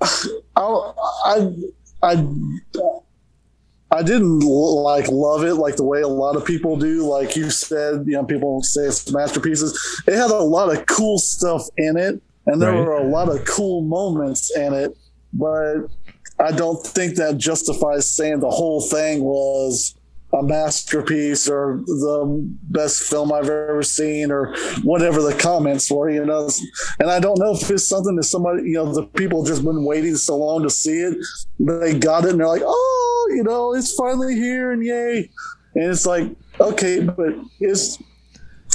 I 0.56 0.92
I 1.24 1.54
I 2.02 2.26
I 3.90 4.02
didn't 4.02 4.40
like 4.40 5.08
love 5.08 5.44
it 5.44 5.54
like 5.54 5.76
the 5.76 5.84
way 5.84 6.00
a 6.00 6.08
lot 6.08 6.36
of 6.36 6.44
people 6.44 6.76
do. 6.76 7.06
Like 7.06 7.36
you 7.36 7.50
said, 7.50 8.04
you 8.06 8.12
know, 8.14 8.24
people 8.24 8.62
say 8.62 8.82
it's 8.82 9.10
masterpieces. 9.12 10.02
It 10.06 10.14
had 10.14 10.30
a 10.30 10.36
lot 10.38 10.74
of 10.76 10.86
cool 10.86 11.18
stuff 11.18 11.62
in 11.76 11.96
it, 11.96 12.20
and 12.46 12.60
there 12.60 12.72
Right. 12.72 12.84
were 12.86 12.92
a 12.96 13.04
lot 13.08 13.28
of 13.28 13.44
cool 13.44 13.82
moments 13.82 14.54
in 14.56 14.72
it, 14.72 14.96
but 15.32 15.88
I 16.38 16.52
don't 16.52 16.84
think 16.86 17.16
that 17.16 17.36
justifies 17.38 18.08
saying 18.08 18.40
the 18.40 18.50
whole 18.50 18.80
thing 18.80 19.22
was 19.22 19.94
a 20.34 20.42
masterpiece 20.42 21.48
or 21.48 21.82
the 21.86 22.24
best 22.70 23.02
film 23.02 23.32
I've 23.32 23.50
ever 23.50 23.82
seen 23.82 24.30
or 24.30 24.54
whatever 24.82 25.20
the 25.20 25.34
comments 25.34 25.90
were, 25.90 26.08
you 26.08 26.24
know. 26.24 26.48
And 26.98 27.10
I 27.10 27.20
don't 27.20 27.38
know 27.38 27.52
if 27.52 27.70
it's 27.70 27.86
something 27.86 28.16
that 28.16 28.24
somebody, 28.24 28.62
you 28.62 28.74
know, 28.74 28.92
the 28.92 29.04
people 29.04 29.44
just 29.44 29.64
been 29.64 29.84
waiting 29.84 30.16
so 30.16 30.36
long 30.36 30.62
to 30.62 30.70
see 30.70 30.98
it, 30.98 31.18
but 31.60 31.80
they 31.80 31.98
got 31.98 32.24
it 32.24 32.30
and 32.30 32.40
they're 32.40 32.48
like, 32.48 32.62
oh, 32.64 33.30
you 33.34 33.42
know, 33.42 33.74
it's 33.74 33.94
finally 33.94 34.34
here 34.34 34.72
and 34.72 34.84
yay. 34.84 35.30
And 35.74 35.90
it's 35.90 36.06
like, 36.06 36.30
okay, 36.60 37.00
but 37.00 37.34
it's 37.60 37.98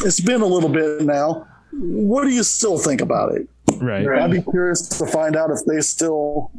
it's 0.03 0.20
been 0.20 0.41
a 0.41 0.45
little 0.45 0.70
bit 0.70 1.01
now. 1.01 1.47
What 1.74 2.24
do 2.24 2.30
you 2.30 2.43
still 2.43 2.78
think 2.78 3.01
about 3.01 3.36
it? 3.36 3.47
Right. 3.82 4.05
Right. 4.05 4.22
I'd 4.22 4.32
be 4.32 4.41
curious 4.41 4.88
to 4.88 5.05
find 5.08 5.36
out 5.36 5.49
if 5.51 5.66
they 5.66 5.82
still 5.82 6.51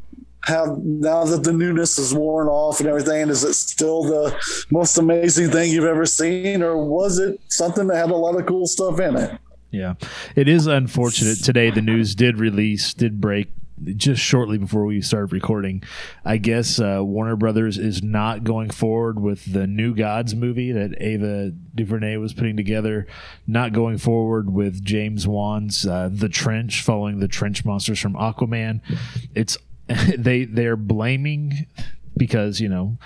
have 0.44 0.78
now 0.78 1.24
that 1.24 1.44
the 1.44 1.52
newness 1.52 1.98
is 1.98 2.14
worn 2.14 2.48
off 2.48 2.80
and 2.80 2.88
everything. 2.88 3.28
Is 3.28 3.44
it 3.44 3.54
still 3.54 4.04
the 4.04 4.36
most 4.70 4.96
amazing 4.96 5.50
thing 5.50 5.70
you've 5.70 5.84
ever 5.84 6.06
seen, 6.06 6.62
or 6.62 6.76
was 6.76 7.18
it 7.18 7.40
something 7.48 7.86
that 7.88 7.96
had 7.96 8.10
a 8.10 8.16
lot 8.16 8.38
of 8.38 8.46
cool 8.46 8.66
stuff 8.66 9.00
in 9.00 9.16
it? 9.16 9.38
Yeah, 9.70 9.94
it 10.34 10.48
is 10.48 10.66
unfortunate. 10.66 11.44
Today, 11.44 11.70
the 11.70 11.82
news 11.82 12.14
did 12.14 12.38
release, 12.38 12.94
did 12.94 13.20
break 13.20 13.48
just 13.96 14.20
shortly 14.20 14.58
before 14.58 14.84
we 14.84 15.00
started 15.00 15.32
recording. 15.32 15.82
I 16.24 16.38
guess 16.38 16.80
uh, 16.80 17.00
Warner 17.02 17.36
Brothers 17.36 17.78
is 17.78 18.02
not 18.02 18.44
going 18.44 18.70
forward 18.70 19.20
with 19.20 19.52
the 19.52 19.66
New 19.66 19.94
Gods 19.94 20.34
movie 20.34 20.72
that 20.72 21.00
Ava 21.00 21.52
DuVernay 21.74 22.16
was 22.16 22.34
putting 22.34 22.56
together. 22.56 23.06
Not 23.46 23.72
going 23.72 23.98
forward 23.98 24.52
with 24.52 24.84
James 24.84 25.26
Wan's 25.26 25.86
uh, 25.86 26.08
The 26.12 26.28
Trench, 26.28 26.82
following 26.82 27.20
the 27.20 27.28
Trench 27.28 27.64
monsters 27.64 28.00
from 28.00 28.14
Aquaman. 28.14 28.80
It's 29.34 29.58
they 30.18 30.44
they're 30.44 30.76
blaming 30.76 31.66
because 32.16 32.60
you 32.60 32.68
know 32.68 32.98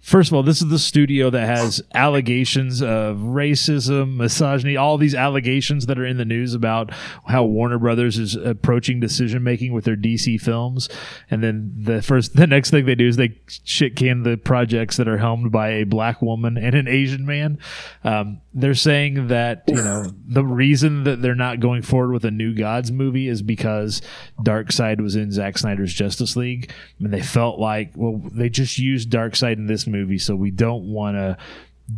first 0.00 0.30
of 0.30 0.34
all 0.34 0.42
this 0.42 0.60
is 0.60 0.68
the 0.68 0.78
studio 0.78 1.30
that 1.30 1.46
has 1.46 1.82
allegations 1.94 2.82
of 2.82 3.18
racism 3.18 4.16
misogyny 4.16 4.76
all 4.76 4.98
these 4.98 5.14
allegations 5.14 5.86
that 5.86 5.98
are 5.98 6.06
in 6.06 6.16
the 6.16 6.24
news 6.24 6.54
about 6.54 6.92
how 7.26 7.44
warner 7.44 7.78
brothers 7.78 8.18
is 8.18 8.34
approaching 8.34 9.00
decision 9.00 9.42
making 9.42 9.72
with 9.72 9.84
their 9.84 9.96
dc 9.96 10.40
films. 10.40 10.88
And 11.30 11.42
then 11.42 11.72
the 11.76 12.02
first 12.02 12.36
the 12.36 12.46
next 12.46 12.70
thing 12.70 12.86
they 12.86 12.94
do 12.94 13.08
is 13.08 13.16
they 13.16 13.38
shit 13.64 13.96
can 13.96 14.22
the 14.22 14.36
projects 14.36 14.96
that 14.96 15.08
are 15.08 15.18
helmed 15.18 15.52
by 15.52 15.70
a 15.70 15.84
black 15.84 16.22
woman 16.22 16.56
and 16.56 16.74
an 16.74 16.88
asian 16.88 17.26
man. 17.26 17.58
Um, 18.04 18.40
they're 18.52 18.74
saying 18.74 19.28
that 19.28 19.64
you 19.68 19.74
know 19.74 20.06
the 20.26 20.44
reason 20.44 21.04
that 21.04 21.22
they're 21.22 21.34
not 21.34 21.60
going 21.60 21.82
forward 21.82 22.12
with 22.12 22.24
a 22.24 22.30
new 22.30 22.54
gods 22.54 22.90
movie 22.90 23.28
is 23.28 23.42
because 23.42 24.02
Darkseid 24.42 25.00
was 25.00 25.16
in 25.16 25.30
Zack 25.30 25.58
snyder's 25.58 25.94
justice 25.94 26.36
league. 26.36 26.72
And 26.98 27.12
they 27.12 27.22
felt 27.22 27.58
like 27.58 27.92
well 27.94 28.20
they 28.32 28.48
just 28.48 28.78
used 28.78 29.10
Darkseid 29.10 29.54
in 29.54 29.66
this 29.66 29.86
movie 29.90 30.18
so 30.18 30.34
we 30.34 30.50
don't 30.50 30.84
want 30.84 31.16
to 31.16 31.36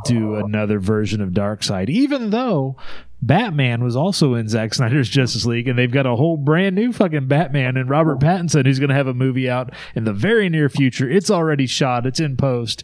do 0.05 0.37
another 0.37 0.79
version 0.79 1.21
of 1.21 1.31
Darkseid 1.31 1.89
even 1.89 2.31
though 2.31 2.77
Batman 3.23 3.85
was 3.85 3.95
also 3.95 4.35
in 4.35 4.49
Zack 4.49 4.75
Snyder's 4.75 5.09
Justice 5.11 5.47
League, 5.47 5.69
and 5.69 5.79
they've 5.79 5.91
got 5.91 6.07
a 6.07 6.17
whole 6.17 6.37
brand 6.37 6.75
new 6.75 6.93
fucking 6.93 7.29
Batman 7.29 7.77
and 7.77 7.89
Robert 7.89 8.19
Pattinson 8.19 8.67
who's 8.67 8.81
going 8.81 8.89
to 8.89 8.97
have 8.97 9.07
a 9.07 9.15
movie 9.15 9.49
out 9.49 9.73
in 9.95 10.05
the 10.05 10.13
very 10.13 10.49
near 10.49 10.69
future. 10.69 11.09
It's 11.09 11.31
already 11.31 11.69
shot, 11.69 12.05
it's 12.05 12.19
in 12.19 12.37
post. 12.37 12.83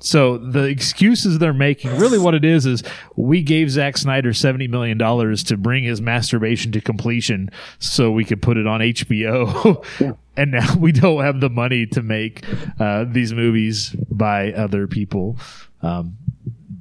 So 0.00 0.36
the 0.36 0.64
excuses 0.64 1.38
they're 1.38 1.54
making, 1.54 1.96
really 1.96 2.18
what 2.18 2.34
it 2.34 2.44
is, 2.44 2.66
is 2.66 2.82
we 3.16 3.42
gave 3.42 3.70
Zack 3.70 3.96
Snyder 3.96 4.32
$70 4.32 4.68
million 4.68 4.98
to 4.98 5.56
bring 5.56 5.84
his 5.84 6.02
masturbation 6.02 6.70
to 6.72 6.82
completion 6.82 7.50
so 7.78 8.10
we 8.10 8.26
could 8.26 8.42
put 8.42 8.58
it 8.58 8.66
on 8.66 8.80
HBO. 8.80 10.18
and 10.36 10.50
now 10.50 10.76
we 10.76 10.92
don't 10.92 11.24
have 11.24 11.40
the 11.40 11.50
money 11.50 11.86
to 11.86 12.02
make 12.02 12.44
uh, 12.78 13.06
these 13.08 13.32
movies 13.32 13.96
by 14.10 14.52
other 14.52 14.86
people. 14.86 15.38
Um, 15.80 16.18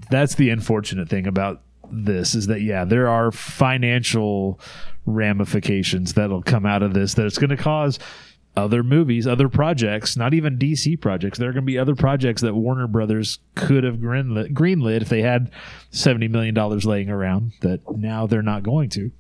that's 0.09 0.35
the 0.35 0.49
unfortunate 0.49 1.09
thing 1.09 1.27
about 1.27 1.61
this 1.91 2.35
is 2.35 2.47
that 2.47 2.61
yeah 2.61 2.83
there 2.83 3.07
are 3.07 3.31
financial 3.31 4.59
ramifications 5.05 6.13
that'll 6.13 6.43
come 6.43 6.65
out 6.65 6.83
of 6.83 6.93
this 6.93 7.13
that 7.13 7.25
it's 7.25 7.37
going 7.37 7.49
to 7.49 7.55
cause 7.57 7.97
other 8.57 8.83
movies 8.83 9.25
other 9.25 9.47
projects 9.47 10.17
not 10.17 10.33
even 10.33 10.57
dc 10.57 10.99
projects 10.99 11.37
there 11.39 11.47
are 11.49 11.53
going 11.53 11.63
to 11.63 11.65
be 11.67 11.77
other 11.77 11.95
projects 11.95 12.41
that 12.41 12.53
warner 12.55 12.87
brothers 12.87 13.39
could 13.55 13.83
have 13.85 13.97
greenlit, 13.97 14.51
greenlit 14.53 15.01
if 15.01 15.07
they 15.09 15.21
had 15.21 15.49
70 15.91 16.27
million 16.27 16.53
dollars 16.53 16.83
laying 16.85 17.09
around 17.09 17.53
that 17.61 17.79
now 17.95 18.27
they're 18.27 18.41
not 18.41 18.63
going 18.63 18.89
to 18.89 19.11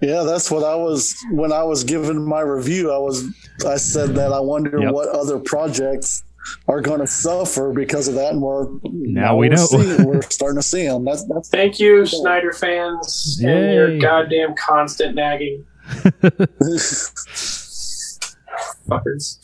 Yeah, 0.00 0.22
that's 0.24 0.50
what 0.50 0.62
I 0.64 0.74
was 0.74 1.16
when 1.30 1.50
I 1.52 1.62
was 1.62 1.82
giving 1.82 2.22
my 2.28 2.40
review. 2.40 2.92
I 2.92 2.98
was 2.98 3.24
I 3.66 3.76
said 3.76 4.10
that 4.16 4.32
I 4.32 4.40
wonder 4.40 4.78
Yep. 4.78 4.92
what 4.92 5.08
other 5.08 5.38
projects 5.38 6.22
are 6.68 6.80
going 6.80 7.00
to 7.00 7.06
suffer 7.06 7.72
because 7.72 8.08
of 8.08 8.14
that, 8.14 8.32
and 8.32 8.42
we're 8.42 8.66
Now 8.84 9.36
we 9.36 9.48
we're 9.48 9.56
know. 9.56 9.66
seeing- 9.66 10.04
we're 10.06 10.22
starting 10.22 10.58
to 10.58 10.62
see 10.62 10.86
them. 10.86 11.04
That's 11.04 11.24
that's 11.26 11.48
Thank 11.48 11.78
you, 11.80 12.04
Snyder 12.06 12.52
fans, 12.52 13.40
and 13.44 13.74
your 13.74 13.98
goddamn 13.98 14.54
constant 14.56 15.14
nagging 15.14 15.64
fuckers. 18.88 19.38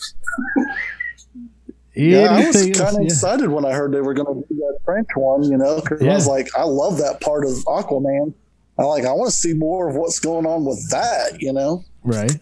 yeah. 1.95 2.29
I 2.31 2.47
was 2.47 2.57
kind 2.79 2.97
of 2.97 3.01
Yeah. 3.01 3.05
excited 3.05 3.49
when 3.51 3.65
I 3.65 3.73
heard 3.73 3.93
they 3.93 4.01
were 4.01 4.15
going 4.15 4.43
to 4.43 4.49
do 4.49 4.55
that 4.57 4.79
Trench 4.85 5.09
one. 5.15 5.43
You 5.45 5.59
know, 5.59 5.81
because 5.81 6.03
I 6.03 6.07
was 6.15 6.27
like, 6.27 6.49
I 6.57 6.65
love 6.65 6.99
that 6.99 7.21
part 7.21 7.45
of 7.45 7.53
Aquaman. 7.67 8.35
I 8.79 8.85
like. 8.85 9.05
I 9.05 9.13
want 9.13 9.31
to 9.31 9.37
see 9.37 9.53
more 9.55 9.89
of 9.89 9.97
what's 9.97 10.19
going 10.21 10.47
on 10.47 10.65
with 10.65 10.89
that. 10.91 11.41
You 11.41 11.53
know, 11.53 11.85
right 12.03 12.33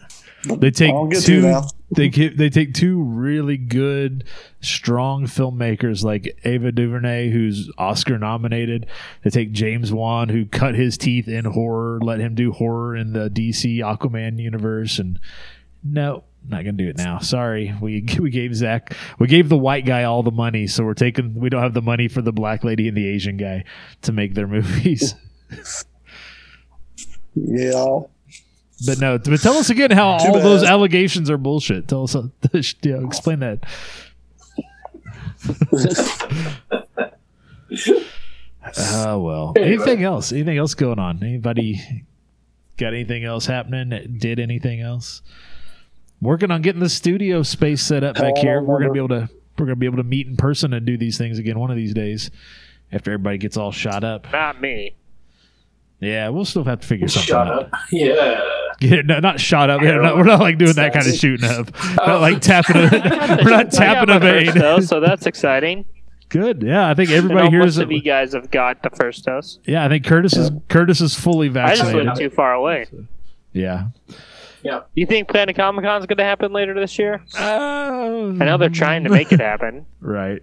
they 0.56 0.70
take 0.70 0.92
I'll 0.92 1.06
get 1.06 1.22
to 1.22 1.26
two 1.26 1.62
they 1.90 2.08
they 2.08 2.50
take 2.50 2.74
two 2.74 3.02
really 3.02 3.56
good 3.56 4.24
strong 4.60 5.24
filmmakers 5.24 6.02
like 6.04 6.38
Ava 6.44 6.72
DuVernay 6.72 7.30
who's 7.30 7.70
Oscar 7.78 8.18
nominated. 8.18 8.86
They 9.22 9.30
take 9.30 9.52
James 9.52 9.92
Wan 9.92 10.28
who 10.28 10.46
cut 10.46 10.74
his 10.74 10.98
teeth 10.98 11.28
in 11.28 11.44
horror 11.44 12.00
let 12.02 12.20
him 12.20 12.34
do 12.34 12.52
horror 12.52 12.96
in 12.96 13.12
the 13.12 13.30
DC 13.30 13.78
Aquaman 13.78 14.38
universe 14.38 14.98
and 14.98 15.18
no 15.82 16.24
not 16.46 16.64
gonna 16.64 16.72
do 16.72 16.88
it 16.88 16.96
now. 16.96 17.18
Sorry. 17.18 17.74
We 17.80 18.06
we 18.18 18.30
gave 18.30 18.54
Zack 18.54 18.94
we 19.18 19.26
gave 19.26 19.48
the 19.48 19.58
white 19.58 19.86
guy 19.86 20.04
all 20.04 20.22
the 20.22 20.30
money 20.30 20.66
so 20.66 20.84
we're 20.84 20.94
taking 20.94 21.34
we 21.34 21.48
don't 21.48 21.62
have 21.62 21.74
the 21.74 21.82
money 21.82 22.08
for 22.08 22.22
the 22.22 22.32
black 22.32 22.64
lady 22.64 22.88
and 22.88 22.96
the 22.96 23.06
Asian 23.06 23.36
guy 23.36 23.64
to 24.02 24.12
make 24.12 24.34
their 24.34 24.46
movies. 24.48 25.14
Yeah. 27.34 28.00
But 28.86 29.00
no, 29.00 29.18
but 29.18 29.40
tell 29.40 29.54
us 29.54 29.70
again 29.70 29.90
how 29.90 30.18
Too 30.18 30.28
all 30.28 30.40
those 30.40 30.62
allegations 30.62 31.30
are 31.30 31.36
bullshit. 31.38 31.88
Tell 31.88 32.04
us, 32.04 32.14
yeah, 32.82 33.04
explain 33.04 33.40
that. 33.40 33.64
Oh 38.76 39.18
well. 39.22 39.52
Anything 39.56 40.04
else? 40.04 40.32
Anything 40.32 40.58
else 40.58 40.74
going 40.74 40.98
on? 40.98 41.22
Anybody 41.22 42.04
got 42.76 42.88
anything 42.94 43.24
else 43.24 43.46
happening? 43.46 44.16
Did 44.18 44.38
anything 44.38 44.80
else? 44.80 45.22
Working 46.20 46.50
on 46.50 46.62
getting 46.62 46.80
the 46.80 46.88
studio 46.88 47.42
space 47.42 47.82
set 47.82 48.02
up 48.04 48.16
back 48.16 48.38
here. 48.38 48.60
We're 48.62 48.80
gonna 48.80 48.92
be 48.92 48.98
able 48.98 49.08
to 49.08 49.28
we're 49.58 49.66
gonna 49.66 49.76
be 49.76 49.86
able 49.86 49.98
to 49.98 50.04
meet 50.04 50.26
in 50.26 50.36
person 50.36 50.72
and 50.72 50.84
do 50.84 50.96
these 50.96 51.18
things 51.18 51.38
again 51.38 51.58
one 51.58 51.70
of 51.70 51.76
these 51.76 51.94
days 51.94 52.30
after 52.92 53.12
everybody 53.12 53.38
gets 53.38 53.56
all 53.56 53.72
shot 53.72 54.04
up. 54.04 54.26
Not 54.32 54.60
me. 54.60 54.94
Yeah, 56.00 56.28
we'll 56.28 56.44
still 56.44 56.64
have 56.64 56.80
to 56.80 56.86
figure 56.86 57.08
something 57.08 57.26
Shut 57.26 57.46
out. 57.48 57.64
up. 57.64 57.70
Yeah. 57.92 58.40
Yeah, 58.80 59.02
no, 59.04 59.18
not 59.18 59.40
shot 59.40 59.70
up. 59.70 59.82
Yeah, 59.82 59.96
not, 59.96 60.16
we're 60.16 60.22
not 60.24 60.40
like 60.40 60.56
doing 60.58 60.74
that 60.74 60.92
kind 60.92 61.06
of 61.06 61.14
shooting 61.14 61.48
up. 61.50 61.68
Not 61.96 62.20
like 62.20 62.40
tapping 62.40 62.76
a, 62.76 62.84
oh. 62.84 63.36
we're 63.44 63.50
not 63.50 63.66
oh, 63.66 63.70
tapping 63.70 64.08
a 64.10 64.14
I 64.14 64.18
got 64.18 64.22
my 64.22 64.30
first 64.44 64.52
vein. 64.52 64.62
dose, 64.62 64.86
so 64.88 65.00
that's 65.00 65.26
exciting. 65.26 65.84
Good. 66.28 66.62
Yeah, 66.62 66.88
I 66.88 66.94
think 66.94 67.08
And 67.10 67.16
everybody 67.18 67.48
here 67.50 67.60
is. 67.60 67.66
most 67.66 67.72
is. 67.74 67.78
of 67.78 67.90
you 67.90 68.02
guys 68.02 68.34
have 68.34 68.50
got 68.52 68.82
the 68.84 68.90
first 68.90 69.24
dose. 69.24 69.58
Yeah, 69.64 69.84
I 69.84 69.88
think 69.88 70.04
Curtis 70.04 70.36
is 70.36 70.50
Curtis 70.68 71.00
is 71.00 71.14
fully 71.14 71.48
vaccinated. 71.48 71.70
I 71.70 71.74
just 71.74 71.84
vaccinated. 71.84 72.06
went 72.06 72.18
too 72.18 72.30
far 72.36 72.52
away. 72.54 72.86
Yeah. 73.52 73.88
Yeah. 74.62 74.80
You 74.94 75.06
think 75.06 75.28
Planet 75.28 75.56
Comic 75.56 75.84
Con 75.84 76.00
is 76.00 76.06
going 76.06 76.18
to 76.18 76.24
happen 76.24 76.52
later 76.52 76.74
this 76.74 76.98
year? 76.98 77.22
I 77.34 77.86
I 78.40 78.44
know 78.44 78.58
they're 78.58 78.68
trying 78.68 79.04
to 79.04 79.10
make 79.10 79.32
it 79.32 79.40
happen. 79.40 79.86
Right. 80.00 80.42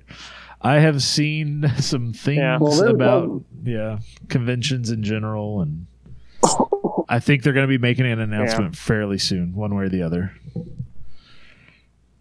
I 0.61 0.79
have 0.79 1.03
seen 1.03 1.71
some 1.77 2.11
things 2.13 2.38
Yeah. 2.39 2.57
Well, 2.59 2.75
there- 2.75 2.89
about 2.89 3.43
yeah 3.63 3.99
conventions 4.29 4.89
in 4.89 5.03
general, 5.03 5.61
and 5.61 5.86
I 7.09 7.19
think 7.19 7.43
they're 7.43 7.53
going 7.53 7.67
to 7.67 7.71
be 7.71 7.77
making 7.77 8.05
an 8.05 8.19
announcement 8.19 8.75
fairly 8.75 9.17
soon, 9.17 9.55
one 9.55 9.75
way 9.75 9.85
or 9.85 9.89
the 9.89 10.01
other. 10.01 10.33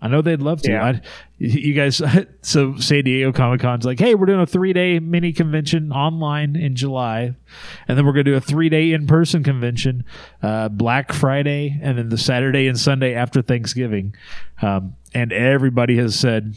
I 0.04 0.08
know 0.08 0.20
they'd 0.20 0.42
love 0.42 0.60
to. 0.62 0.70
Yeah. 0.70 0.84
I, 0.84 1.00
you 1.38 1.72
guys, 1.72 2.02
so 2.42 2.76
San 2.76 3.04
Diego 3.04 3.32
Comic 3.32 3.62
Con's 3.62 3.86
like, 3.86 3.98
hey, 3.98 4.14
we're 4.14 4.26
doing 4.26 4.40
a 4.40 4.46
three 4.46 4.74
day 4.74 4.98
mini 4.98 5.32
convention 5.32 5.92
online 5.92 6.56
in 6.56 6.76
July, 6.76 7.34
and 7.88 7.96
then 7.96 8.04
we're 8.04 8.12
going 8.12 8.26
to 8.26 8.32
do 8.32 8.36
a 8.36 8.40
three 8.40 8.68
day 8.68 8.92
in 8.92 9.06
person 9.06 9.42
convention, 9.42 10.04
uh, 10.42 10.68
Black 10.68 11.10
Friday, 11.14 11.80
and 11.80 11.96
then 11.96 12.10
the 12.10 12.18
Saturday 12.18 12.68
and 12.68 12.78
Sunday 12.78 13.14
after 13.14 13.40
Thanksgiving. 13.40 14.14
Um, 14.60 14.94
and 15.14 15.32
everybody 15.32 15.96
has 15.96 16.14
said 16.18 16.54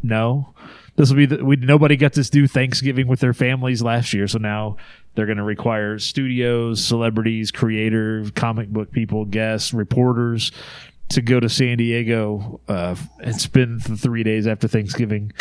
no. 0.00 0.54
This 0.94 1.10
will 1.10 1.16
be 1.16 1.26
the, 1.26 1.44
we 1.44 1.56
nobody 1.56 1.96
got 1.96 2.12
to 2.12 2.22
do 2.22 2.46
Thanksgiving 2.46 3.08
with 3.08 3.18
their 3.18 3.34
families 3.34 3.82
last 3.82 4.12
year, 4.12 4.28
so 4.28 4.38
now 4.38 4.76
they're 5.14 5.26
going 5.26 5.38
to 5.38 5.44
require 5.44 5.98
studios, 5.98 6.84
celebrities, 6.84 7.50
creators, 7.50 8.30
comic 8.32 8.68
book 8.68 8.90
people, 8.90 9.24
guests, 9.24 9.72
reporters, 9.72 10.52
to 11.10 11.22
go 11.22 11.38
to 11.38 11.48
San 11.48 11.76
Diego 11.76 12.60
uh, 12.68 12.96
and 13.20 13.40
spend 13.40 13.82
the 13.82 13.96
three 13.96 14.22
days 14.22 14.46
after 14.46 14.66
Thanksgiving 14.66 15.32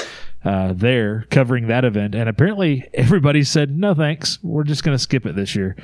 uh, 0.44 0.74
there 0.74 1.26
covering 1.32 1.68
that 1.68 1.86
event. 1.86 2.16
And 2.16 2.28
apparently, 2.28 2.90
everybody 2.94 3.44
said, 3.44 3.78
no, 3.78 3.94
thanks. 3.94 4.40
We're 4.44 4.64
just 4.64 4.84
going 4.84 4.96
to 4.96 5.02
skip 5.02 5.26
it 5.26 5.36
this 5.36 5.56
year. 5.56 5.76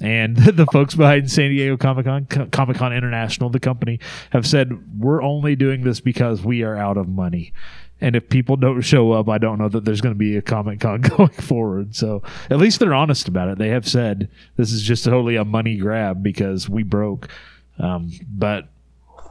And 0.00 0.36
the 0.56 0.66
folks 0.66 0.94
behind 0.94 1.30
San 1.30 1.50
Diego 1.50 1.76
Comic 1.76 2.04
Con, 2.04 2.26
Comic 2.50 2.76
Con 2.76 2.92
International, 2.92 3.50
the 3.50 3.60
company, 3.60 4.00
have 4.30 4.46
said, 4.46 4.72
we're 4.98 5.22
only 5.22 5.56
doing 5.56 5.82
this 5.82 6.00
because 6.00 6.42
we 6.42 6.62
are 6.62 6.76
out 6.76 6.96
of 6.96 7.08
money. 7.08 7.52
And 8.00 8.14
if 8.14 8.28
people 8.28 8.56
don't 8.56 8.82
show 8.82 9.12
up, 9.12 9.28
I 9.28 9.38
don't 9.38 9.58
know 9.58 9.68
that 9.70 9.84
there's 9.86 10.02
going 10.02 10.14
to 10.14 10.18
be 10.18 10.36
a 10.36 10.42
Comic 10.42 10.80
Con 10.80 11.00
going 11.16 11.30
forward. 11.30 11.94
So 11.96 12.22
at 12.50 12.58
least 12.58 12.78
they're 12.78 12.92
honest 12.94 13.26
about 13.28 13.48
it. 13.48 13.56
They 13.58 13.68
have 13.70 13.88
said 13.88 14.28
this 14.56 14.70
is 14.72 14.82
just 14.82 15.04
totally 15.04 15.36
a 15.36 15.44
money 15.46 15.76
grab 15.78 16.22
because 16.22 16.68
we 16.68 16.82
broke. 16.82 17.28
Um, 17.78 18.10
but 18.28 18.68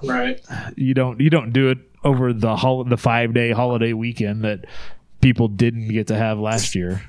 Right. 0.03 0.39
you 0.75 0.93
don't 0.93 1.19
you 1.21 1.29
don't 1.29 1.51
do 1.53 1.69
it 1.69 1.77
over 2.03 2.33
the 2.33 2.55
hol- 2.55 2.83
the 2.83 2.97
five 2.97 3.33
day 3.33 3.51
holiday 3.51 3.93
weekend 3.93 4.43
that 4.43 4.65
people 5.21 5.47
didn't 5.47 5.87
get 5.89 6.07
to 6.07 6.15
have 6.15 6.37
last 6.39 6.75
year. 6.75 7.03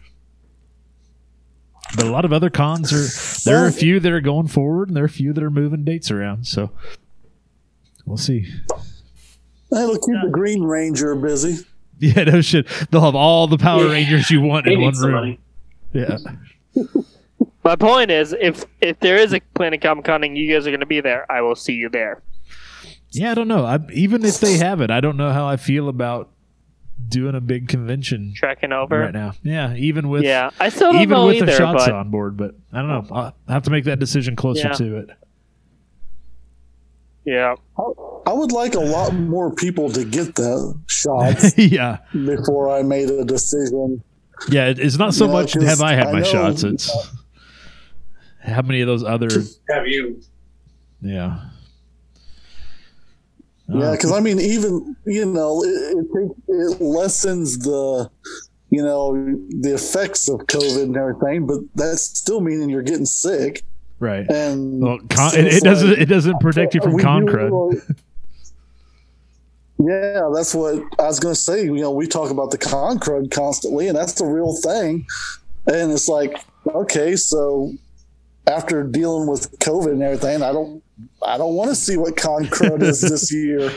But 1.97 2.07
a 2.07 2.11
lot 2.11 2.25
of 2.25 2.33
other 2.33 2.51
cons 2.51 2.93
are 2.93 3.49
there 3.49 3.63
are 3.65 3.67
a 3.69 3.73
few 3.73 4.01
that 4.01 4.13
are 4.13 4.21
going 4.21 4.49
forward 4.49 4.89
and 4.89 4.97
there 4.97 5.05
are 5.05 5.07
a 5.07 5.11
few 5.11 5.33
that 5.33 5.43
are 5.43 5.51
moving 5.51 5.85
dates 5.85 6.11
around. 6.11 6.47
So 6.47 6.71
we'll 8.05 8.17
see. 8.17 8.47
It'll 9.73 9.95
keep 9.95 10.17
the 10.23 10.31
Green 10.31 10.63
Ranger 10.63 11.15
busy. 11.15 11.65
Yeah, 11.99 12.25
no 12.25 12.41
shit. 12.43 12.67
They'll 12.91 13.01
have 13.01 13.15
all 13.15 13.47
the 13.47 13.59
Power 13.59 13.89
Rangers 13.89 14.31
you 14.31 14.41
want 14.43 14.67
They 14.67 14.75
in 14.75 14.81
one 14.83 14.95
room. 14.99 15.13
money. 15.13 15.41
Yeah. 15.93 16.19
My 17.65 17.75
point 17.75 18.11
is, 18.11 18.33
if 18.39 18.65
if 18.81 19.01
there 19.01 19.17
is 19.17 19.33
a 19.33 19.41
Planet 19.55 19.81
Comic 19.81 20.05
Con 20.05 20.23
and 20.23 20.37
you 20.39 20.53
guys 20.53 20.67
are 20.67 20.71
going 20.71 20.81
to 20.81 20.87
be 20.87 21.01
there, 21.01 21.31
I 21.31 21.41
will 21.41 21.57
see 21.57 21.73
you 21.73 21.89
there. 21.89 22.23
Yeah, 23.11 23.31
I 23.33 23.35
don't 23.35 23.49
know. 23.49 23.65
I, 23.65 23.79
even 23.93 24.25
if 24.25 24.39
they 24.41 24.59
have 24.59 24.81
it, 24.81 24.91
I 24.91 25.01
don't 25.01 25.17
know 25.17 25.33
how 25.33 25.47
I 25.47 25.57
feel 25.57 25.89
about 25.89 26.31
doing 27.09 27.35
a 27.35 27.41
big 27.41 27.69
convention 27.69 28.35
Trekking 28.37 28.73
over. 28.73 28.99
right 29.01 29.13
now. 29.13 29.33
Yeah, 29.43 29.75
even 29.75 30.09
with 30.09 30.23
Yeah, 30.23 30.51
I 30.61 30.69
still 30.69 30.93
don't 30.93 31.03
even 31.03 31.11
know 31.17 31.27
with 31.27 31.37
either. 31.37 31.47
the 31.47 31.53
shots 31.57 31.87
but 31.87 31.93
on 31.95 32.11
board, 32.11 32.37
but 32.37 32.55
I 32.73 32.79
don't 32.83 32.89
know. 32.89 33.07
I'll 33.15 33.35
have 33.49 33.63
to 33.65 33.71
make 33.71 33.85
that 33.85 33.99
decision 33.99 34.37
closer 34.37 34.69
Yeah. 34.69 34.73
to 34.75 34.97
it. 34.99 35.11
Yeah, 37.27 37.55
I 38.27 38.33
would 38.33 38.53
like 38.53 38.75
a 38.75 38.81
lot 38.81 39.13
more 39.15 39.55
people 39.55 39.91
to 39.91 40.05
get 40.05 40.35
the 40.37 40.75
shots 40.87 41.59
yeah, 41.59 41.99
before 42.13 42.71
I 42.71 42.83
made 42.83 43.11
a 43.11 43.25
decision. 43.25 44.03
yeah. 44.49 44.73
It's 44.77 44.97
not 44.99 45.13
so 45.15 45.27
Yeah, 45.27 45.33
much 45.33 45.55
'cause 45.55 45.65
have 45.65 45.81
I 45.83 45.93
had 45.95 46.07
I 46.09 46.13
my 46.13 46.19
know- 46.21 46.25
shots. 46.25 46.63
It's 46.63 46.91
how 48.41 48.63
many 48.63 48.81
of 48.81 48.87
those 48.87 49.03
other 49.05 49.29
Have 49.71 49.87
you? 49.87 50.21
yeah. 51.03 51.41
Yeah, 53.69 53.87
uh, 53.87 53.93
because 53.93 54.13
I 54.13 54.21
mean, 54.21 54.39
even 54.39 54.95
you 55.07 55.27
know, 55.27 55.65
it, 55.65 55.69
it, 56.15 56.33
it 56.49 56.81
lessens 56.81 57.59
the 57.59 58.09
you 58.71 58.81
know 58.83 59.15
the 59.61 59.75
effects 59.75 60.29
of 60.29 60.39
COVID 60.47 60.85
and 60.85 60.97
everything, 60.97 61.47
but 61.49 61.59
that's 61.75 62.03
still 62.03 62.41
meaning 62.41 62.71
you're 62.71 62.83
getting 62.83 63.07
sick. 63.07 63.65
Right. 63.99 64.27
And 64.31 64.81
Well, 64.83 64.99
con- 65.11 65.31
so 65.31 65.39
it, 65.39 65.47
it 65.47 65.63
doesn't 65.65 65.89
like- 65.91 65.99
it 65.99 66.07
doesn't 66.07 66.41
protect 66.41 66.75
you 66.75 66.81
from 66.81 66.99
con 66.99 67.27
crud. 67.27 67.95
Yeah, 69.79 70.31
that's 70.35 70.55
what 70.55 70.83
I 70.99 71.03
was 71.05 71.21
going 71.21 71.35
to 71.35 71.41
say. 71.41 71.65
You 71.65 71.75
know, 71.75 71.91
we 71.91 72.07
talk 72.07 72.31
about 72.31 72.51
the 72.51 72.57
con 72.59 72.99
crud 72.99 73.31
constantly, 73.31 73.89
and 73.89 73.97
that's 73.97 74.15
the 74.15 74.25
real 74.25 74.57
thing. 74.63 75.07
And 75.67 75.93
it's 75.93 76.09
like, 76.09 76.35
okay, 76.67 77.15
so 77.15 77.73
after 78.47 78.83
dealing 78.85 79.29
with 79.29 79.59
COVID 79.59 79.93
and 79.93 80.03
everything, 80.03 80.41
I 80.43 80.53
don't, 80.53 80.83
I 81.23 81.37
don't 81.37 81.57
want 81.57 81.69
to 81.69 81.77
see 81.77 81.99
what 81.99 82.17
con 82.17 82.47
crud 82.47 82.83
is 82.83 83.03
this 83.03 83.31
year. 83.35 83.71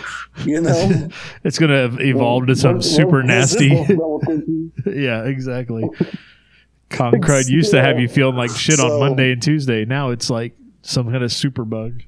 You 0.45 0.61
know, 0.61 1.09
It's 1.43 1.59
gonna 1.59 1.89
evolve 1.99 2.47
to 2.47 2.55
some 2.55 2.76
What- 2.76 2.86
super 2.86 3.17
what 3.17 3.26
nasty. 3.26 3.67
yeah, 4.86 5.26
exactly. 5.26 5.84
Con 6.90 7.14
crud 7.14 7.48
used 7.50 7.72
to 7.72 7.82
have 7.82 8.00
you 8.00 8.08
feeling 8.08 8.36
like 8.36 8.52
shit 8.52 8.80
on 8.80 9.00
Monday 9.00 9.32
and 9.32 9.42
Tuesday. 9.42 9.86
Now 9.86 10.10
it's 10.10 10.30
like 10.30 10.56
some 10.82 11.12
kind 11.12 11.24
of 11.24 11.32
super 11.32 11.64
bug. 11.64 12.02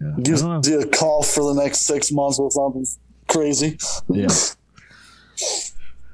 Yeah, 0.00 0.14
I 0.16 0.20
Gives 0.20 0.42
don't 0.42 0.64
you 0.66 0.80
a 0.80 0.86
cough 0.86 1.28
for 1.28 1.52
the 1.52 1.60
next 1.60 1.80
six 1.80 2.12
months 2.12 2.38
or 2.38 2.50
something 2.50 2.86
crazy. 3.26 3.78
Yeah. 4.08 4.28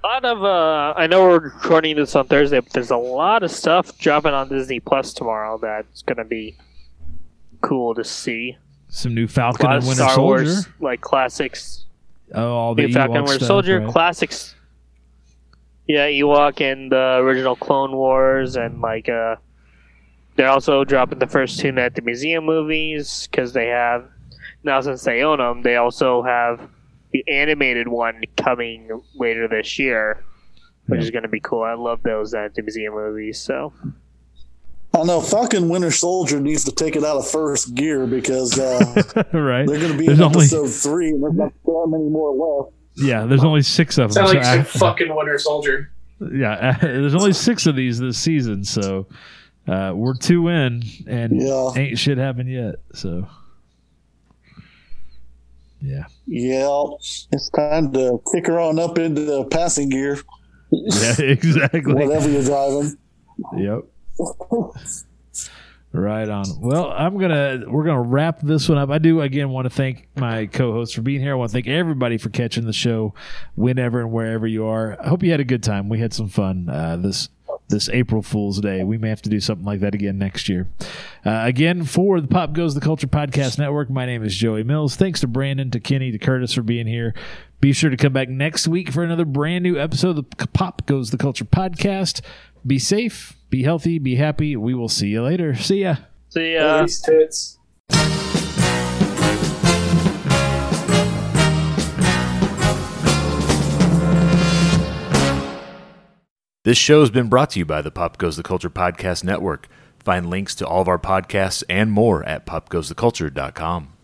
a 0.02 0.06
lot 0.06 0.24
of. 0.24 0.42
Uh, 0.42 0.94
I 0.96 1.06
know 1.06 1.22
we're 1.24 1.40
recording 1.40 1.96
this 1.96 2.16
on 2.16 2.26
Thursday, 2.26 2.60
but 2.60 2.72
there's 2.72 2.90
a 2.90 2.96
lot 2.96 3.42
of 3.42 3.50
stuff 3.50 3.96
dropping 3.98 4.32
on 4.32 4.48
Disney 4.48 4.80
Plus 4.80 5.12
tomorrow 5.12 5.58
that's 5.58 6.02
going 6.02 6.16
to 6.16 6.24
be 6.24 6.56
cool 7.60 7.94
to 7.94 8.04
see. 8.04 8.56
Some 8.88 9.14
new 9.14 9.24
A 9.24 9.28
Falcon 9.28 9.70
and 9.70 9.80
Winter 9.82 9.94
Star 10.04 10.14
Soldier. 10.14 10.44
Wars 10.44 10.68
like 10.80 11.00
classics. 11.02 11.84
Oh, 12.32 12.52
all 12.52 12.74
the 12.74 12.86
New 12.86 12.92
Falcon 12.92 13.12
Ewok 13.14 13.18
and 13.18 13.24
Winter 13.26 13.38
stuff, 13.40 13.48
Soldier 13.48 13.80
right? 13.80 13.88
classics. 13.92 14.54
Yeah, 15.86 16.06
Ewok 16.08 16.60
and 16.60 16.90
the 16.90 17.16
original 17.20 17.56
Clone 17.56 17.92
Wars, 17.92 18.56
and 18.56 18.80
like 18.80 19.08
uh, 19.08 19.36
they're 20.36 20.48
also 20.48 20.84
dropping 20.84 21.18
the 21.18 21.26
first 21.26 21.58
two 21.60 21.68
at 21.78 21.94
the 21.94 22.02
Museum 22.02 22.44
movies 22.44 23.28
because 23.30 23.52
they 23.52 23.66
have 23.68 24.08
now 24.62 24.80
since 24.80 25.02
they 25.02 25.22
own 25.22 25.38
them, 25.38 25.62
they 25.62 25.76
also 25.76 26.22
have 26.22 26.68
the 27.12 27.22
animated 27.28 27.86
one 27.86 28.22
coming 28.36 28.88
later 29.14 29.46
this 29.46 29.78
year, 29.78 30.24
which 30.86 30.98
Yeah. 31.00 31.04
is 31.04 31.10
going 31.10 31.22
to 31.24 31.28
be 31.28 31.40
cool. 31.40 31.62
I 31.62 31.74
love 31.74 32.02
those 32.02 32.32
at 32.34 32.54
the 32.54 32.62
Museum 32.62 32.94
movies. 32.94 33.38
So 33.38 33.72
I 34.94 35.02
know 35.04 35.20
Falcon 35.20 35.68
Winter 35.68 35.90
Soldier 35.90 36.40
needs 36.40 36.64
to 36.64 36.72
take 36.72 36.96
it 36.96 37.04
out 37.04 37.16
of 37.18 37.28
first 37.28 37.74
gear 37.74 38.06
because 38.06 38.58
uh, 38.58 38.78
right. 39.34 39.66
they're 39.66 39.78
going 39.80 39.92
to 39.92 39.98
be 39.98 40.06
There's 40.06 40.18
in 40.18 40.24
only 40.24 40.38
episode 40.46 40.70
three, 40.70 41.10
and 41.10 41.22
there's 41.22 41.34
not 41.34 41.52
that 41.64 41.86
many 41.88 42.08
more 42.08 42.32
left. 42.64 42.74
Yeah. 42.96 43.24
There's 43.26 43.44
only 43.44 43.62
six 43.62 43.98
of 43.98 44.12
them. 44.14 44.26
Sound 44.26 44.28
so 44.28 44.34
like 44.52 44.66
some 44.66 44.80
fucking 44.80 45.14
Winter 45.14 45.38
Soldier. 45.38 45.90
yeah, 46.32 46.76
there's 46.82 47.14
only 47.14 47.32
six 47.32 47.66
of 47.66 47.76
these 47.76 47.98
this 47.98 48.18
season, 48.18 48.64
so 48.64 49.06
uh, 49.66 49.92
we're 49.94 50.14
two 50.16 50.48
in, 50.48 50.82
and 51.06 51.40
Yeah. 51.40 51.70
ain't 51.76 51.98
shit 51.98 52.18
happened 52.18 52.50
yet. 52.50 52.76
So 52.94 53.26
yeah, 55.80 56.04
Yeah, 56.26 56.84
it's 57.32 57.50
time 57.50 57.92
to 57.92 58.20
kick 58.32 58.46
her 58.46 58.58
on 58.58 58.78
up 58.78 58.96
into 58.98 59.22
the 59.22 59.44
passing 59.44 59.88
gear, 59.90 60.18
yeah, 60.70 61.14
exactly. 61.20 61.92
whatever 61.94 62.30
you're 62.30 62.42
driving. 62.42 62.96
Yep. 63.56 63.80
Right 65.96 66.28
on. 66.28 66.44
Well, 66.58 66.90
I'm 66.90 67.18
gonna 67.18 67.62
we're 67.68 67.84
gonna 67.84 68.02
wrap 68.02 68.40
this 68.40 68.68
one 68.68 68.78
up. 68.78 68.90
I 68.90 68.98
do 68.98 69.20
again 69.20 69.50
want 69.50 69.66
to 69.66 69.70
thank 69.70 70.08
my 70.16 70.46
co-host 70.46 70.92
for 70.96 71.02
being 71.02 71.20
here. 71.20 71.30
I 71.30 71.34
want 71.36 71.50
to 71.50 71.52
thank 71.52 71.68
everybody 71.68 72.18
for 72.18 72.30
catching 72.30 72.66
the 72.66 72.72
show, 72.72 73.14
whenever 73.54 74.00
and 74.00 74.10
wherever 74.10 74.44
you 74.44 74.66
are. 74.66 75.00
I 75.00 75.06
hope 75.08 75.22
you 75.22 75.30
had 75.30 75.38
a 75.38 75.44
good 75.44 75.62
time. 75.62 75.88
We 75.88 76.00
had 76.00 76.12
some 76.12 76.28
fun 76.28 76.68
uh, 76.68 76.96
this 76.96 77.28
this 77.68 77.88
April 77.90 78.22
Fool's 78.22 78.60
Day. 78.60 78.82
We 78.82 78.98
may 78.98 79.08
have 79.08 79.22
to 79.22 79.30
do 79.30 79.38
something 79.38 79.64
like 79.64 79.80
that 79.80 79.94
again 79.94 80.18
next 80.18 80.48
year. 80.48 80.68
Uh, 81.24 81.42
again, 81.44 81.84
for 81.84 82.20
the 82.20 82.26
Pop 82.26 82.54
Goes 82.54 82.74
the 82.74 82.80
Culture 82.80 83.06
Podcast 83.06 83.58
Network, 83.58 83.88
my 83.88 84.04
name 84.04 84.24
is 84.24 84.34
Joey 84.34 84.64
Mills. 84.64 84.96
Thanks 84.96 85.20
to 85.20 85.28
Brandon, 85.28 85.70
to 85.70 85.78
Kenny, 85.78 86.10
to 86.10 86.18
Curtis 86.18 86.52
for 86.54 86.62
being 86.62 86.88
here. 86.88 87.14
Be 87.60 87.72
sure 87.72 87.88
to 87.88 87.96
come 87.96 88.12
back 88.12 88.28
next 88.28 88.66
week 88.68 88.90
for 88.90 89.04
another 89.04 89.24
brand 89.24 89.62
new 89.62 89.78
episode 89.78 90.18
of 90.18 90.28
the 90.28 90.46
Pop 90.48 90.86
Goes 90.86 91.12
the 91.12 91.18
Culture 91.18 91.44
Podcast. 91.44 92.20
Be 92.66 92.78
safe, 92.78 93.34
be 93.50 93.62
healthy, 93.62 93.98
be 93.98 94.14
happy. 94.14 94.56
We 94.56 94.72
will 94.74 94.88
see 94.88 95.08
you 95.08 95.22
later. 95.22 95.54
See 95.54 95.82
ya. 95.82 95.96
see 96.30 96.54
ya. 96.54 96.80
These 96.82 97.00
tits. 97.02 97.58
This 106.64 106.78
show 106.78 107.00
has 107.00 107.10
been 107.10 107.28
brought 107.28 107.50
to 107.50 107.58
you 107.58 107.66
by 107.66 107.82
the 107.82 107.90
Pop 107.90 108.16
Goes 108.16 108.38
the 108.38 108.42
Culture 108.42 108.70
Podcast 108.70 109.22
Network. 109.22 109.68
Find 110.02 110.30
links 110.30 110.54
to 110.54 110.66
all 110.66 110.80
of 110.80 110.88
our 110.88 110.98
podcasts 110.98 111.62
and 111.68 111.92
more 111.92 112.24
at 112.24 112.46
popgoestheculture.com. 112.46 113.92